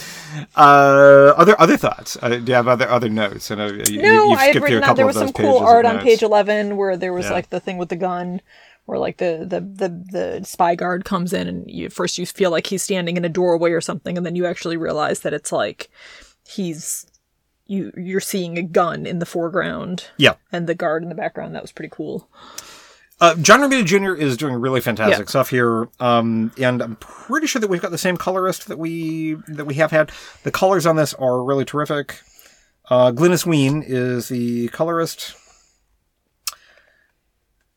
uh, 0.57 1.33
other 1.37 1.59
other 1.61 1.77
thoughts? 1.77 2.17
Uh, 2.21 2.29
do 2.31 2.45
you 2.47 2.55
have 2.55 2.69
other 2.69 2.89
other 2.89 3.09
notes? 3.09 3.51
And 3.51 3.61
uh, 3.61 3.73
you, 3.89 4.03
No, 4.03 4.31
you've 4.31 4.39
I 4.39 4.43
had 4.45 4.51
skipped 4.51 4.67
through 4.67 4.77
a 4.77 4.77
written 4.79 4.85
out 4.91 4.97
there 4.97 5.07
was 5.07 5.17
some 5.17 5.33
cool 5.33 5.59
art 5.59 5.87
on 5.87 6.01
page 6.01 6.23
eleven 6.23 6.77
where 6.77 6.97
there 6.97 7.13
was 7.13 7.27
Yeah. 7.27 7.33
like 7.33 7.51
the 7.51 7.61
thing 7.61 7.79
with 7.79 7.89
the 7.89 7.97
gun, 7.97 8.41
where 8.85 8.99
like 8.99 9.19
the 9.19 9.47
the 9.49 9.61
the 9.61 9.89
the 10.39 10.45
spy 10.45 10.75
guard 10.75 11.05
comes 11.05 11.33
in 11.33 11.49
and 11.49 11.71
you 11.71 11.89
first 11.91 12.19
you 12.19 12.27
feel 12.27 12.51
like 12.51 12.67
he's 12.67 12.83
standing 12.83 13.17
in 13.17 13.25
a 13.25 13.29
doorway 13.31 13.71
or 13.73 13.81
something, 13.81 14.17
and 14.17 14.27
then 14.27 14.37
you 14.37 14.47
actually 14.47 14.77
realize 14.77 15.21
that 15.21 15.33
it's 15.35 15.53
like 15.53 15.89
he's 16.47 17.07
you 17.67 17.93
you're 17.97 18.21
seeing 18.21 18.57
a 18.59 18.63
gun 18.63 19.07
in 19.07 19.19
the 19.19 19.27
foreground 19.27 20.07
Yeah, 20.17 20.35
and 20.53 20.67
the 20.67 20.75
guard 20.75 21.03
in 21.03 21.09
the 21.09 21.15
background. 21.15 21.55
That 21.55 21.63
was 21.63 21.73
pretty 21.73 21.91
cool. 21.93 22.29
uh, 23.21 23.35
John 23.37 23.61
Romita 23.61 23.85
Jr. 23.85 24.15
is 24.15 24.37
doing 24.37 24.55
really 24.55 24.81
fantastic 24.81 25.27
Yeah. 25.27 25.31
stuff 25.31 25.51
here, 25.51 25.89
um, 26.01 26.53
and 26.59 26.83
I'm 26.83 26.97
pretty 26.97 27.47
sure 27.47 27.61
that 27.61 27.69
we've 27.69 27.81
got 27.83 27.91
the 27.91 27.99
same 27.99 28.17
colorist 28.17 28.69
that 28.69 28.79
we 28.79 29.35
that 29.49 29.65
we 29.65 29.75
have 29.75 29.91
had. 29.91 30.13
The 30.43 30.51
colors 30.53 30.87
on 30.87 30.97
this 30.97 31.15
are 31.15 31.43
really 31.43 31.65
terrific. 31.65 32.21
Uh, 32.89 33.11
Glynis 33.11 33.45
Wein 33.45 33.83
is 33.85 34.29
the 34.29 34.69
colorist, 34.69 35.35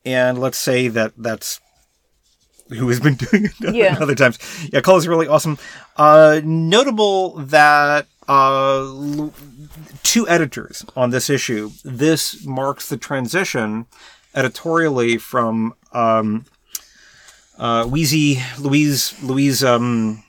and 0.04 0.38
let's 0.38 0.58
say 0.58 0.88
that 0.88 1.12
that's 1.16 1.60
who 2.70 2.88
has 2.88 3.00
been 3.00 3.14
doing 3.30 3.46
it 3.46 3.74
Yeah. 3.74 3.98
other 4.00 4.14
times. 4.14 4.38
Yeah, 4.72 4.80
colors 4.80 5.06
are 5.06 5.10
really 5.10 5.26
awesome. 5.26 5.58
Uh, 5.96 6.40
notable 6.44 7.30
that 7.38 8.06
uh, 8.30 9.28
two 10.02 10.28
editors 10.28 10.84
on 10.96 11.10
this 11.10 11.28
issue. 11.28 11.70
This 11.84 12.44
marks 12.46 12.88
the 12.88 12.96
transition 12.96 13.86
editorially 14.34 15.18
from 15.18 15.74
um, 15.92 16.44
uh, 17.58 17.84
Wheezy 17.86 18.40
Louise 18.58 19.20
Louise 19.22 19.64
um, 19.64 20.22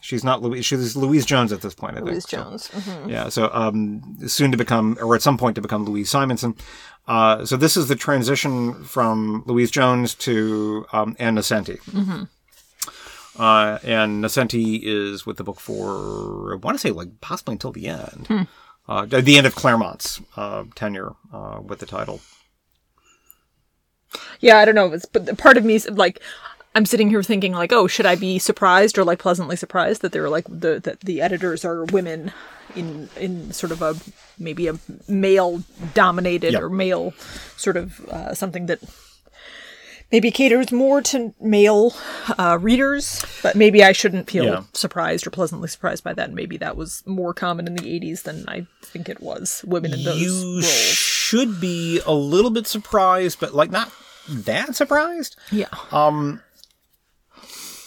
She's 0.00 0.24
not 0.24 0.40
Louise. 0.40 0.64
She's 0.64 0.96
Louise 0.96 1.26
Jones 1.26 1.52
at 1.52 1.60
this 1.60 1.74
point. 1.74 1.98
I 1.98 2.00
Louise 2.00 2.24
think. 2.24 2.42
So- 2.42 2.50
Jones. 2.50 2.68
Mhm. 2.68 3.10
yeah. 3.10 3.28
So 3.28 3.50
um, 3.52 4.16
soon 4.26 4.50
to 4.52 4.56
become, 4.56 4.96
or 5.02 5.14
at 5.14 5.20
some 5.20 5.36
point 5.36 5.54
to 5.56 5.60
become 5.60 5.84
Louise 5.84 6.08
Simonson. 6.08 6.54
Uh, 7.06 7.44
so 7.44 7.56
this 7.58 7.76
is 7.76 7.88
the 7.88 7.96
transition 7.96 8.84
from 8.84 9.42
Louise 9.46 9.70
Jones 9.70 10.14
to 10.14 10.86
um, 10.92 11.14
Anne 11.18 11.36
Nocenti. 11.36 11.78
Uh, 13.38 13.78
and 13.84 14.22
Nocenti 14.24 14.80
is 14.82 15.24
with 15.24 15.36
the 15.36 15.44
book 15.44 15.60
for 15.60 16.52
I 16.52 16.56
want 16.56 16.76
to 16.76 16.80
say 16.80 16.90
like 16.90 17.20
possibly 17.20 17.52
until 17.52 17.72
the 17.72 17.86
end, 17.86 18.48
uh, 18.88 19.06
the 19.06 19.38
end 19.38 19.46
of 19.46 19.54
Claremont's 19.54 20.20
uh, 20.36 20.64
tenure 20.74 21.12
uh, 21.32 21.60
with 21.62 21.78
the 21.78 21.86
title. 21.86 22.20
Yeah, 24.40 24.58
I 24.58 24.64
don't 24.64 24.74
know. 24.74 24.92
It's, 24.92 25.04
but 25.04 25.36
part 25.38 25.56
of 25.56 25.64
me 25.64 25.74
is 25.74 25.88
like, 25.90 26.20
I'm 26.74 26.86
sitting 26.86 27.10
here 27.10 27.22
thinking 27.22 27.52
like, 27.52 27.72
oh, 27.72 27.86
should 27.86 28.06
I 28.06 28.14
be 28.16 28.38
surprised 28.38 28.98
or 28.98 29.04
like 29.04 29.18
pleasantly 29.18 29.56
surprised 29.56 30.02
that 30.02 30.12
they're 30.12 30.30
like 30.30 30.44
the 30.48 30.80
that 30.84 31.00
the 31.00 31.20
editors 31.20 31.64
are 31.64 31.84
women 31.86 32.32
in 32.74 33.08
in 33.18 33.52
sort 33.52 33.72
of 33.72 33.82
a 33.82 33.94
maybe 34.38 34.68
a 34.68 34.78
male 35.08 35.62
dominated 35.94 36.52
Yep. 36.52 36.62
or 36.62 36.68
male 36.70 37.12
sort 37.56 37.76
of 37.76 38.00
uh, 38.08 38.34
something 38.34 38.66
that 38.66 38.80
maybe 40.10 40.30
caters 40.30 40.72
more 40.72 41.02
to 41.02 41.34
male 41.40 41.94
uh, 42.38 42.58
readers. 42.60 43.24
But 43.42 43.56
maybe 43.56 43.82
I 43.84 43.92
shouldn't 43.92 44.30
feel 44.30 44.44
Yeah. 44.44 44.62
surprised 44.72 45.26
or 45.26 45.30
pleasantly 45.30 45.68
surprised 45.68 46.02
by 46.04 46.12
that. 46.14 46.32
Maybe 46.32 46.56
that 46.58 46.76
was 46.76 47.02
more 47.06 47.34
common 47.34 47.66
in 47.66 47.74
the 47.74 47.82
80s 48.00 48.22
than 48.22 48.44
I 48.48 48.66
think 48.82 49.08
it 49.08 49.20
was. 49.20 49.64
Women 49.66 49.92
in 49.94 50.04
those 50.04 50.20
you 50.20 50.52
roles. 50.54 50.64
should 50.66 51.60
be 51.60 52.00
a 52.06 52.12
little 52.12 52.50
bit 52.50 52.66
surprised, 52.66 53.38
but 53.40 53.54
like 53.54 53.70
not 53.70 53.92
that 54.28 54.74
surprised. 54.76 55.36
yeah. 55.50 55.68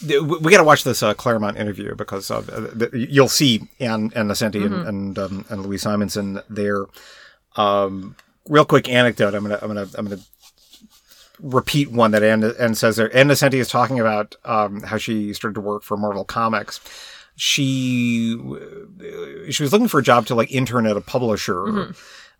we, 0.08 0.20
we 0.20 0.52
got 0.52 0.58
to 0.58 0.64
watch 0.64 0.84
this 0.84 1.04
uh, 1.04 1.14
Claremont 1.14 1.58
interview 1.58 1.96
because 1.96 2.32
uh, 2.32 2.42
the, 2.42 2.90
you'll 2.94 3.28
see 3.28 3.68
Anne 3.80 4.12
and 4.16 4.30
Nocenti 4.30 4.66
and 4.66 4.74
and, 4.88 5.20
um, 5.20 5.46
and 5.50 5.64
Louise 5.66 5.82
Simonson 5.84 6.42
there. 6.50 6.86
Um, 7.56 8.16
real 8.48 8.66
quick 8.66 8.90
anecdote. 8.90 9.36
I'm 9.36 9.44
gonna 9.44 9.60
I'm 9.62 9.68
gonna 9.68 9.88
I'm 9.96 10.06
gonna 10.08 10.22
repeat 11.42 11.92
one 11.92 12.12
that 12.12 12.24
Anne, 12.24 12.44
Anne 12.60 12.76
says 12.76 12.96
there. 12.96 13.16
Anne 13.16 13.28
Nocenti 13.28 13.56
is 13.56 13.68
talking 13.68 14.00
about 14.00 14.36
um, 14.46 14.82
how 14.84 14.98
she 14.98 15.34
started 15.34 15.56
to 15.56 15.62
work 15.62 15.84
for 15.84 15.98
Marvel 15.98 16.24
Comics. 16.24 16.80
She 17.36 18.38
she 19.50 19.64
was 19.64 19.72
looking 19.72 19.88
for 19.88 20.00
a 20.00 20.04
job 20.04 20.28
to 20.28 20.36
like 20.36 20.52
intern 20.52 20.86
at 20.86 20.98
a 20.98 21.02
publisher. 21.02 21.94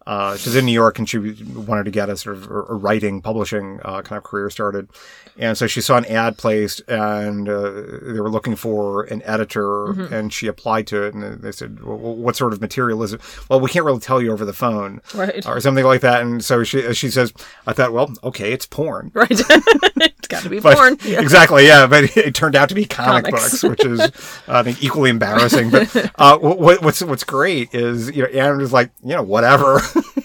Uh, 0.08 0.36
she's 0.36 0.56
in 0.56 0.66
New 0.66 0.72
York 0.72 0.97
and 0.97 1.08
she 1.08 1.18
wanted 1.20 1.84
to 1.86 1.91
get 1.91 2.10
a 2.10 2.18
sort 2.18 2.36
of 2.38 2.49
a 2.49 2.74
writing, 2.74 3.22
publishing 3.22 3.80
uh, 3.86 4.02
kind 4.02 4.18
of 4.18 4.24
career 4.24 4.49
started. 4.49 4.89
And 5.38 5.58
so 5.58 5.68
she 5.68 5.80
saw 5.80 5.97
an 5.97 6.06
ad 6.06 6.38
placed 6.38 6.82
and 6.88 7.47
uh, 7.47 7.70
they 8.02 8.20
were 8.20 8.30
looking 8.30 8.56
for 8.56 9.04
an 9.04 9.22
editor 9.26 9.91
and 10.14 10.34
she 10.34 10.47
applied 10.47 10.88
to 10.88 11.04
it. 11.04 11.14
And 11.14 11.41
they 11.41 11.52
said, 11.52 11.84
well, 11.84 11.97
what 11.97 12.36
sort 12.36 12.52
of 12.54 12.62
material 12.62 13.04
is 13.04 13.14
it? 13.14 13.22
Well, 13.49 13.60
we 13.60 13.70
can't 13.70 13.86
really 13.86 13.99
tell 13.99 14.22
you 14.22 14.32
over 14.32 14.43
the 14.43 14.54
phone 14.54 15.02
Right. 15.14 15.45
or 15.47 15.60
something 15.62 15.86
like 15.86 16.02
that. 16.02 16.22
And 16.22 16.43
so 16.43 16.64
she, 16.64 16.93
she 16.93 17.10
says, 17.10 17.32
I 17.68 17.74
thought, 17.74 17.93
well, 17.93 18.12
okay, 18.24 18.52
it's 18.52 18.66
porn. 18.66 19.12
Right. 19.14 19.30
got 20.32 20.44
to 20.44 20.50
be 20.50 20.60
But- 20.62 20.76
porn. 20.78 20.98
Yeah. 21.06 21.22
Exactly, 21.32 21.66
yeah, 21.68 21.86
but 21.88 22.16
it 22.18 22.34
turned 22.34 22.56
out 22.56 22.70
to 22.70 22.76
be 22.76 22.86
comic 22.86 23.26
Comics. 23.26 23.62
books, 23.62 23.64
which 23.64 23.86
is 23.86 24.00
I 24.48 24.64
think 24.64 24.82
equally 24.84 25.10
embarrassing. 25.10 25.70
But 25.70 26.12
uh, 26.16 26.38
what, 26.40 26.82
what's 26.82 27.02
what's 27.04 27.24
great 27.24 27.74
is 27.74 28.10
you 28.16 28.24
know 28.24 28.30
Anne 28.30 28.58
was 28.58 28.74
like, 28.74 28.92
you 29.04 29.16
know, 29.16 29.24
whatever, 29.24 29.80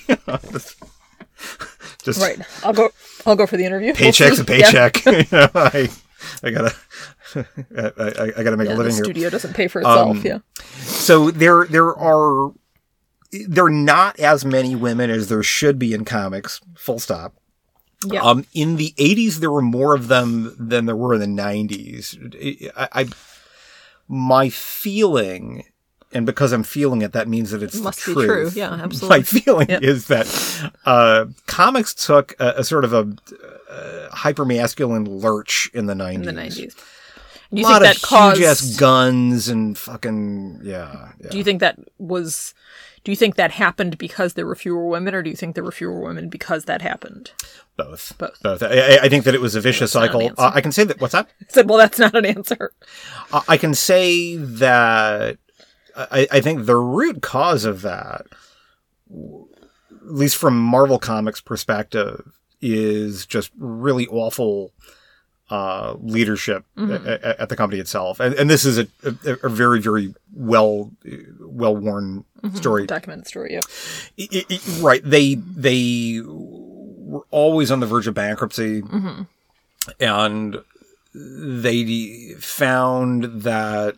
You 0.09 0.17
know, 0.27 0.39
just, 0.53 0.77
just 2.03 2.21
Right. 2.23 2.39
I'll 2.65 2.73
go. 2.73 2.91
I'll 3.27 3.37
go 3.37 3.47
for 3.47 3.57
the 3.57 3.65
interview. 3.65 3.93
Paycheck's 3.93 4.39
a 4.39 4.45
paycheck. 4.45 5.05
you 5.05 5.25
know, 5.33 5.49
I 5.55 5.89
I 6.43 6.51
gotta 6.51 6.75
I, 7.35 7.43
I, 7.77 8.33
I 8.39 8.43
gotta 8.43 8.57
make 8.57 8.69
Yeah, 8.69 8.75
a 8.75 8.75
yeah, 8.75 8.75
the 8.75 8.77
living 8.77 8.95
here. 8.95 9.05
studio 9.05 9.31
doesn't 9.31 9.55
pay 9.55 9.69
for 9.69 9.81
itself. 9.81 10.11
Um, 10.17 10.23
yeah. 10.25 10.39
So 10.79 11.31
there 11.31 11.67
there 11.67 11.95
are 11.97 12.53
there 13.49 13.65
are 13.67 13.71
not 13.71 14.19
as 14.21 14.45
many 14.45 14.75
women 14.77 15.11
as 15.11 15.29
there 15.29 15.43
should 15.43 15.79
be 15.79 15.93
in 15.93 16.05
comics. 16.05 16.61
Full 16.77 16.99
stop. 17.01 17.35
Yeah. 18.05 18.23
Um, 18.23 18.45
in 18.53 18.77
the 18.77 18.93
80s, 18.99 19.37
there 19.37 19.51
were 19.51 19.63
more 19.63 19.95
of 19.95 20.09
them 20.09 20.55
than 20.59 20.87
there 20.87 20.97
were 20.97 21.15
in 21.15 21.21
the 21.21 21.43
90s. 21.43 22.71
I, 22.77 22.89
I 23.03 23.09
my 24.09 24.49
feeling, 24.51 25.65
and 26.13 26.27
because 26.27 26.53
I'm 26.53 26.63
feeling 26.63 27.03
it, 27.03 27.13
that 27.13 27.27
means 27.29 27.51
that 27.51 27.63
it's 27.63 27.77
Must 27.81 28.05
the 28.05 28.15
be 28.15 28.25
true. 28.27 28.51
Yeah, 28.55 28.73
absolutely. 28.83 29.09
My 29.19 29.23
feeling 29.23 29.69
Yep. 29.71 29.83
is 29.83 30.07
that 30.09 30.71
uh, 30.85 31.27
comics 31.47 31.95
took 31.95 32.35
a, 32.39 32.55
a 32.59 32.65
sort 32.65 32.85
of 32.85 32.93
a 32.93 33.17
uh, 33.71 34.09
hyper 34.15 34.45
masculine 34.45 35.05
lurch 35.05 35.71
in 35.75 35.87
the 35.87 35.95
90s. 35.95 36.15
in 36.15 36.23
the 36.23 36.33
nineties. 36.33 36.77
A 37.51 37.55
Do 37.55 37.61
you 37.61 37.67
lot 37.67 37.83
think 37.83 37.95
of 37.97 38.01
that 38.03 38.07
caused? 38.07 38.37
huge 38.39 38.47
ass 38.47 38.77
guns 38.77 39.49
and 39.49 39.77
fucking 39.79 40.61
yeah. 40.63 41.13
yeah. 41.21 41.31
Do 41.31 41.39
you 41.39 41.45
think 41.45 41.61
that 41.61 41.79
was? 41.99 42.55
Do 43.07 43.13
you 43.13 43.17
think 43.17 43.37
that 43.37 43.53
happened 43.53 43.99
because 43.99 44.35
there 44.35 44.47
were 44.47 44.57
fewer 44.57 44.85
women, 44.89 45.15
or 45.15 45.23
do 45.23 45.31
you 45.31 45.37
think 45.37 45.55
there 45.55 45.63
were 45.63 45.71
fewer 45.71 46.01
women 46.01 46.29
because 46.29 46.65
that 46.65 46.83
happened? 46.83 47.31
Both. 47.77 48.19
Both. 48.19 48.43
Both. 48.43 48.65
I, 48.65 48.97
I- 49.01 49.09
think 49.09 49.23
that 49.27 49.35
it 49.35 49.41
was 49.41 49.55
a 49.55 49.61
vicious 49.61 49.93
That's 49.93 50.13
not 50.13 50.21
an 50.21 50.31
cycle. 50.31 50.45
Uh, 50.45 50.51
I 50.53 50.61
can 50.61 50.73
say 50.73 50.83
that. 50.83 51.01
What's 51.01 51.13
that? 51.13 51.29
I 51.41 51.45
said, 51.51 51.69
well, 51.69 51.79
that's 51.79 52.01
not 52.01 52.17
an 52.17 52.27
answer. 52.27 52.73
I 53.33 53.43
I 53.51 53.57
can 53.59 53.75
say 53.75 54.35
that 54.35 55.39
I, 55.97 56.27
I 56.33 56.41
think 56.41 56.67
the 56.67 56.75
root 56.75 57.23
cause 57.23 57.65
of 57.65 57.83
that, 57.83 58.27
at 59.09 59.15
least 60.03 60.37
from 60.37 60.59
Marvel 60.61 60.99
Comics' 60.99 61.41
perspective, 61.41 62.33
is 62.61 63.25
just 63.25 63.53
really 63.57 64.09
awful 64.09 64.73
uh, 65.51 65.95
leadership 66.01 66.65
Mm-hmm. 66.77 67.07
at, 67.09 67.23
at 67.23 67.49
the 67.49 67.57
company 67.57 67.81
itself. 67.81 68.19
And, 68.21 68.35
and 68.35 68.51
this 68.51 68.65
is 68.65 68.79
a, 68.79 68.87
a, 69.05 69.37
a 69.45 69.49
very, 69.49 69.81
very 69.81 70.15
well 70.35 70.91
well 71.41 71.77
worn 71.77 72.25
Mm-hmm. 72.43 72.57
story. 72.57 72.87
Documented 72.87 73.27
story. 73.27 73.55
Yeah. 73.55 73.61
I- 74.19 74.29
I- 74.33 74.47
I- 74.55 74.81
right. 74.81 75.01
They 75.05 75.35
they 75.37 76.21
were 76.25 77.23
always 77.31 77.71
on 77.71 77.81
the 77.81 77.87
verge 77.87 78.07
of 78.07 78.15
bankruptcy, 78.15 78.83
and 80.01 80.59
they 81.15 82.35
found 82.39 83.25
that 83.43 83.97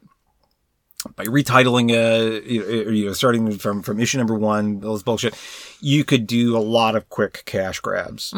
by 1.16 1.24
retitling 1.24 1.90
it, 1.90 2.44
you 2.44 2.61
know, 2.61 2.90
you 2.90 3.07
know, 3.07 3.12
starting 3.12 3.57
from 3.59 3.82
from 3.82 4.01
issue 4.01 4.18
number 4.18 4.34
one, 4.34 4.80
those 4.80 5.03
bullshit, 5.03 5.34
you 5.80 6.05
could 6.05 6.26
do 6.26 6.57
a 6.57 6.61
lot 6.61 6.94
of 6.96 7.09
quick 7.09 7.42
cash 7.44 7.80
grabs. 7.80 8.32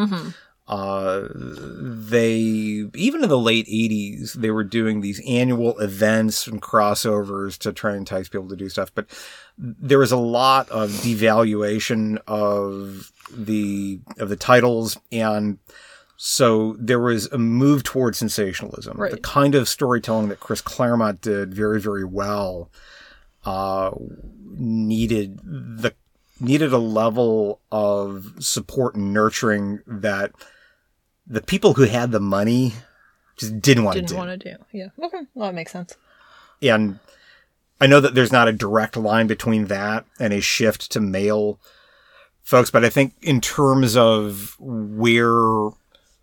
Uh, 0.70 1.26
they 1.34 2.28
even 2.94 3.24
in 3.24 3.28
the 3.28 3.36
late 3.38 3.66
'80s, 3.66 4.34
they 4.34 4.52
were 4.52 4.62
doing 4.62 5.00
these 5.00 5.20
annual 5.26 5.76
events 5.80 6.46
and 6.46 6.62
crossovers 6.62 7.58
to 7.58 7.72
try 7.72 7.90
and 7.90 7.98
entice 8.00 8.28
people 8.28 8.48
to 8.48 8.54
do 8.54 8.68
stuff, 8.68 8.94
but 8.94 9.06
there 9.58 9.98
was 9.98 10.12
a 10.12 10.16
lot 10.16 10.68
of 10.70 10.90
devaluation 10.90 12.18
of 12.28 13.10
the 13.36 13.98
of 14.18 14.28
the 14.28 14.36
titles 14.36 14.96
and 15.12 15.58
so 16.16 16.76
there 16.78 17.00
was 17.00 17.26
a 17.32 17.38
move 17.38 17.82
toward 17.82 18.14
sensationalism 18.16 18.96
Right. 18.96 19.10
the 19.10 19.18
kind 19.18 19.54
of 19.54 19.68
storytelling 19.68 20.28
that 20.28 20.40
chris 20.40 20.60
claremont 20.60 21.20
did 21.20 21.52
very 21.54 21.80
very 21.80 22.04
well 22.04 22.70
uh, 23.44 23.90
needed 24.56 25.38
the 25.44 25.94
needed 26.40 26.72
a 26.72 26.78
level 26.78 27.60
of 27.70 28.32
support 28.38 28.94
and 28.94 29.12
nurturing 29.12 29.80
that 29.86 30.32
the 31.30 31.40
people 31.40 31.74
who 31.74 31.84
had 31.84 32.10
the 32.10 32.20
money 32.20 32.74
just 33.36 33.60
didn't 33.62 33.84
want 33.84 33.94
to 33.94 34.00
Didn't 34.02 34.10
do 34.10 34.16
want 34.16 34.40
to 34.42 34.50
do. 34.52 34.56
Yeah. 34.72 34.88
Okay. 35.02 35.20
Well, 35.34 35.48
that 35.48 35.54
makes 35.54 35.72
sense. 35.72 35.96
and 36.60 36.98
I 37.80 37.86
know 37.86 38.00
that 38.00 38.14
there's 38.14 38.32
not 38.32 38.46
a 38.48 38.52
direct 38.52 38.96
line 38.98 39.26
between 39.26 39.66
that 39.66 40.04
and 40.18 40.34
a 40.34 40.42
shift 40.42 40.90
to 40.92 41.00
male 41.00 41.58
folks, 42.42 42.70
but 42.70 42.84
I 42.84 42.90
think 42.90 43.14
in 43.22 43.40
terms 43.40 43.96
of 43.96 44.56
where 44.60 45.70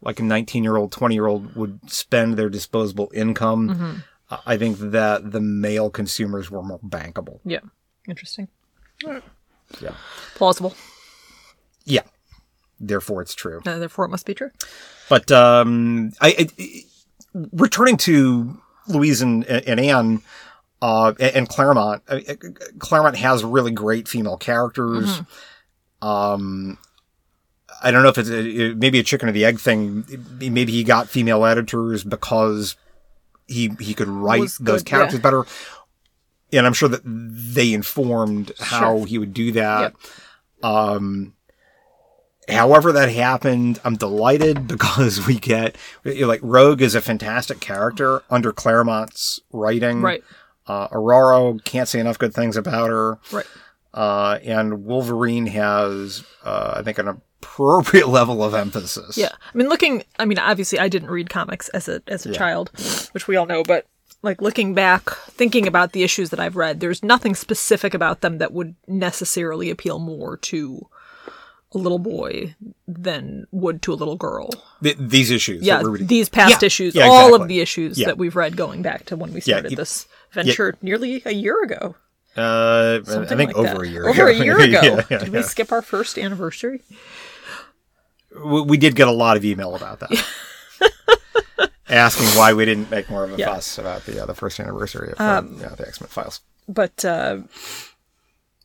like 0.01 0.20
a 0.20 0.24
19 0.24 0.64
year 0.64 0.78
old, 0.78 0.91
20 0.91 1.16
year 1.16 1.26
old 1.26 1.55
would 1.55 1.80
spend 1.89 2.36
their 2.38 2.49
disposable 2.49 3.10
income, 3.16 4.03
I- 4.30 4.39
I 4.45 4.58
think 4.58 4.78
that 4.80 5.32
the 5.32 5.41
male 5.41 5.89
consumers 5.89 6.51
were 6.51 6.62
more 6.62 6.80
bankable. 6.82 7.39
Yeah. 7.45 7.62
Interesting. 8.08 8.47
Yeah. 9.82 9.95
Plausible. 10.36 10.76
Yeah. 11.86 12.03
Therefore, 12.80 13.21
it's 13.21 13.34
true. 13.34 13.61
Uh, 13.65 13.80
therefore, 13.80 14.05
it 14.05 14.09
must 14.09 14.25
be 14.25 14.34
true. 14.34 14.51
But 15.09 15.32
um, 15.32 16.11
I, 16.21 16.47
I 16.57 16.84
returning 17.51 17.97
to 17.97 18.61
Louise 18.88 19.21
and, 19.21 19.45
and 19.45 19.80
Anne 19.80 20.21
uh, 20.82 21.13
and 21.19 21.49
Claremont. 21.49 22.03
Claremont 22.80 23.15
has 23.17 23.43
really 23.43 23.71
great 23.71 24.07
female 24.07 24.38
characters. 24.38 25.21
Um, 26.01 26.78
I 27.82 27.91
don't 27.91 28.03
know 28.03 28.09
if 28.09 28.17
it's 28.17 28.30
a, 28.30 28.73
maybe 28.75 28.99
a 28.99 29.03
chicken 29.03 29.30
or 29.30 29.32
the 29.32 29.45
egg 29.45 29.59
thing. 29.59 30.05
Maybe 30.39 30.71
he 30.71 30.84
got 30.84 31.09
female 31.09 31.45
editors 31.45 32.03
because 32.03 32.75
he 33.47 33.71
he 33.80 33.93
could 33.93 34.07
write 34.07 34.41
those 34.59 34.84
good, 34.84 34.86
characters 34.86 35.19
yeah. 35.19 35.23
better. 35.23 35.43
And 36.53 36.65
I'm 36.65 36.73
sure 36.73 36.89
that 36.89 37.01
they 37.03 37.73
informed 37.73 38.53
how 38.59 38.97
Sure. 38.97 39.05
he 39.05 39.17
would 39.17 39.34
do 39.34 39.51
that. 39.53 39.95
Um, 40.63 41.34
however 42.50 42.91
that 42.91 43.10
happened, 43.10 43.80
I'm 43.84 43.95
delighted 43.95 44.68
because 44.68 45.26
we 45.26 45.39
get 45.39 45.76
like 46.04 46.39
Rogue 46.43 46.82
is 46.82 46.95
a 46.95 47.02
fantastic 47.02 47.60
character 47.60 48.24
under 48.30 48.52
Claremont's 48.52 49.39
writing. 49.52 50.02
Right. 50.02 50.24
Uh, 50.66 50.88
Ororo 50.89 51.64
can't 51.64 51.88
say 51.88 52.00
enough 52.00 52.20
good 52.20 52.34
things 52.34 52.58
about 52.58 52.89
her. 52.89 53.20
Right. 53.32 53.45
Uh, 53.93 54.38
and 54.43 54.86
Wolverine 54.86 55.48
has, 55.48 56.24
uh, 56.43 56.76
I 56.78 56.84
think, 56.84 56.98
an 56.98 57.08
appropriate 57.08 58.08
level 58.10 58.43
of 58.43 58.54
emphasis. 58.54 59.18
Yeah. 59.18 59.32
I 59.32 59.58
mean, 59.58 59.70
looking, 59.70 60.04
I 60.20 60.26
mean, 60.26 60.38
obviously 60.38 60.78
I 60.78 60.89
didn't 60.89 61.10
read 61.10 61.30
comics 61.30 61.70
as 61.70 61.88
a, 61.88 62.02
as 62.08 62.26
a 62.26 62.34
child, 62.34 62.70
which 63.14 63.28
we 63.28 63.38
all 63.38 63.45
know, 63.45 63.64
but 63.64 63.88
like 64.22 64.41
looking 64.41 64.74
back, 64.74 65.10
thinking 65.10 65.68
about 65.68 65.93
the 65.93 66.04
issues 66.04 66.30
that 66.32 66.39
I've 66.39 66.56
read, 66.56 66.80
there's 66.80 67.02
nothing 67.02 67.34
specific 67.34 67.93
about 67.93 68.22
them 68.22 68.39
that 68.39 68.52
would 68.52 68.76
necessarily 68.88 69.70
appeal 69.70 70.00
more 70.00 70.38
to 70.38 70.88
a 71.74 71.78
little 71.78 71.99
boy 71.99 72.55
than 72.88 73.45
would 73.51 73.82
to 73.82 73.93
a 73.93 73.95
little 73.95 74.15
girl. 74.15 74.49
Th- 74.82 74.95
these 74.97 75.32
issues. 75.32 75.63
Yeah, 75.63 75.78
that 75.78 75.84
we're 75.84 75.89
reading. 75.91 76.07
these 76.07 76.30
past 76.30 76.61
Yeah, 76.61 76.65
issues, 76.68 76.95
yeah, 76.95 77.03
all 77.07 77.28
exactly. 77.28 77.41
of 77.41 77.47
the 77.49 77.59
issues 77.59 77.97
Yeah. 77.99 78.07
that 78.07 78.18
we've 78.18 78.36
read 78.36 78.55
going 78.55 78.82
back 78.82 79.05
to 79.07 79.15
when 79.18 79.34
we 79.34 79.41
started 79.41 79.76
this 79.76 80.07
venture 80.32 80.76
nearly 80.82 81.22
a 81.26 81.34
year 81.34 81.61
ago. 81.63 81.95
Uh, 82.38 82.99
I 83.07 83.26
think 83.26 83.49
like 83.49 83.55
over 83.55 83.68
that. 83.68 83.82
a 83.82 83.88
year 83.88 84.07
Over 84.07 84.28
ago. 84.28 84.41
a 84.41 84.45
year 84.45 84.59
ago. 84.61 85.01
Did 85.09 85.30
we 85.30 85.41
skip 85.41 85.72
our 85.72 85.82
first 85.82 86.18
anniversary? 86.18 86.82
We, 88.45 88.78
did 88.78 88.95
get 88.95 89.07
a 89.07 89.11
lot 89.11 89.36
of 89.38 89.43
email 89.43 89.76
about 89.76 89.99
that. 90.01 90.26
Asking 91.89 92.28
why 92.38 92.53
we 92.53 92.65
didn't 92.65 92.91
make 92.91 93.09
more 93.09 93.24
of 93.24 93.34
a 93.34 93.38
Yeah. 93.38 93.47
fuss 93.55 93.78
about 93.78 94.05
the 94.05 94.22
uh, 94.22 94.26
the 94.26 94.36
first 94.36 94.59
anniversary 94.59 95.13
of 95.13 95.22
um, 95.22 95.57
yeah, 95.59 95.70
the 95.70 95.88
X 95.88 96.01
Men 96.01 96.09
files. 96.09 96.41
but 96.68 97.03
uh, 97.05 97.39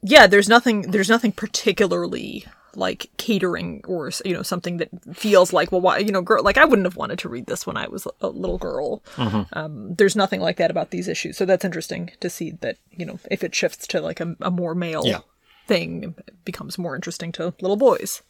yeah, 0.03 0.27
there's 0.27 0.49
nothing. 0.49 0.83
There's 0.91 1.09
nothing 1.09 1.31
particularly 1.31 2.45
like 2.75 3.11
catering 3.19 3.83
or 3.87 4.11
you 4.25 4.33
know 4.35 4.43
something 4.43 4.79
that 4.79 4.89
feels 5.15 5.53
like 5.53 5.73
well, 5.73 5.81
why 5.81 5.99
you 5.99 6.13
know, 6.13 6.23
girl. 6.23 6.43
Like 6.43 6.59
I 6.59 6.65
wouldn't 6.65 6.87
have 6.87 6.97
wanted 6.97 7.19
to 7.21 7.29
read 7.29 7.47
this 7.47 7.67
when 7.67 7.77
I 7.77 7.87
was 7.89 8.07
a 8.21 8.29
little 8.29 8.59
girl. 8.59 9.03
Mm-hmm. 9.17 9.43
Um, 9.59 9.95
there's 9.95 10.17
nothing 10.17 10.41
like 10.41 10.57
that 10.57 10.71
about 10.71 10.91
these 10.91 11.09
issues, 11.09 11.37
so 11.37 11.45
that's 11.45 11.65
interesting 11.65 12.11
to 12.21 12.31
see 12.31 12.53
that 12.63 12.77
you 12.91 13.05
know 13.07 13.19
if 13.31 13.43
it 13.45 13.55
shifts 13.55 13.87
to 13.89 14.01
like 14.01 14.21
a, 14.21 14.37
a 14.41 14.51
more 14.51 14.75
male 14.75 15.07
Yeah. 15.07 15.21
thing, 15.67 16.15
it 16.27 16.45
becomes 16.45 16.79
more 16.79 16.95
interesting 16.95 17.33
to 17.33 17.55
little 17.61 17.77
boys. 17.77 18.23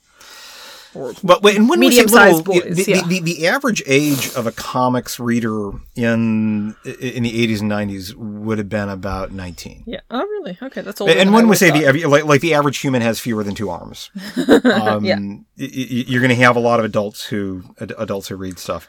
Or 0.95 1.15
But 1.25 1.43
wait, 1.43 1.57
and 1.57 1.69
when 1.69 1.81
we 1.81 1.91
say 1.91 2.03
Medium-sized 2.03 2.45
boys, 2.45 2.77
the, 2.77 2.85
yeah. 2.87 3.03
the, 3.03 3.09
the, 3.09 3.21
the 3.21 3.47
average 3.49 3.83
age 3.87 4.35
of 4.35 4.47
a 4.47 4.53
comics 4.53 5.19
reader 5.19 5.71
in 5.97 6.75
in 6.85 7.23
the 7.23 7.47
80s 7.49 7.61
and 7.63 7.71
90s 7.71 8.15
would 8.15 8.59
have 8.59 8.69
been 8.69 8.89
about 8.91 9.33
19. 9.33 9.85
yeah. 9.87 10.01
Oh, 10.11 10.21
really? 10.21 10.59
Okay, 10.61 10.83
that's 10.83 11.01
older. 11.01 11.15
And 11.17 11.33
when 11.33 11.49
we 11.49 11.57
say 11.57 11.71
thought. 11.71 11.95
the 11.95 12.05
like, 12.07 12.25
like 12.25 12.41
the 12.43 12.53
average 12.55 12.79
human 12.79 13.01
has 13.01 13.19
fewer 13.21 13.43
than 13.43 13.55
two 13.55 13.71
arms, 13.71 14.11
um, 14.65 15.05
Yeah. 15.05 15.19
you're 15.57 16.21
going 16.21 16.29
to 16.37 16.43
have 16.43 16.57
a 16.57 16.61
lot 16.61 16.79
of 16.79 16.85
adults 16.85 17.25
who 17.25 17.63
ad- 17.81 17.95
adults 17.99 18.29
who 18.29 18.37
read 18.37 18.59
stuff. 18.59 18.89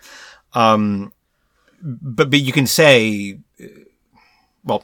Um, 0.54 1.14
but 1.82 2.30
but 2.30 2.40
you 2.42 2.52
can 2.52 2.68
say, 2.68 3.40
well, 4.64 4.84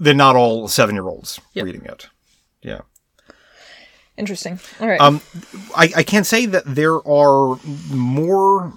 they're 0.00 0.14
not 0.14 0.34
all 0.36 0.66
seven 0.68 0.94
year 0.96 1.06
olds 1.08 1.40
Yep. 1.54 1.64
reading 1.64 1.84
it. 1.84 2.08
Yeah. 2.62 2.80
Interesting. 4.22 4.60
All 4.80 4.88
right. 4.88 5.00
Um, 5.00 5.20
I, 5.76 5.92
I 5.96 6.02
can 6.04 6.22
say 6.24 6.46
that 6.46 6.62
there 6.64 7.06
are 7.06 7.58
more, 7.90 8.72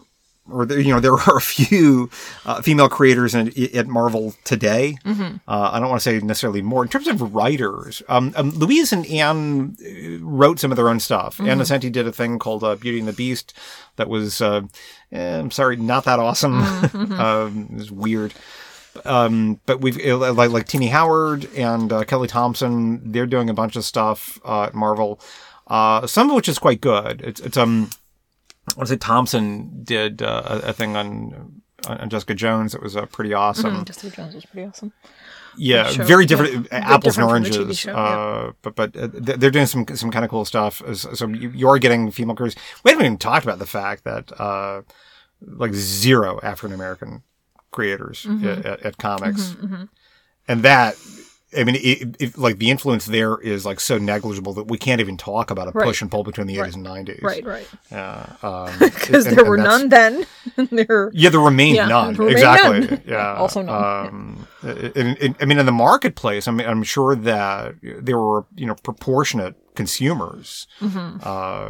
or 0.52 0.66
there, 0.66 0.80
you 0.80 0.92
know, 0.92 1.00
there 1.00 1.14
are 1.28 1.38
a 1.38 1.42
few 1.42 2.10
uh, 2.46 2.62
female 2.64 2.90
creators 2.90 3.36
in, 3.36 3.54
at 3.76 3.86
Marvel 3.88 4.34
today. 4.44 4.98
Uh, 5.06 5.70
I 5.74 5.80
don't 5.80 5.90
want 5.90 6.02
to 6.02 6.10
say 6.10 6.20
necessarily 6.20 6.64
more 6.64 6.82
in 6.82 6.90
terms 6.90 7.08
of 7.08 7.36
writers. 7.36 8.02
Um, 8.10 8.34
um, 8.36 8.50
Louise 8.50 8.92
and 8.92 9.06
Anne 9.06 9.78
uh, 9.80 10.26
wrote 10.26 10.60
some 10.60 10.72
of 10.72 10.78
their 10.78 10.90
own 10.90 11.00
stuff. 11.00 11.40
Anne 11.40 11.60
Nocenti 11.60 11.92
did 11.92 12.08
a 12.08 12.12
thing 12.12 12.40
called 12.40 12.64
uh, 12.64 12.76
Beauty 12.76 12.98
and 13.00 13.08
the 13.08 13.14
Beast 13.14 13.54
that 13.98 14.10
was, 14.10 14.42
uh, 14.42 14.62
eh, 15.12 15.40
I'm 15.40 15.52
sorry, 15.52 15.78
not 15.78 16.06
that 16.06 16.20
awesome. 16.20 16.56
um, 17.14 17.70
it 17.72 17.78
was 17.78 17.92
weird 17.92 18.34
um, 19.04 19.60
but 19.66 19.82
we've 19.82 20.00
uh, 20.06 20.34
like 20.34 20.52
like 20.52 20.68
Tini 20.68 20.88
Howard 20.88 21.48
and 21.56 21.92
uh, 21.92 22.04
Kelly 22.04 22.28
Thompson. 22.28 23.12
They're 23.12 23.26
doing 23.26 23.50
a 23.50 23.54
bunch 23.54 23.76
of 23.76 23.84
stuff 23.84 24.40
uh, 24.46 24.64
at 24.64 24.74
Marvel, 24.74 25.20
uh, 25.68 26.08
some 26.08 26.30
of 26.30 26.36
which 26.36 26.48
is 26.48 26.60
quite 26.60 26.82
good. 26.82 27.22
It's, 27.22 27.42
it's 27.42 27.58
um, 27.58 27.90
I 28.70 28.74
want 28.78 28.88
to 28.88 28.94
say 28.94 28.98
Thompson 28.98 29.84
did 29.84 30.22
uh, 30.22 30.62
a, 30.64 30.74
thing 30.74 30.96
on 30.96 31.62
on 31.88 32.10
Jessica 32.10 32.34
Jones 32.34 32.74
It 32.74 32.82
was 32.82 32.96
uh, 32.96 33.06
pretty 33.06 33.34
awesome. 33.34 33.86
Jessica 33.86 34.16
Jones 34.16 34.36
was 34.36 34.46
pretty 34.46 34.68
awesome. 34.68 34.94
Yeah, 35.58 35.92
very 35.92 36.26
different. 36.26 36.70
Very 36.70 36.84
Apples 36.84 37.16
different 37.16 37.46
and 37.46 37.46
from 37.46 37.54
the 37.54 37.58
TV 37.58 37.62
oranges. 37.62 37.80
show, 37.80 37.96
uh, 37.96 38.52
But 38.62 38.76
but 38.76 38.96
uh, 38.98 39.08
they're 39.12 39.52
doing 39.52 39.68
some 39.68 39.86
some 39.96 40.12
kind 40.12 40.26
of 40.26 40.32
cool 40.32 40.46
stuff. 40.46 40.82
So 40.96 41.28
you, 41.28 41.68
are 41.70 41.80
getting 41.80 42.12
female 42.12 42.36
creators. 42.36 42.62
We 42.84 42.92
haven't 42.92 43.06
even 43.06 43.18
talked 43.18 43.46
about 43.46 43.60
the 43.60 43.66
fact 43.66 44.04
that 44.04 44.38
uh, 44.40 44.82
like 45.42 45.74
zero 45.74 46.40
African 46.44 46.74
American 46.74 47.24
creators 47.76 48.24
Mm-hmm. 48.26 48.48
at, 48.48 48.66
at, 48.66 48.80
at 48.88 48.98
comics, 48.98 49.56
and 50.48 50.64
that. 50.64 50.96
I 51.58 51.64
mean, 51.64 51.76
it, 51.80 52.16
it, 52.20 52.38
like 52.38 52.58
the 52.58 52.70
influence 52.70 53.06
there 53.06 53.38
is 53.40 53.66
like 53.66 53.80
so 53.80 53.98
negligible 53.98 54.52
that 54.56 54.66
we 54.68 54.78
can't 54.78 55.00
even 55.00 55.16
talk 55.16 55.52
about 55.52 55.70
a 55.70 55.72
Right. 55.72 55.86
push 55.88 56.02
and 56.02 56.12
pull 56.12 56.22
between 56.26 56.48
the 56.48 56.58
80s 56.58 56.76
and 56.76 56.86
90s. 56.86 57.22
Right, 57.24 57.46
right. 57.46 57.68
Yeah. 57.90 58.26
Um, 58.44 58.72
Because 58.80 59.24
there 59.36 59.46
were 59.46 59.56
none 59.56 59.88
then. 59.88 60.26
there. 60.58 61.12
yeah, 61.14 61.30
there 61.30 61.40
remained 61.40 61.78
Yeah, 61.78 61.88
none. 61.88 62.14
there 62.16 62.28
exactly. 62.28 62.80
none. 62.82 63.02
Yeah. 63.08 63.36
Also 63.44 63.62
none. 63.62 64.08
Um, 64.08 64.48
in, 64.64 65.16
in, 65.16 65.36
I 65.40 65.46
mean, 65.46 65.58
in 65.60 65.66
the 65.66 65.72
marketplace, 65.72 66.46
I 66.50 66.52
mean, 66.52 66.68
I'm 66.68 66.84
sure 66.84 67.16
that 67.16 67.76
there 67.82 68.18
were 68.20 68.44
you 68.58 68.66
know 68.66 68.76
proportionate 68.84 69.56
consumers. 69.76 70.68
Mm-hmm. 70.82 71.20
Uh, 71.24 71.70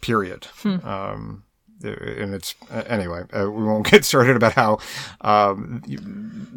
period. 0.00 0.46
Hmm. 0.62 0.86
Um, 0.86 1.43
and 1.84 2.34
it's 2.34 2.54
uh, 2.70 2.82
anyway. 2.86 3.22
Uh, 3.32 3.50
we 3.50 3.64
won't 3.64 3.86
get 3.90 4.04
started 4.04 4.36
about 4.36 4.52
how 4.54 4.78
um, 5.20 5.82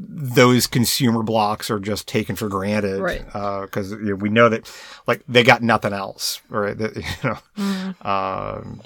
those 0.09 0.67
consumer 0.67 1.23
blocks 1.23 1.69
are 1.69 1.79
just 1.79 2.07
taken 2.07 2.35
for 2.35 2.47
granted, 2.49 2.99
Right. 2.99 3.25
Because 3.25 3.91
you 3.91 3.97
know, 3.99 4.15
we 4.15 4.29
know 4.29 4.49
that, 4.49 4.71
like, 5.05 5.21
they 5.27 5.43
got 5.43 5.61
nothing 5.61 5.93
else, 5.93 6.41
right? 6.49 6.77
That, 6.77 6.95
you 6.95 7.03
know, 7.23 7.37
Mm-hmm. 7.57 8.07
um, 8.07 8.81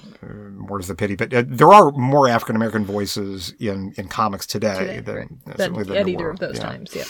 more's 0.56 0.88
the 0.88 0.94
pity. 0.94 1.14
But 1.16 1.32
uh, 1.34 1.44
there 1.46 1.72
are 1.72 1.90
more 1.92 2.28
African 2.28 2.56
American 2.56 2.84
voices 2.84 3.54
in, 3.58 3.92
in 3.96 4.08
comics 4.08 4.46
today, 4.46 4.78
Today, 4.78 5.00
than, 5.00 5.14
right. 5.46 5.56
certainly 5.58 5.84
Than 5.84 5.92
than 5.94 6.02
at 6.02 6.08
either 6.08 6.30
of 6.30 6.38
those 6.38 6.56
yeah. 6.56 6.62
times, 6.62 6.94
yeah. 6.94 7.04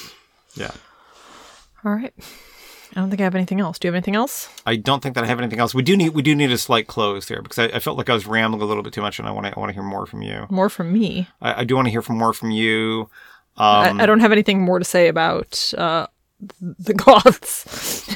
Yeah. 0.55 0.71
All 1.85 1.93
right. 1.93 2.13
I 2.95 3.01
don't 3.01 3.09
think 3.09 3.21
I 3.21 3.25
have 3.25 3.35
anything 3.35 3.61
else. 3.61 3.79
Do 3.79 3.89
you 3.89 3.93
have 3.93 3.97
anything 3.97 4.17
else? 4.17 4.49
I 4.67 4.77
don't 4.77 5.03
think 5.03 5.15
that 5.15 5.25
I 5.25 5.27
have 5.27 5.39
anything 5.39 5.59
else. 5.59 5.75
We 5.75 5.83
do 5.83 5.97
need 5.97 6.11
we 6.11 6.21
do 6.23 6.35
need 6.35 6.53
a 6.53 6.59
slight 6.59 6.87
close 6.87 7.27
there 7.27 7.41
because 7.41 7.59
I, 7.59 7.65
I 7.65 7.79
felt 7.79 7.97
like 7.97 8.11
I 8.11 8.15
was 8.15 8.27
rambling 8.27 8.61
a 8.63 8.67
little 8.67 8.83
bit 8.83 8.93
too 8.93 9.01
much, 9.01 9.19
and 9.19 9.27
I 9.27 9.31
want 9.31 9.47
to 9.47 9.57
I 9.57 9.59
want 9.59 9.71
to 9.71 9.75
hear 9.75 9.83
more 9.83 10.05
from 10.07 10.21
you. 10.23 10.47
More 10.51 10.69
from 10.69 10.93
me. 10.93 11.29
I, 11.41 11.61
I 11.61 11.65
do 11.65 11.75
want 11.75 11.87
to 11.87 11.91
hear 11.91 12.03
from 12.03 12.19
more 12.19 12.33
from 12.35 12.51
you. 12.51 13.09
I, 13.57 13.89
Um, 13.89 14.01
I 14.01 14.07
don't 14.07 14.21
have 14.21 14.33
anything 14.33 14.61
more 14.63 14.79
to 14.79 14.85
say 14.85 15.09
about 15.09 15.73
uh, 15.77 16.07
the 16.61 16.95
Goths. 17.05 18.07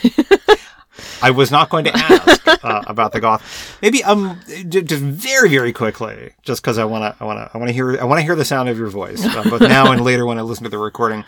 I 1.22 1.31
was 1.31 1.51
not 1.51 1.68
going 1.70 1.85
to 1.85 1.95
ask 1.95 2.47
uh, 2.64 2.83
about 2.87 3.12
the 3.12 3.20
goth. 3.20 3.79
Maybe 3.83 4.03
um, 4.05 4.41
just 4.68 5.03
very 5.03 5.49
very 5.49 5.72
quickly, 5.72 6.33
just 6.43 6.62
because 6.62 6.79
I 6.79 6.85
want 6.85 7.03
to 7.16 7.22
I 7.22 7.27
want 7.27 7.39
to 7.39 7.51
I 7.55 7.59
want 7.59 7.68
to 7.68 7.72
hear 7.74 7.99
I 8.01 8.05
want 8.05 8.18
to 8.18 8.22
hear 8.22 8.35
the 8.35 8.45
sound 8.45 8.68
of 8.68 8.79
your 8.79 8.89
voice, 8.89 9.24
uh, 9.24 9.43
both 9.45 9.61
now 9.62 9.93
and 9.93 10.03
later 10.03 10.24
when 10.27 10.39
I 10.39 10.43
listen 10.43 10.64
to 10.64 10.70
the 10.70 10.79
recording. 10.79 11.24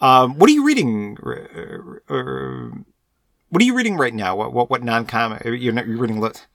Um, 0.00 0.38
what 0.38 0.48
are 0.48 0.52
you 0.52 0.64
reading? 0.64 1.18
Uh, 1.22 2.14
uh, 2.14 2.70
what 3.50 3.62
are 3.62 3.64
you 3.64 3.74
reading 3.76 3.96
right 3.96 4.14
now? 4.14 4.34
What 4.36 4.52
what 4.52 4.70
what 4.70 4.82
non 4.82 5.06
comic? 5.06 5.42
You're 5.44 5.72
not, 5.72 5.86
you're 5.86 5.98
reading. 5.98 6.20
Lit- 6.20 6.46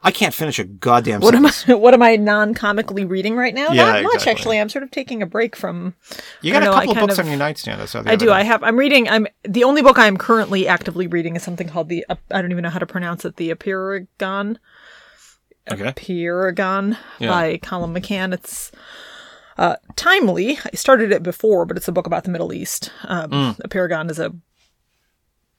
I 0.00 0.12
can't 0.12 0.32
finish 0.32 0.60
a 0.60 0.64
goddamn. 0.64 1.20
What 1.22 1.34
am 1.34 1.44
I? 1.46 1.52
What 1.74 1.92
am 1.92 2.02
I 2.02 2.14
non-comically 2.14 3.04
reading 3.04 3.34
right 3.34 3.52
now? 3.52 3.72
Yeah, 3.72 3.86
Not 3.94 4.02
much, 4.04 4.14
exactly. 4.14 4.30
actually. 4.30 4.60
I'm 4.60 4.68
sort 4.68 4.84
of 4.84 4.92
taking 4.92 5.22
a 5.22 5.26
break 5.26 5.56
from. 5.56 5.94
You 6.40 6.52
got 6.52 6.62
a 6.62 6.66
know, 6.66 6.72
I 6.72 6.86
couple 6.86 7.02
of 7.02 7.08
books 7.08 7.18
of- 7.18 7.24
on 7.24 7.30
your 7.32 7.38
nightstand. 7.38 7.82
I 7.82 7.86
saw 7.86 8.02
the 8.02 8.12
I 8.12 8.16
do. 8.16 8.26
day. 8.26 8.32
I 8.32 8.42
have. 8.44 8.62
I'm 8.62 8.76
reading. 8.76 9.08
I'm 9.08 9.26
the 9.42 9.64
only 9.64 9.82
book 9.82 9.98
I'm 9.98 10.16
currently 10.16 10.68
actively 10.68 11.08
reading 11.08 11.34
is 11.34 11.42
something 11.42 11.68
called 11.68 11.88
the. 11.88 12.04
I 12.30 12.40
don't 12.40 12.52
even 12.52 12.62
know 12.62 12.70
how 12.70 12.78
to 12.78 12.86
pronounce 12.86 13.24
it. 13.24 13.36
The 13.36 13.50
Apeirogon. 13.52 14.58
Okay. 15.70 15.92
Yeah. 17.18 17.28
by 17.28 17.58
Colum 17.58 17.94
McCann. 17.94 18.32
It's 18.32 18.70
uh, 19.58 19.76
timely. 19.96 20.58
I 20.64 20.76
started 20.76 21.12
it 21.12 21.22
before, 21.22 21.66
but 21.66 21.76
it's 21.76 21.88
a 21.88 21.92
book 21.92 22.06
about 22.06 22.24
the 22.24 22.30
Middle 22.30 22.52
East. 22.52 22.90
Um, 23.04 23.30
Mm. 23.30 23.60
A 23.64 23.68
paragon 23.68 24.08
is 24.08 24.18
a 24.18 24.32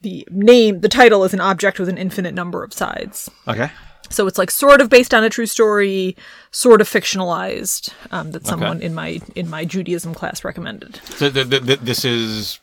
the 0.02 0.28
name. 0.32 0.82
The 0.82 0.90
title 0.90 1.24
is 1.24 1.34
an 1.34 1.42
object 1.42 1.80
with 1.80 1.90
an 1.90 1.98
infinite 1.98 2.34
number 2.34 2.64
of 2.64 2.74
sides. 2.74 3.30
Okay. 3.48 3.72
So 4.10 4.26
it's 4.26 4.38
like 4.38 4.50
sort 4.50 4.82
of 4.82 4.90
based 4.90 5.14
on 5.14 5.24
a 5.24 5.30
true 5.30 5.46
story, 5.46 6.16
sort 6.52 6.82
of 6.82 6.90
fictionalized. 6.90 7.94
Um, 8.12 8.32
that 8.32 8.46
someone 8.46 8.82
in 8.82 8.96
my 8.96 9.20
in 9.36 9.50
my 9.50 9.66
Judaism 9.66 10.14
class 10.14 10.44
recommended. 10.44 11.00
So 11.16 11.30
th- 11.30 11.50
th- 11.50 11.66
th- 11.66 11.80
this 11.82 12.06
is 12.06 12.60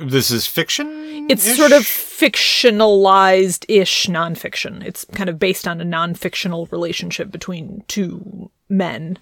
this 0.00 0.30
is 0.30 0.46
fiction. 0.46 1.26
It's 1.30 1.56
sort 1.56 1.72
of 1.72 1.82
fictionalized 1.82 3.64
ish 3.68 4.06
nonfiction. 4.06 4.84
It's 4.84 5.04
kind 5.12 5.28
of 5.28 5.38
based 5.38 5.68
on 5.68 5.80
a 5.80 5.84
non 5.84 6.14
fictional 6.14 6.66
relationship 6.66 7.30
between 7.30 7.84
two 7.88 8.50
men, 8.68 9.18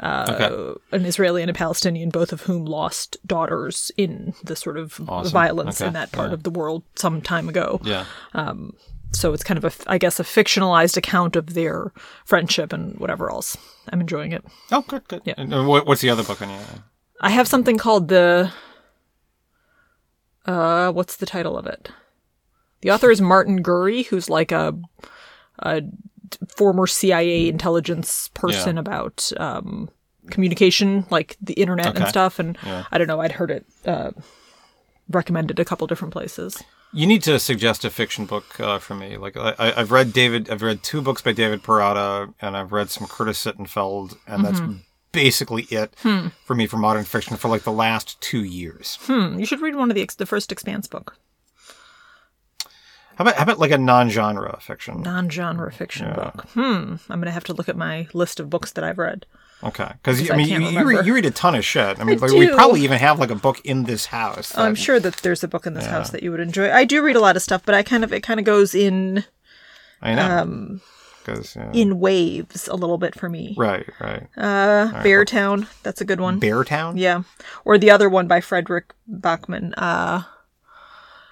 uh, 0.00 0.26
Okay. 0.40 0.80
an 0.92 1.04
Israeli 1.04 1.42
and 1.42 1.50
a 1.50 1.54
Palestinian, 1.54 2.10
both 2.10 2.32
of 2.32 2.42
whom 2.42 2.64
lost 2.64 3.16
daughters 3.26 3.90
in 3.96 4.34
the 4.44 4.54
sort 4.56 4.76
of 4.78 5.00
Awesome. 5.08 5.32
violence 5.32 5.80
Okay. 5.80 5.88
in 5.88 5.94
that 5.94 6.12
part 6.12 6.28
Yeah. 6.30 6.34
of 6.34 6.42
the 6.44 6.50
world 6.50 6.84
some 6.96 7.20
time 7.20 7.48
ago. 7.48 7.80
Yeah. 7.84 8.04
so 9.12 9.32
it's 9.32 9.42
kind 9.42 9.56
of 9.56 9.64
a, 9.64 9.72
I 9.90 9.96
guess, 9.96 10.20
a 10.20 10.22
fictionalized 10.22 10.96
account 10.98 11.34
of 11.34 11.54
their 11.54 11.92
friendship 12.26 12.74
and 12.74 12.98
whatever 12.98 13.30
else. 13.30 13.56
I'm 13.90 14.02
enjoying 14.02 14.32
it. 14.32 14.44
Oh, 14.70 14.82
good, 14.86 15.08
good. 15.08 15.22
Yeah. 15.24 15.32
And 15.38 15.52
uh, 15.54 15.64
what's 15.64 16.02
the 16.02 16.10
other 16.10 16.22
book 16.22 16.42
on 16.42 16.50
you? 16.50 16.58
I 17.22 17.30
have 17.30 17.48
something 17.48 17.78
called 17.78 18.08
the. 18.08 18.52
Uh, 20.46 20.92
what's 20.92 21.16
the 21.16 21.26
title 21.26 21.56
of 21.58 21.66
it? 21.66 21.90
The 22.82 22.90
author 22.90 23.10
is 23.10 23.20
Martin 23.20 23.62
Gurri, 23.62 24.06
who's 24.06 24.30
like 24.30 24.52
a, 24.52 24.74
a 25.60 25.82
former 26.56 26.86
CIA 26.86 27.48
intelligence 27.48 28.28
person 28.34 28.76
Yeah. 28.76 28.80
about 28.80 29.30
um, 29.38 29.88
communication, 30.30 31.06
like 31.10 31.36
the 31.40 31.54
internet 31.54 31.96
and 31.96 32.06
stuff. 32.08 32.38
And 32.38 32.56
Yeah. 32.64 32.84
I 32.92 32.98
don't 32.98 33.06
know, 33.06 33.20
I'd 33.20 33.32
heard 33.32 33.50
it 33.50 33.66
uh, 33.86 34.10
recommended 35.08 35.58
a 35.58 35.64
couple 35.64 35.86
different 35.86 36.12
places. 36.12 36.62
You 36.92 37.06
need 37.06 37.22
to 37.24 37.38
suggest 37.38 37.84
a 37.84 37.90
fiction 37.90 38.24
book 38.24 38.58
uh, 38.60 38.78
for 38.78 38.94
me. 38.94 39.16
Like 39.18 39.36
I, 39.36 39.54
I- 39.58 39.80
I've 39.80 39.90
read 39.92 40.12
David, 40.12 40.48
I've 40.50 40.62
read 40.62 40.82
two 40.82 41.02
books 41.02 41.20
by 41.22 41.32
David 41.32 41.62
Perrotta, 41.62 42.32
and 42.40 42.56
I've 42.56 42.72
read 42.72 42.88
some 42.90 43.06
Curtis 43.06 43.44
Sittenfeld, 43.44 44.16
and 44.26 44.44
that's 44.44 44.60
basically 45.12 45.62
it 45.64 45.94
for 46.44 46.54
me 46.54 46.66
for 46.66 46.76
modern 46.78 47.04
fiction 47.04 47.36
for 47.36 47.48
like 47.48 47.62
the 47.62 47.72
last 47.72 48.18
two 48.20 48.42
years. 48.42 48.98
Hmm, 49.02 49.38
you 49.38 49.44
should 49.46 49.60
read 49.60 49.74
one 49.76 49.90
of 49.90 49.94
the 49.96 50.02
ex- 50.02 50.14
the 50.14 50.26
first 50.26 50.50
Expanse 50.50 50.86
book, 50.86 51.16
How 53.18 53.24
about 53.24 53.34
how 53.34 53.42
about 53.42 53.58
like 53.58 53.72
a 53.72 53.78
non-genre 53.78 54.58
fiction? 54.60 55.02
non-genre 55.02 55.72
fiction 55.72 56.14
book. 56.14 56.46
Hmm, 56.54 56.94
I'm 57.10 57.20
gonna 57.20 57.32
have 57.32 57.42
to 57.44 57.52
look 57.52 57.68
at 57.68 57.76
my 57.76 58.06
list 58.12 58.38
of 58.38 58.48
books 58.48 58.70
that 58.72 58.84
I've 58.84 58.96
read. 58.96 59.26
Okay, 59.64 59.90
because 60.00 60.30
I 60.30 60.34
I 60.34 60.36
mean, 60.36 60.46
can't 60.46 60.62
you, 60.62 60.68
you, 60.70 60.84
read, 60.86 61.04
you 61.04 61.12
read 61.12 61.26
a 61.26 61.32
ton 61.32 61.56
of 61.56 61.64
shit. 61.64 61.98
I 61.98 62.04
mean, 62.04 62.16
I 62.22 62.26
like, 62.26 62.30
we 62.30 62.48
probably 62.48 62.82
even 62.82 62.98
have 62.98 63.18
like 63.18 63.30
a 63.32 63.34
book 63.34 63.60
in 63.64 63.84
this 63.84 64.06
house. 64.06 64.56
I'm 64.56 64.76
sure 64.76 65.00
that 65.00 65.16
there's 65.16 65.42
a 65.42 65.48
book 65.48 65.66
in 65.66 65.74
this 65.74 65.86
house 65.86 66.10
that 66.10 66.22
you 66.22 66.30
would 66.30 66.38
enjoy. 66.38 66.72
I 66.72 66.84
do 66.84 67.02
read 67.02 67.16
a 67.16 67.20
lot 67.20 67.34
of 67.34 67.42
stuff, 67.42 67.62
but 67.66 67.74
I 67.74 67.82
kind 67.82 68.04
of 68.04 68.12
it 68.12 68.22
kind 68.22 68.38
of 68.38 68.46
goes 68.46 68.72
in 68.72 69.24
I 70.00 70.14
know. 70.14 70.38
um, 70.38 70.80
yeah. 71.26 71.72
in 71.72 71.98
waves 71.98 72.68
a 72.68 72.76
little 72.76 72.98
bit 72.98 73.18
for 73.18 73.28
me. 73.28 73.56
right, 73.58 73.84
right. 73.98 74.28
Uh, 74.36 75.02
Beartown, 75.02 75.66
that's 75.82 76.00
a 76.00 76.04
good 76.04 76.20
one. 76.20 76.40
Beartown. 76.40 76.94
yeah, 76.96 77.22
or 77.64 77.78
the 77.78 77.90
other 77.90 78.08
one 78.08 78.28
by 78.28 78.40
Fredrik 78.40 78.94
Backman. 79.10 79.74
Uh, 79.76 80.22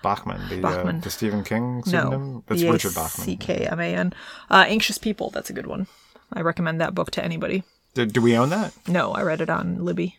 Bachman, 0.03 0.49
the 0.49 0.61
Bachman. 0.61 0.97
Uh, 0.97 1.01
the 1.01 1.11
Stephen 1.11 1.43
King 1.45 1.83
pseudonym. 1.85 2.33
no, 2.33 2.45
That's 2.47 2.63
Richard 2.63 2.95
Bachman. 2.95 3.25
C 3.25 3.37
K 3.37 3.67
M 3.67 3.81
A 3.81 3.95
N. 3.95 4.13
Uh, 4.51 4.65
Anxious 4.69 4.99
People, 4.99 5.31
that's 5.31 5.51
a 5.51 5.53
good 5.53 5.67
one. 5.67 5.87
I 6.33 6.41
recommend 6.43 6.81
that 6.81 6.95
book 6.95 7.11
to 7.13 7.25
anybody. 7.25 7.63
Do, 7.95 8.07
do 8.07 8.21
we 8.21 8.37
own 8.37 8.51
that? 8.51 8.73
No, 8.87 9.13
I 9.13 9.23
read 9.23 9.41
it 9.41 9.51
on 9.51 9.85
Libby. 9.85 10.19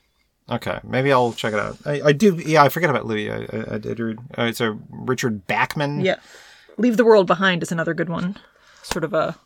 Okay, 0.49 0.80
maybe 0.84 1.11
I'll 1.11 1.34
check 1.34 1.53
it 1.53 1.59
out. 1.59 1.78
I, 1.86 2.01
I 2.05 2.11
do. 2.13 2.36
Yeah, 2.36 2.63
I 2.63 2.69
forget 2.69 2.89
about 2.89 3.05
Libby. 3.05 3.30
I, 3.30 3.38
I, 3.39 3.75
I 3.75 3.78
did 3.78 3.99
read. 3.99 4.17
Uh, 4.38 4.43
it's 4.43 4.61
a 4.61 4.78
Richard 4.89 5.45
Bachman. 5.47 6.01
Yeah, 6.01 6.15
Leave 6.78 6.97
the 6.97 7.05
World 7.05 7.28
Behind 7.28 7.61
is 7.61 7.71
another 7.71 7.93
good 7.93 8.09
one. 8.09 8.38
Sort 8.82 9.03
of 9.03 9.13
a 9.13 9.38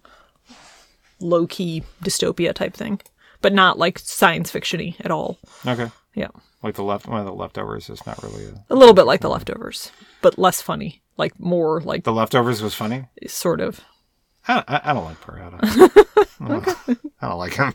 low 1.20 1.48
key 1.48 1.84
dystopia 2.04 2.54
type 2.54 2.74
thing, 2.76 3.02
but 3.42 3.54
not 3.54 3.80
like 3.80 3.98
science 4.00 4.52
fictiony 4.52 4.96
at 5.04 5.12
all. 5.12 5.40
Okay. 5.66 5.90
Yeah. 6.14 6.28
Like 6.64 6.76
the 6.76 6.84
left 6.84 7.08
one 7.08 7.20
of 7.20 7.26
the 7.26 7.34
leftovers 7.34 7.90
is 7.90 8.06
not 8.06 8.22
really 8.22 8.46
a, 8.46 8.74
A 8.74 8.76
little 8.76 8.94
bit 8.94 9.06
like 9.08 9.22
The 9.22 9.30
Leftovers, 9.30 9.92
but 10.22 10.38
less 10.38 10.62
funny. 10.62 11.02
Like 11.18 11.40
more 11.40 11.82
like 11.82 12.04
the 12.04 12.14
leftovers 12.14 12.62
was 12.62 12.74
funny. 12.74 13.06
sort 13.28 13.62
of. 13.62 13.82
I, 14.48 14.64
I, 14.68 14.82
I 14.86 14.94
don't 14.94 15.06
like 15.06 15.22
Perrotta. 15.22 15.60
I 17.22 17.28
don't 17.28 17.38
like 17.38 17.54
him. 17.54 17.74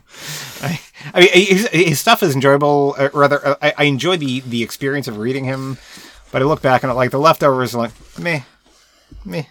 I, 0.61 0.79
I 1.13 1.19
mean, 1.21 1.29
his, 1.31 1.67
his 1.69 1.99
stuff 1.99 2.21
is 2.23 2.35
enjoyable. 2.35 2.95
Uh, 2.97 3.09
rather, 3.13 3.45
uh, 3.45 3.55
I, 3.61 3.73
I 3.77 3.83
enjoy 3.85 4.17
the 4.17 4.41
the 4.41 4.63
experience 4.63 5.07
of 5.07 5.17
reading 5.17 5.45
him. 5.45 5.77
But 6.31 6.41
I 6.41 6.45
look 6.45 6.61
back 6.61 6.83
and 6.83 6.93
like 6.93 7.11
the 7.11 7.19
leftovers, 7.19 7.73
like 7.73 7.91
meh, 8.19 8.41
meh. 9.23 9.43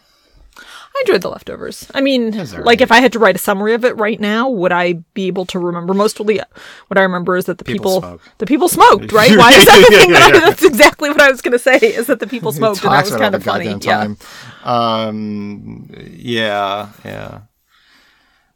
I 0.96 1.02
enjoyed 1.06 1.22
The 1.22 1.28
Leftovers. 1.28 1.90
I 1.94 2.00
mean, 2.00 2.38
all 2.38 2.46
like 2.62 2.80
if 2.80 2.90
I 2.90 3.00
had 3.00 3.12
to 3.12 3.18
write 3.18 3.36
a 3.36 3.38
summary 3.38 3.74
of 3.74 3.84
it 3.84 3.96
right 3.96 4.18
now, 4.18 4.48
would 4.48 4.72
I 4.72 4.94
be 5.14 5.26
able 5.26 5.44
to 5.46 5.58
remember? 5.58 5.92
Mostly, 5.92 6.40
what 6.86 6.98
I 6.98 7.02
remember 7.02 7.36
is 7.36 7.44
that 7.46 7.58
the 7.58 7.64
People 7.64 8.00
people, 8.00 8.20
the 8.38 8.46
people 8.46 8.68
smoked. 8.68 9.12
Right? 9.12 9.30
Why 9.36 9.50
is 9.52 9.64
that 9.66 9.86
the 9.90 9.96
thing 9.98 10.12
that 10.12 10.34
I, 10.34 10.40
that's 10.46 10.64
exactly 10.64 11.10
what 11.10 11.20
I 11.20 11.30
was 11.30 11.42
going 11.42 11.52
to 11.52 11.58
say? 11.58 11.76
Is 11.76 12.06
that 12.06 12.20
the 12.20 12.26
people 12.26 12.52
smoked, 12.52 12.82
and 12.82 12.92
that 12.92 13.04
was 13.04 13.16
kind 13.16 13.34
of 13.34 13.44
funny. 13.44 13.66
Yeah. 13.66 13.78
time. 13.78 14.16
Um, 14.64 15.90
yeah, 16.10 16.90
yeah. 17.04 17.40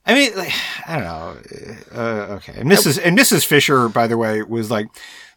I 0.07 0.15
mean, 0.15 0.35
like, 0.35 0.53
I 0.87 0.95
don't 0.97 1.05
know. 1.05 1.37
Uh, 1.95 2.35
okay, 2.37 2.55
and 2.57 2.71
Mrs. 2.71 2.99
and 3.03 3.19
Mrs. 3.19 3.45
Fisher, 3.45 3.89
by 3.89 4.07
the 4.07 4.17
way, 4.17 4.43
was 4.43 4.71
like 4.71 4.89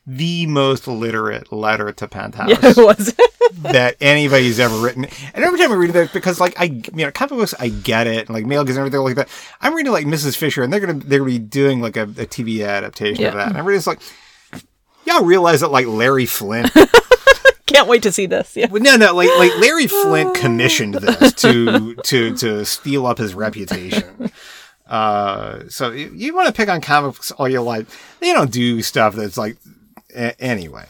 the 0.06 0.46
most 0.48 0.88
literate 0.88 1.52
letter 1.52 1.92
to 1.94 2.08
Penthouse 2.08 2.50
Yeah, 2.50 2.58
it 2.62 2.78
was. 2.78 3.14
that 3.62 3.96
anybody's 4.02 4.60
ever 4.60 4.78
written. 4.80 5.06
And 5.34 5.44
every 5.44 5.60
time 5.60 5.72
I 5.72 5.76
read 5.76 5.92
that, 5.92 6.12
because 6.14 6.40
like 6.40 6.60
I, 6.60 6.66
you 6.66 7.06
know, 7.06 7.12
comic 7.12 7.32
books, 7.32 7.54
I 7.60 7.70
get 7.70 8.08
it, 8.08 8.28
and 8.28 8.30
like 8.30 8.46
mail 8.46 8.62
and 8.62 8.70
everything 8.72 9.00
like 9.02 9.16
that. 9.16 9.30
I'm 9.62 9.74
reading 9.74 9.92
like 9.92 10.06
Mrs. 10.06 10.36
Fisher, 10.36 10.64
and 10.64 10.72
they're 10.74 10.80
gonna 10.80 10.94
they're 10.94 11.20
gonna 11.20 11.32
be 11.32 11.40
doing 11.40 11.82
like 11.82 11.98
a, 11.98 12.04
a 12.04 12.26
TV 12.26 12.68
adaptation 12.68 13.26
of 13.26 13.34
that, 13.34 13.50
and 13.50 13.58
everybody's 13.58 13.88
like. 13.88 14.00
Y'all 15.06 15.26
realize 15.26 15.60
that 15.60 15.68
like 15.70 15.86
Larry 15.86 16.26
Flynt 16.26 16.72
Can't 17.66 17.88
wait 17.88 18.04
to 18.04 18.12
see 18.12 18.26
this. 18.26 18.56
Yeah. 18.56 18.68
no, 18.72 18.98
no, 18.98 19.16
like 19.16 19.30
like 19.38 19.58
Larry 19.58 19.88
Flynt 19.88 20.36
commissioned 20.40 20.96
this 20.96 21.34
to 21.34 21.96
to 21.96 22.36
to 22.36 22.66
steal 22.66 23.06
up 23.06 23.18
his 23.18 23.34
reputation. 23.34 24.32
Uh, 24.86 25.64
so 25.70 25.92
you, 25.92 26.12
you 26.14 26.36
want 26.36 26.48
to 26.48 26.54
pick 26.54 26.70
on 26.70 26.82
comics 26.82 27.32
all 27.32 27.48
your 27.48 27.62
life. 27.62 28.18
They 28.20 28.32
don't 28.32 28.52
do 28.52 28.82
stuff 28.82 29.16
that's 29.16 29.38
like 29.38 29.58
a- 30.16 30.42
anyway. 30.42 30.86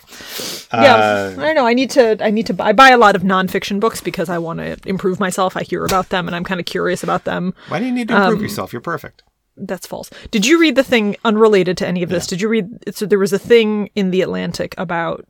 Yeah, 0.74 0.96
Uh, 0.96 1.36
I 1.38 1.46
don't 1.46 1.56
know. 1.56 1.68
I 1.68 1.74
need 1.74 1.90
to. 1.92 2.18
I 2.24 2.30
need 2.32 2.48
to. 2.48 2.54
Buy, 2.54 2.70
I 2.70 2.74
buy 2.74 2.90
a 2.90 2.98
lot 2.98 3.16
of 3.16 3.22
nonfiction 3.24 3.80
books 3.80 4.02
because 4.02 4.30
I 4.30 4.38
want 4.38 4.60
to 4.60 4.78
improve 4.86 5.20
myself. 5.20 5.56
I 5.58 5.64
hear 5.64 5.86
about 5.86 6.10
them 6.10 6.28
and 6.28 6.36
I'm 6.36 6.44
kind 6.44 6.60
of 6.60 6.66
curious 6.66 7.04
about 7.04 7.24
them. 7.26 7.54
why 7.68 7.80
do 7.80 7.86
you 7.86 7.92
need 7.92 8.08
to 8.10 8.16
improve 8.16 8.42
yourself? 8.42 8.74
You're 8.74 8.82
perfect. 8.82 9.24
That's 9.56 9.86
false. 9.86 10.10
Did 10.32 10.48
you 10.48 10.60
read 10.60 10.76
the 10.76 10.84
thing 10.84 11.16
unrelated 11.24 11.78
to 11.78 11.88
any 11.88 12.02
of 12.02 12.10
this? 12.10 12.26
Did 12.26 12.42
you 12.42 12.50
read? 12.50 12.96
So 12.96 13.06
there 13.06 13.20
was 13.20 13.32
a 13.34 13.38
thing 13.40 13.90
in 13.94 14.10
the 14.10 14.22
Atlantic 14.22 14.74
about 14.80 15.26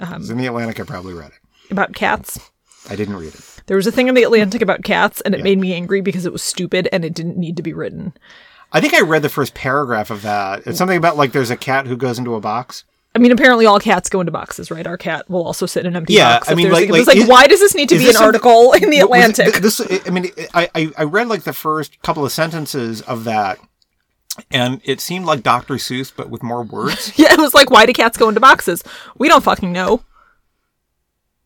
It's 0.00 0.30
in 0.30 0.38
the 0.38 0.46
Atlantic. 0.46 0.80
I 0.80 0.84
probably 0.84 1.12
read 1.12 1.32
it. 1.32 1.70
about 1.72 1.92
cats. 1.94 2.50
I 2.88 2.96
didn't 2.96 3.16
read 3.16 3.34
it. 3.34 3.40
There 3.66 3.76
was 3.76 3.86
a 3.86 3.92
thing 3.92 4.08
in 4.08 4.14
the 4.14 4.22
Atlantic 4.22 4.62
about 4.62 4.82
cats, 4.82 5.20
and 5.20 5.34
it 5.34 5.42
made 5.44 5.58
me 5.58 5.74
angry 5.74 6.00
because 6.00 6.24
it 6.24 6.32
was 6.32 6.42
stupid 6.42 6.88
and 6.90 7.04
it 7.04 7.12
didn't 7.12 7.36
need 7.36 7.56
to 7.58 7.62
be 7.62 7.74
written. 7.74 8.14
I 8.72 8.80
think 8.80 8.94
I 8.94 9.00
read 9.02 9.20
the 9.22 9.28
first 9.28 9.52
paragraph 9.52 10.10
of 10.10 10.22
that. 10.22 10.62
It's 10.66 10.78
something 10.78 10.96
about 10.96 11.18
like 11.18 11.32
there's 11.32 11.50
a 11.50 11.56
cat 11.56 11.86
who 11.86 11.96
goes 11.98 12.18
into 12.18 12.34
a 12.36 12.40
box. 12.40 12.84
I 13.14 13.18
mean, 13.18 13.32
apparently 13.32 13.66
all 13.66 13.80
cats 13.80 14.08
go 14.08 14.20
into 14.20 14.30
boxes, 14.30 14.70
right? 14.70 14.86
Our 14.86 14.96
cat 14.96 15.28
will 15.28 15.44
also 15.44 15.66
sit 15.66 15.80
in 15.84 15.88
an 15.92 15.96
empty 15.96 16.14
Yeah, 16.14 16.38
box. 16.38 16.48
I 16.50 16.54
mean, 16.54 16.70
like- 16.70 16.88
it 16.88 16.92
was 16.92 17.06
like, 17.08 17.16
like, 17.16 17.24
is- 17.24 17.28
why 17.28 17.46
does 17.48 17.58
this 17.58 17.74
need 17.74 17.88
to 17.88 17.98
be 17.98 18.08
an 18.08 18.16
article 18.16 18.72
in 18.72 18.88
the 18.90 19.00
Atlantic? 19.00 19.46
th- 19.54 19.62
This, 19.62 19.80
I 20.06 20.10
mean, 20.10 20.30
I 20.54 20.92
I 20.96 21.02
read 21.04 21.26
like 21.28 21.42
the 21.42 21.52
first 21.52 22.00
couple 22.02 22.24
of 22.24 22.30
sentences 22.30 23.00
of 23.02 23.24
that, 23.24 23.58
and 24.52 24.80
it 24.84 25.00
seemed 25.00 25.24
like 25.26 25.42
Dr. 25.42 25.74
Seuss, 25.74 26.12
but 26.14 26.30
with 26.30 26.42
more 26.44 26.62
words. 26.62 27.12
Yeah, 27.18 27.32
it 27.32 27.38
was 27.40 27.52
like, 27.52 27.68
why 27.70 27.84
do 27.84 27.92
cats 27.92 28.16
go 28.16 28.28
into 28.28 28.40
boxes? 28.40 28.84
We 29.18 29.28
don't 29.28 29.42
fucking 29.42 29.72
know. 29.72 30.02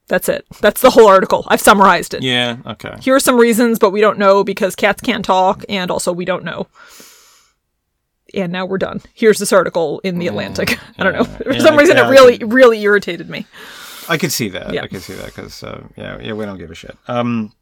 That's 0.06 0.28
it. 0.28 0.44
That's 0.60 0.82
the 0.82 0.90
whole 0.90 1.06
article. 1.08 1.44
I've 1.48 1.62
summarized 1.62 2.12
it. 2.12 2.22
yeah. 2.22 2.58
Okay. 2.66 2.94
Here 3.00 3.14
are 3.14 3.20
some 3.20 3.38
reasons, 3.38 3.78
but 3.78 3.90
we 3.90 4.02
don't 4.02 4.18
know 4.18 4.44
because 4.44 4.76
cats 4.76 5.00
can't 5.00 5.24
talk, 5.24 5.64
and 5.70 5.90
also 5.90 6.12
we 6.12 6.26
don't 6.26 6.44
know. 6.44 6.66
And 8.34 8.52
now 8.52 8.66
we're 8.66 8.78
done. 8.78 9.00
Here's 9.14 9.38
this 9.38 9.52
article 9.52 10.00
in 10.00 10.18
the 10.18 10.26
Atlantic. 10.26 10.78
I 10.98 11.04
don't 11.04 11.12
know. 11.14 11.24
For 11.24 11.52
Yeah, 11.52 11.60
some 11.60 11.76
reason, 11.76 11.96
yeah, 11.96 12.06
it 12.06 12.10
really, 12.10 12.38
really 12.38 12.80
irritated 12.82 13.28
me. 13.30 13.46
I 14.08 14.18
could 14.18 14.32
see 14.32 14.48
that. 14.50 14.72
Yeah. 14.72 14.82
I 14.82 14.86
could 14.88 15.02
see 15.02 15.14
that 15.14 15.26
because 15.26 15.62
uh, 15.62 15.82
yeah, 15.96 16.18
yeah, 16.20 16.32
we 16.34 16.44
don't 16.44 16.58
give 16.58 16.70
a 16.70 16.74
shit. 16.74 16.96
Um, 17.08 17.52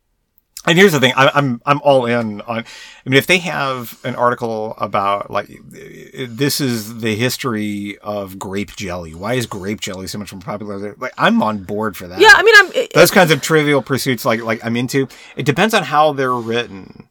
and 0.65 0.79
here's 0.79 0.93
the 0.93 1.01
thing: 1.01 1.13
I, 1.17 1.29
I'm 1.35 1.61
I'm 1.67 1.81
all 1.83 2.07
in 2.07 2.41
on. 2.43 2.59
I 2.59 3.09
mean, 3.09 3.19
if 3.19 3.27
they 3.27 3.39
have 3.39 3.99
an 4.05 4.15
article 4.15 4.75
about 4.79 5.29
like 5.31 5.51
this 5.69 6.61
is 6.61 6.99
the 7.01 7.17
history 7.17 7.99
of 7.99 8.39
grape 8.39 8.77
jelly. 8.77 9.13
Why 9.13 9.35
is 9.35 9.47
grape 9.47 9.81
jelly 9.81 10.07
so 10.07 10.19
much 10.19 10.33
more 10.33 10.41
popular? 10.41 10.95
Like, 10.95 11.15
I'm 11.19 11.43
on 11.43 11.65
board 11.65 11.97
for 11.97 12.07
that. 12.07 12.21
Yeah, 12.21 12.33
I 12.35 12.43
mean, 12.45 12.55
I'm. 12.59 12.73
It, 12.75 12.93
those 12.95 13.11
kinds 13.11 13.33
of 13.33 13.43
trivial 13.43 13.83
pursuits 13.83 14.25
like 14.25 14.43
like 14.43 14.65
I'm 14.65 14.77
into. 14.77 15.09
It 15.37 15.47
depends 15.47 15.75
on 15.75 15.83
how 15.83 16.13
they're 16.13 16.33
written, 16.33 17.09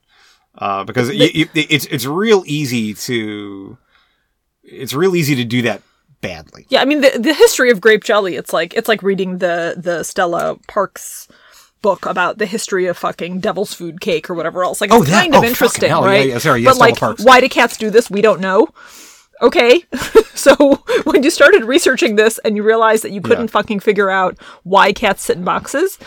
uh, 0.58 0.84
because 0.84 1.10
it's 1.14 1.86
it's 1.86 2.06
real 2.06 2.44
easy 2.46 2.94
to 2.94 3.78
it's 4.64 4.94
real 4.94 5.16
easy 5.16 5.36
to 5.36 5.44
do 5.44 5.62
that 5.64 5.82
badly. 6.22 6.66
yeah, 6.70 6.82
I 6.82 6.86
mean, 6.86 7.02
the 7.02 7.18
the 7.20 7.34
history 7.34 7.72
of 7.72 7.82
grape 7.82 8.04
jelly. 8.04 8.36
It's 8.36 8.54
like 8.54 8.74
it's 8.76 8.88
like 8.88 9.02
reading 9.04 9.40
the 9.40 9.76
the 9.78 10.04
Stella 10.04 10.58
Parks 10.68 11.28
book 11.82 12.06
about 12.06 12.38
the 12.38 12.46
history 12.46 12.86
of 12.86 12.96
fucking 12.96 13.40
devil's 13.40 13.74
food 13.74 14.02
cake 14.02 14.30
or 14.30 14.36
whatever 14.36 14.64
else. 14.64 14.82
Like, 14.82 14.92
Oh, 14.92 15.02
it's 15.02 15.10
that- 15.10 15.22
kind 15.22 15.34
oh, 15.34 15.38
of 15.38 15.42
fucking 15.42 15.50
interesting, 15.50 15.90
hell, 15.90 16.02
yeah, 16.04 16.08
right? 16.08 16.28
yeah, 16.28 16.38
sorry, 16.38 16.62
yes, 16.62 16.68
but 16.70 16.76
Stella 16.76 16.90
like, 16.92 17.00
Parks. 17.00 17.24
why 17.24 17.42
do 17.42 17.50
cats 17.50 17.76
do 17.78 17.90
this? 17.90 18.08
We 18.12 18.22
don't 18.22 18.40
know. 18.40 18.68
Okay, 19.42 19.84
so 20.36 20.56
when 21.04 21.24
you 21.24 21.30
started 21.30 21.64
researching 21.66 22.16
this 22.16 22.38
and 22.40 22.56
you 22.56 22.64
realized 22.64 23.04
that 23.04 23.12
you 23.12 23.22
couldn't 23.22 23.46
Yeah. 23.46 23.52
fucking 23.52 23.80
figure 23.80 24.10
out 24.10 24.38
why 24.64 24.94
cats 24.94 25.24
sit 25.24 25.38
in 25.38 25.44
boxes, 25.44 25.98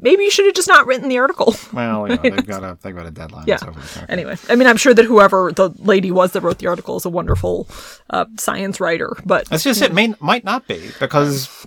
maybe 0.00 0.22
you 0.24 0.30
should 0.30 0.46
have 0.46 0.54
just 0.54 0.68
not 0.68 0.86
written 0.86 1.08
the 1.08 1.18
article. 1.18 1.54
Well, 1.72 2.08
you 2.08 2.14
know, 2.16 2.22
they've 2.22 2.46
got 2.46 2.62
a 2.62 2.78
they've 2.82 2.94
got 2.94 3.06
a 3.06 3.10
deadline. 3.10 3.44
Yeah. 3.48 3.56
So 3.56 3.72
forth. 3.72 3.96
Okay. 3.96 4.06
Anyway, 4.12 4.36
I 4.48 4.54
mean, 4.54 4.68
I'm 4.68 4.76
sure 4.76 4.94
that 4.94 5.04
whoever 5.04 5.50
the 5.52 5.70
lady 5.78 6.10
was 6.12 6.32
that 6.32 6.42
wrote 6.42 6.58
the 6.58 6.68
article 6.68 6.96
is 6.96 7.04
a 7.04 7.10
wonderful 7.10 7.66
uh, 8.10 8.26
science 8.38 8.78
writer, 8.80 9.16
but 9.26 9.46
That's 9.48 9.64
just 9.64 9.82
it. 9.82 9.92
May 9.92 10.14
might 10.20 10.44
not 10.44 10.68
be 10.68 10.90
because, 11.00 11.66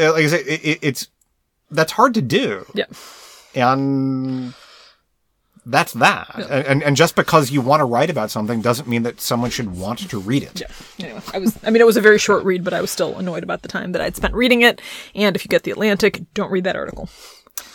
uh, 0.00 0.12
like 0.12 0.24
I 0.26 0.36
it, 0.46 0.78
it's 0.82 1.06
that's 1.70 1.92
hard 1.92 2.14
to 2.14 2.22
do, 2.22 2.66
yeah, 2.74 2.86
and 3.54 4.52
that's 5.70 5.92
that. 5.94 6.28
And, 6.50 6.82
and 6.82 6.96
just 6.96 7.14
because 7.16 7.50
you 7.50 7.60
want 7.60 7.80
to 7.80 7.84
write 7.84 8.10
about 8.10 8.30
something 8.30 8.60
doesn't 8.60 8.88
mean 8.88 9.02
that 9.04 9.20
someone 9.20 9.50
should 9.50 9.76
want 9.76 10.00
to 10.10 10.18
read 10.18 10.42
it. 10.42 10.60
Yeah. 10.60 11.06
Anyway, 11.06 11.22
I 11.34 11.38
was. 11.38 11.58
I 11.64 11.70
mean, 11.70 11.80
it 11.80 11.86
was 11.86 11.96
a 11.96 12.00
very 12.00 12.18
short 12.18 12.44
read, 12.44 12.64
but 12.64 12.74
I 12.74 12.80
was 12.80 12.90
still 12.90 13.16
annoyed 13.18 13.42
about 13.42 13.62
the 13.62 13.68
time 13.68 13.92
that 13.92 14.02
I'd 14.02 14.16
spent 14.16 14.34
reading 14.34 14.62
it. 14.62 14.80
And 15.14 15.36
if 15.36 15.44
you 15.44 15.48
get 15.48 15.62
the 15.62 15.70
Atlantic, 15.70 16.20
don't 16.34 16.50
read 16.50 16.64
that 16.64 16.76
article. 16.76 17.08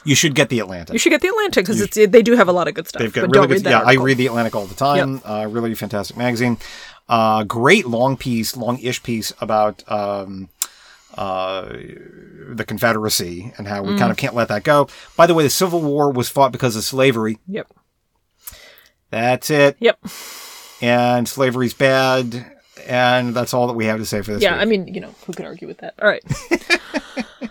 You 0.04 0.16
should 0.16 0.36
get 0.36 0.50
the 0.50 0.60
Atlantic. 0.60 0.94
You 0.94 1.00
should 1.00 1.10
get 1.12 1.22
the 1.22 1.28
Atlantic 1.30 1.66
because 1.66 1.82
it's 1.82 1.96
they 1.96 2.22
do 2.22 2.36
have 2.36 2.48
a 2.48 2.52
lot 2.52 2.68
of 2.68 2.74
good 2.74 2.88
stuff. 2.88 3.02
They've 3.02 3.14
got 3.14 3.22
but 3.22 3.28
really 3.30 3.34
don't 3.34 3.48
good. 3.48 3.54
read 3.56 3.64
that 3.66 3.84
Yeah, 3.86 3.90
I 3.90 3.94
read 3.96 4.18
the 4.18 4.28
Atlantic 4.28 4.56
all 4.56 4.66
the 4.66 4.76
time. 4.76 5.22
Uh, 5.26 5.48
really 5.50 5.74
fantastic 5.76 6.16
magazine. 6.18 6.58
Uh, 7.08 7.44
great 7.44 7.86
long 7.88 8.18
piece, 8.18 8.56
long-ish 8.58 9.04
piece 9.04 9.32
about 9.40 9.84
um, 9.92 10.50
uh, 11.16 11.62
the 12.50 12.66
Confederacy 12.68 13.54
and 13.58 13.68
how 13.68 13.84
we 13.84 13.94
Mm. 13.94 14.00
kind 14.00 14.12
of 14.12 14.18
can't 14.18 14.34
let 14.36 14.48
that 14.50 14.64
go. 14.64 14.88
By 15.16 15.28
the 15.28 15.34
way, 15.34 15.44
the 15.44 15.50
Civil 15.50 15.82
War 15.82 16.12
was 16.12 16.30
fought 16.30 16.52
because 16.52 16.76
of 16.76 16.84
slavery. 16.84 17.38
Yep. 17.48 17.68
That's 19.16 19.50
it. 19.50 19.78
Yep. 19.80 19.98
And 20.82 21.26
slavery's 21.26 21.74
bad. 21.74 22.46
And 22.86 23.34
that's 23.34 23.54
all 23.54 23.68
that 23.68 23.74
we 23.74 23.86
have 23.86 24.00
to 24.00 24.06
say 24.06 24.22
for 24.22 24.34
this. 24.34 24.44
Yeah. 24.44 24.56
week. 24.56 24.62
I 24.62 24.66
mean, 24.66 24.94
you 24.94 25.00
know, 25.00 25.16
who 25.26 25.32
could 25.32 25.46
argue 25.46 25.70
with 25.70 25.78
that? 25.78 25.94
All 26.02 26.10
right. 26.10 26.22
all 27.42 27.48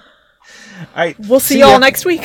right. 0.95 1.19
We'll 1.21 1.41
see, 1.41 1.61
ya. 1.61 1.71
y'all 1.71 1.81
next 1.81 2.05
week. 2.05 2.25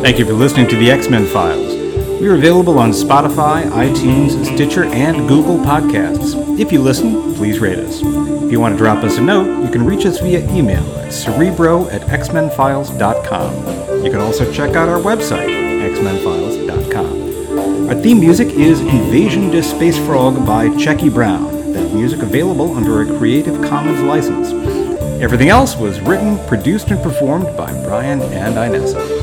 Thank 0.00 0.18
you 0.18 0.24
for 0.24 0.32
listening 0.32 0.66
to 0.68 0.76
the 0.76 0.90
X 0.90 1.10
Men 1.10 1.26
Files. 1.26 1.74
We 2.22 2.28
are 2.28 2.36
available 2.36 2.78
on 2.78 2.92
Spotify, 2.92 3.64
iTunes, 3.64 4.46
Stitcher, 4.54 4.84
and 4.84 5.28
Google 5.28 5.58
Podcasts. 5.58 6.58
If 6.58 6.72
you 6.72 6.80
listen, 6.80 7.34
please 7.34 7.60
rate 7.60 7.78
us. 7.78 8.00
If 8.00 8.50
you 8.50 8.60
want 8.60 8.72
to 8.74 8.78
drop 8.78 9.04
us 9.04 9.18
a 9.18 9.20
note, 9.20 9.62
you 9.62 9.70
can 9.70 9.84
reach 9.84 10.06
us 10.06 10.20
via 10.20 10.40
email 10.54 10.84
at 11.00 11.12
cerebro 11.12 11.86
at 11.90 12.00
xmenfiles.com. 12.02 14.04
You 14.04 14.10
can 14.10 14.20
also 14.20 14.50
check 14.52 14.74
out 14.74 14.88
our 14.88 14.98
website, 14.98 15.71
xmenfiles.com. 16.02 17.88
Our 17.88 17.94
theme 17.94 18.18
music 18.18 18.48
is 18.48 18.80
Invasion 18.80 19.52
to 19.52 19.62
Space 19.62 19.96
Frog 19.98 20.44
by 20.44 20.66
Checky 20.68 21.12
Brown. 21.12 21.72
That 21.72 21.94
music 21.94 22.22
available 22.22 22.76
under 22.76 23.02
a 23.02 23.18
Creative 23.18 23.62
Commons 23.62 24.00
license. 24.02 24.52
Everything 25.22 25.48
else 25.48 25.76
was 25.76 26.00
written, 26.00 26.44
produced, 26.48 26.90
and 26.90 27.00
performed 27.02 27.56
by 27.56 27.70
Brian 27.84 28.20
and 28.20 28.56
Inessa. 28.56 29.21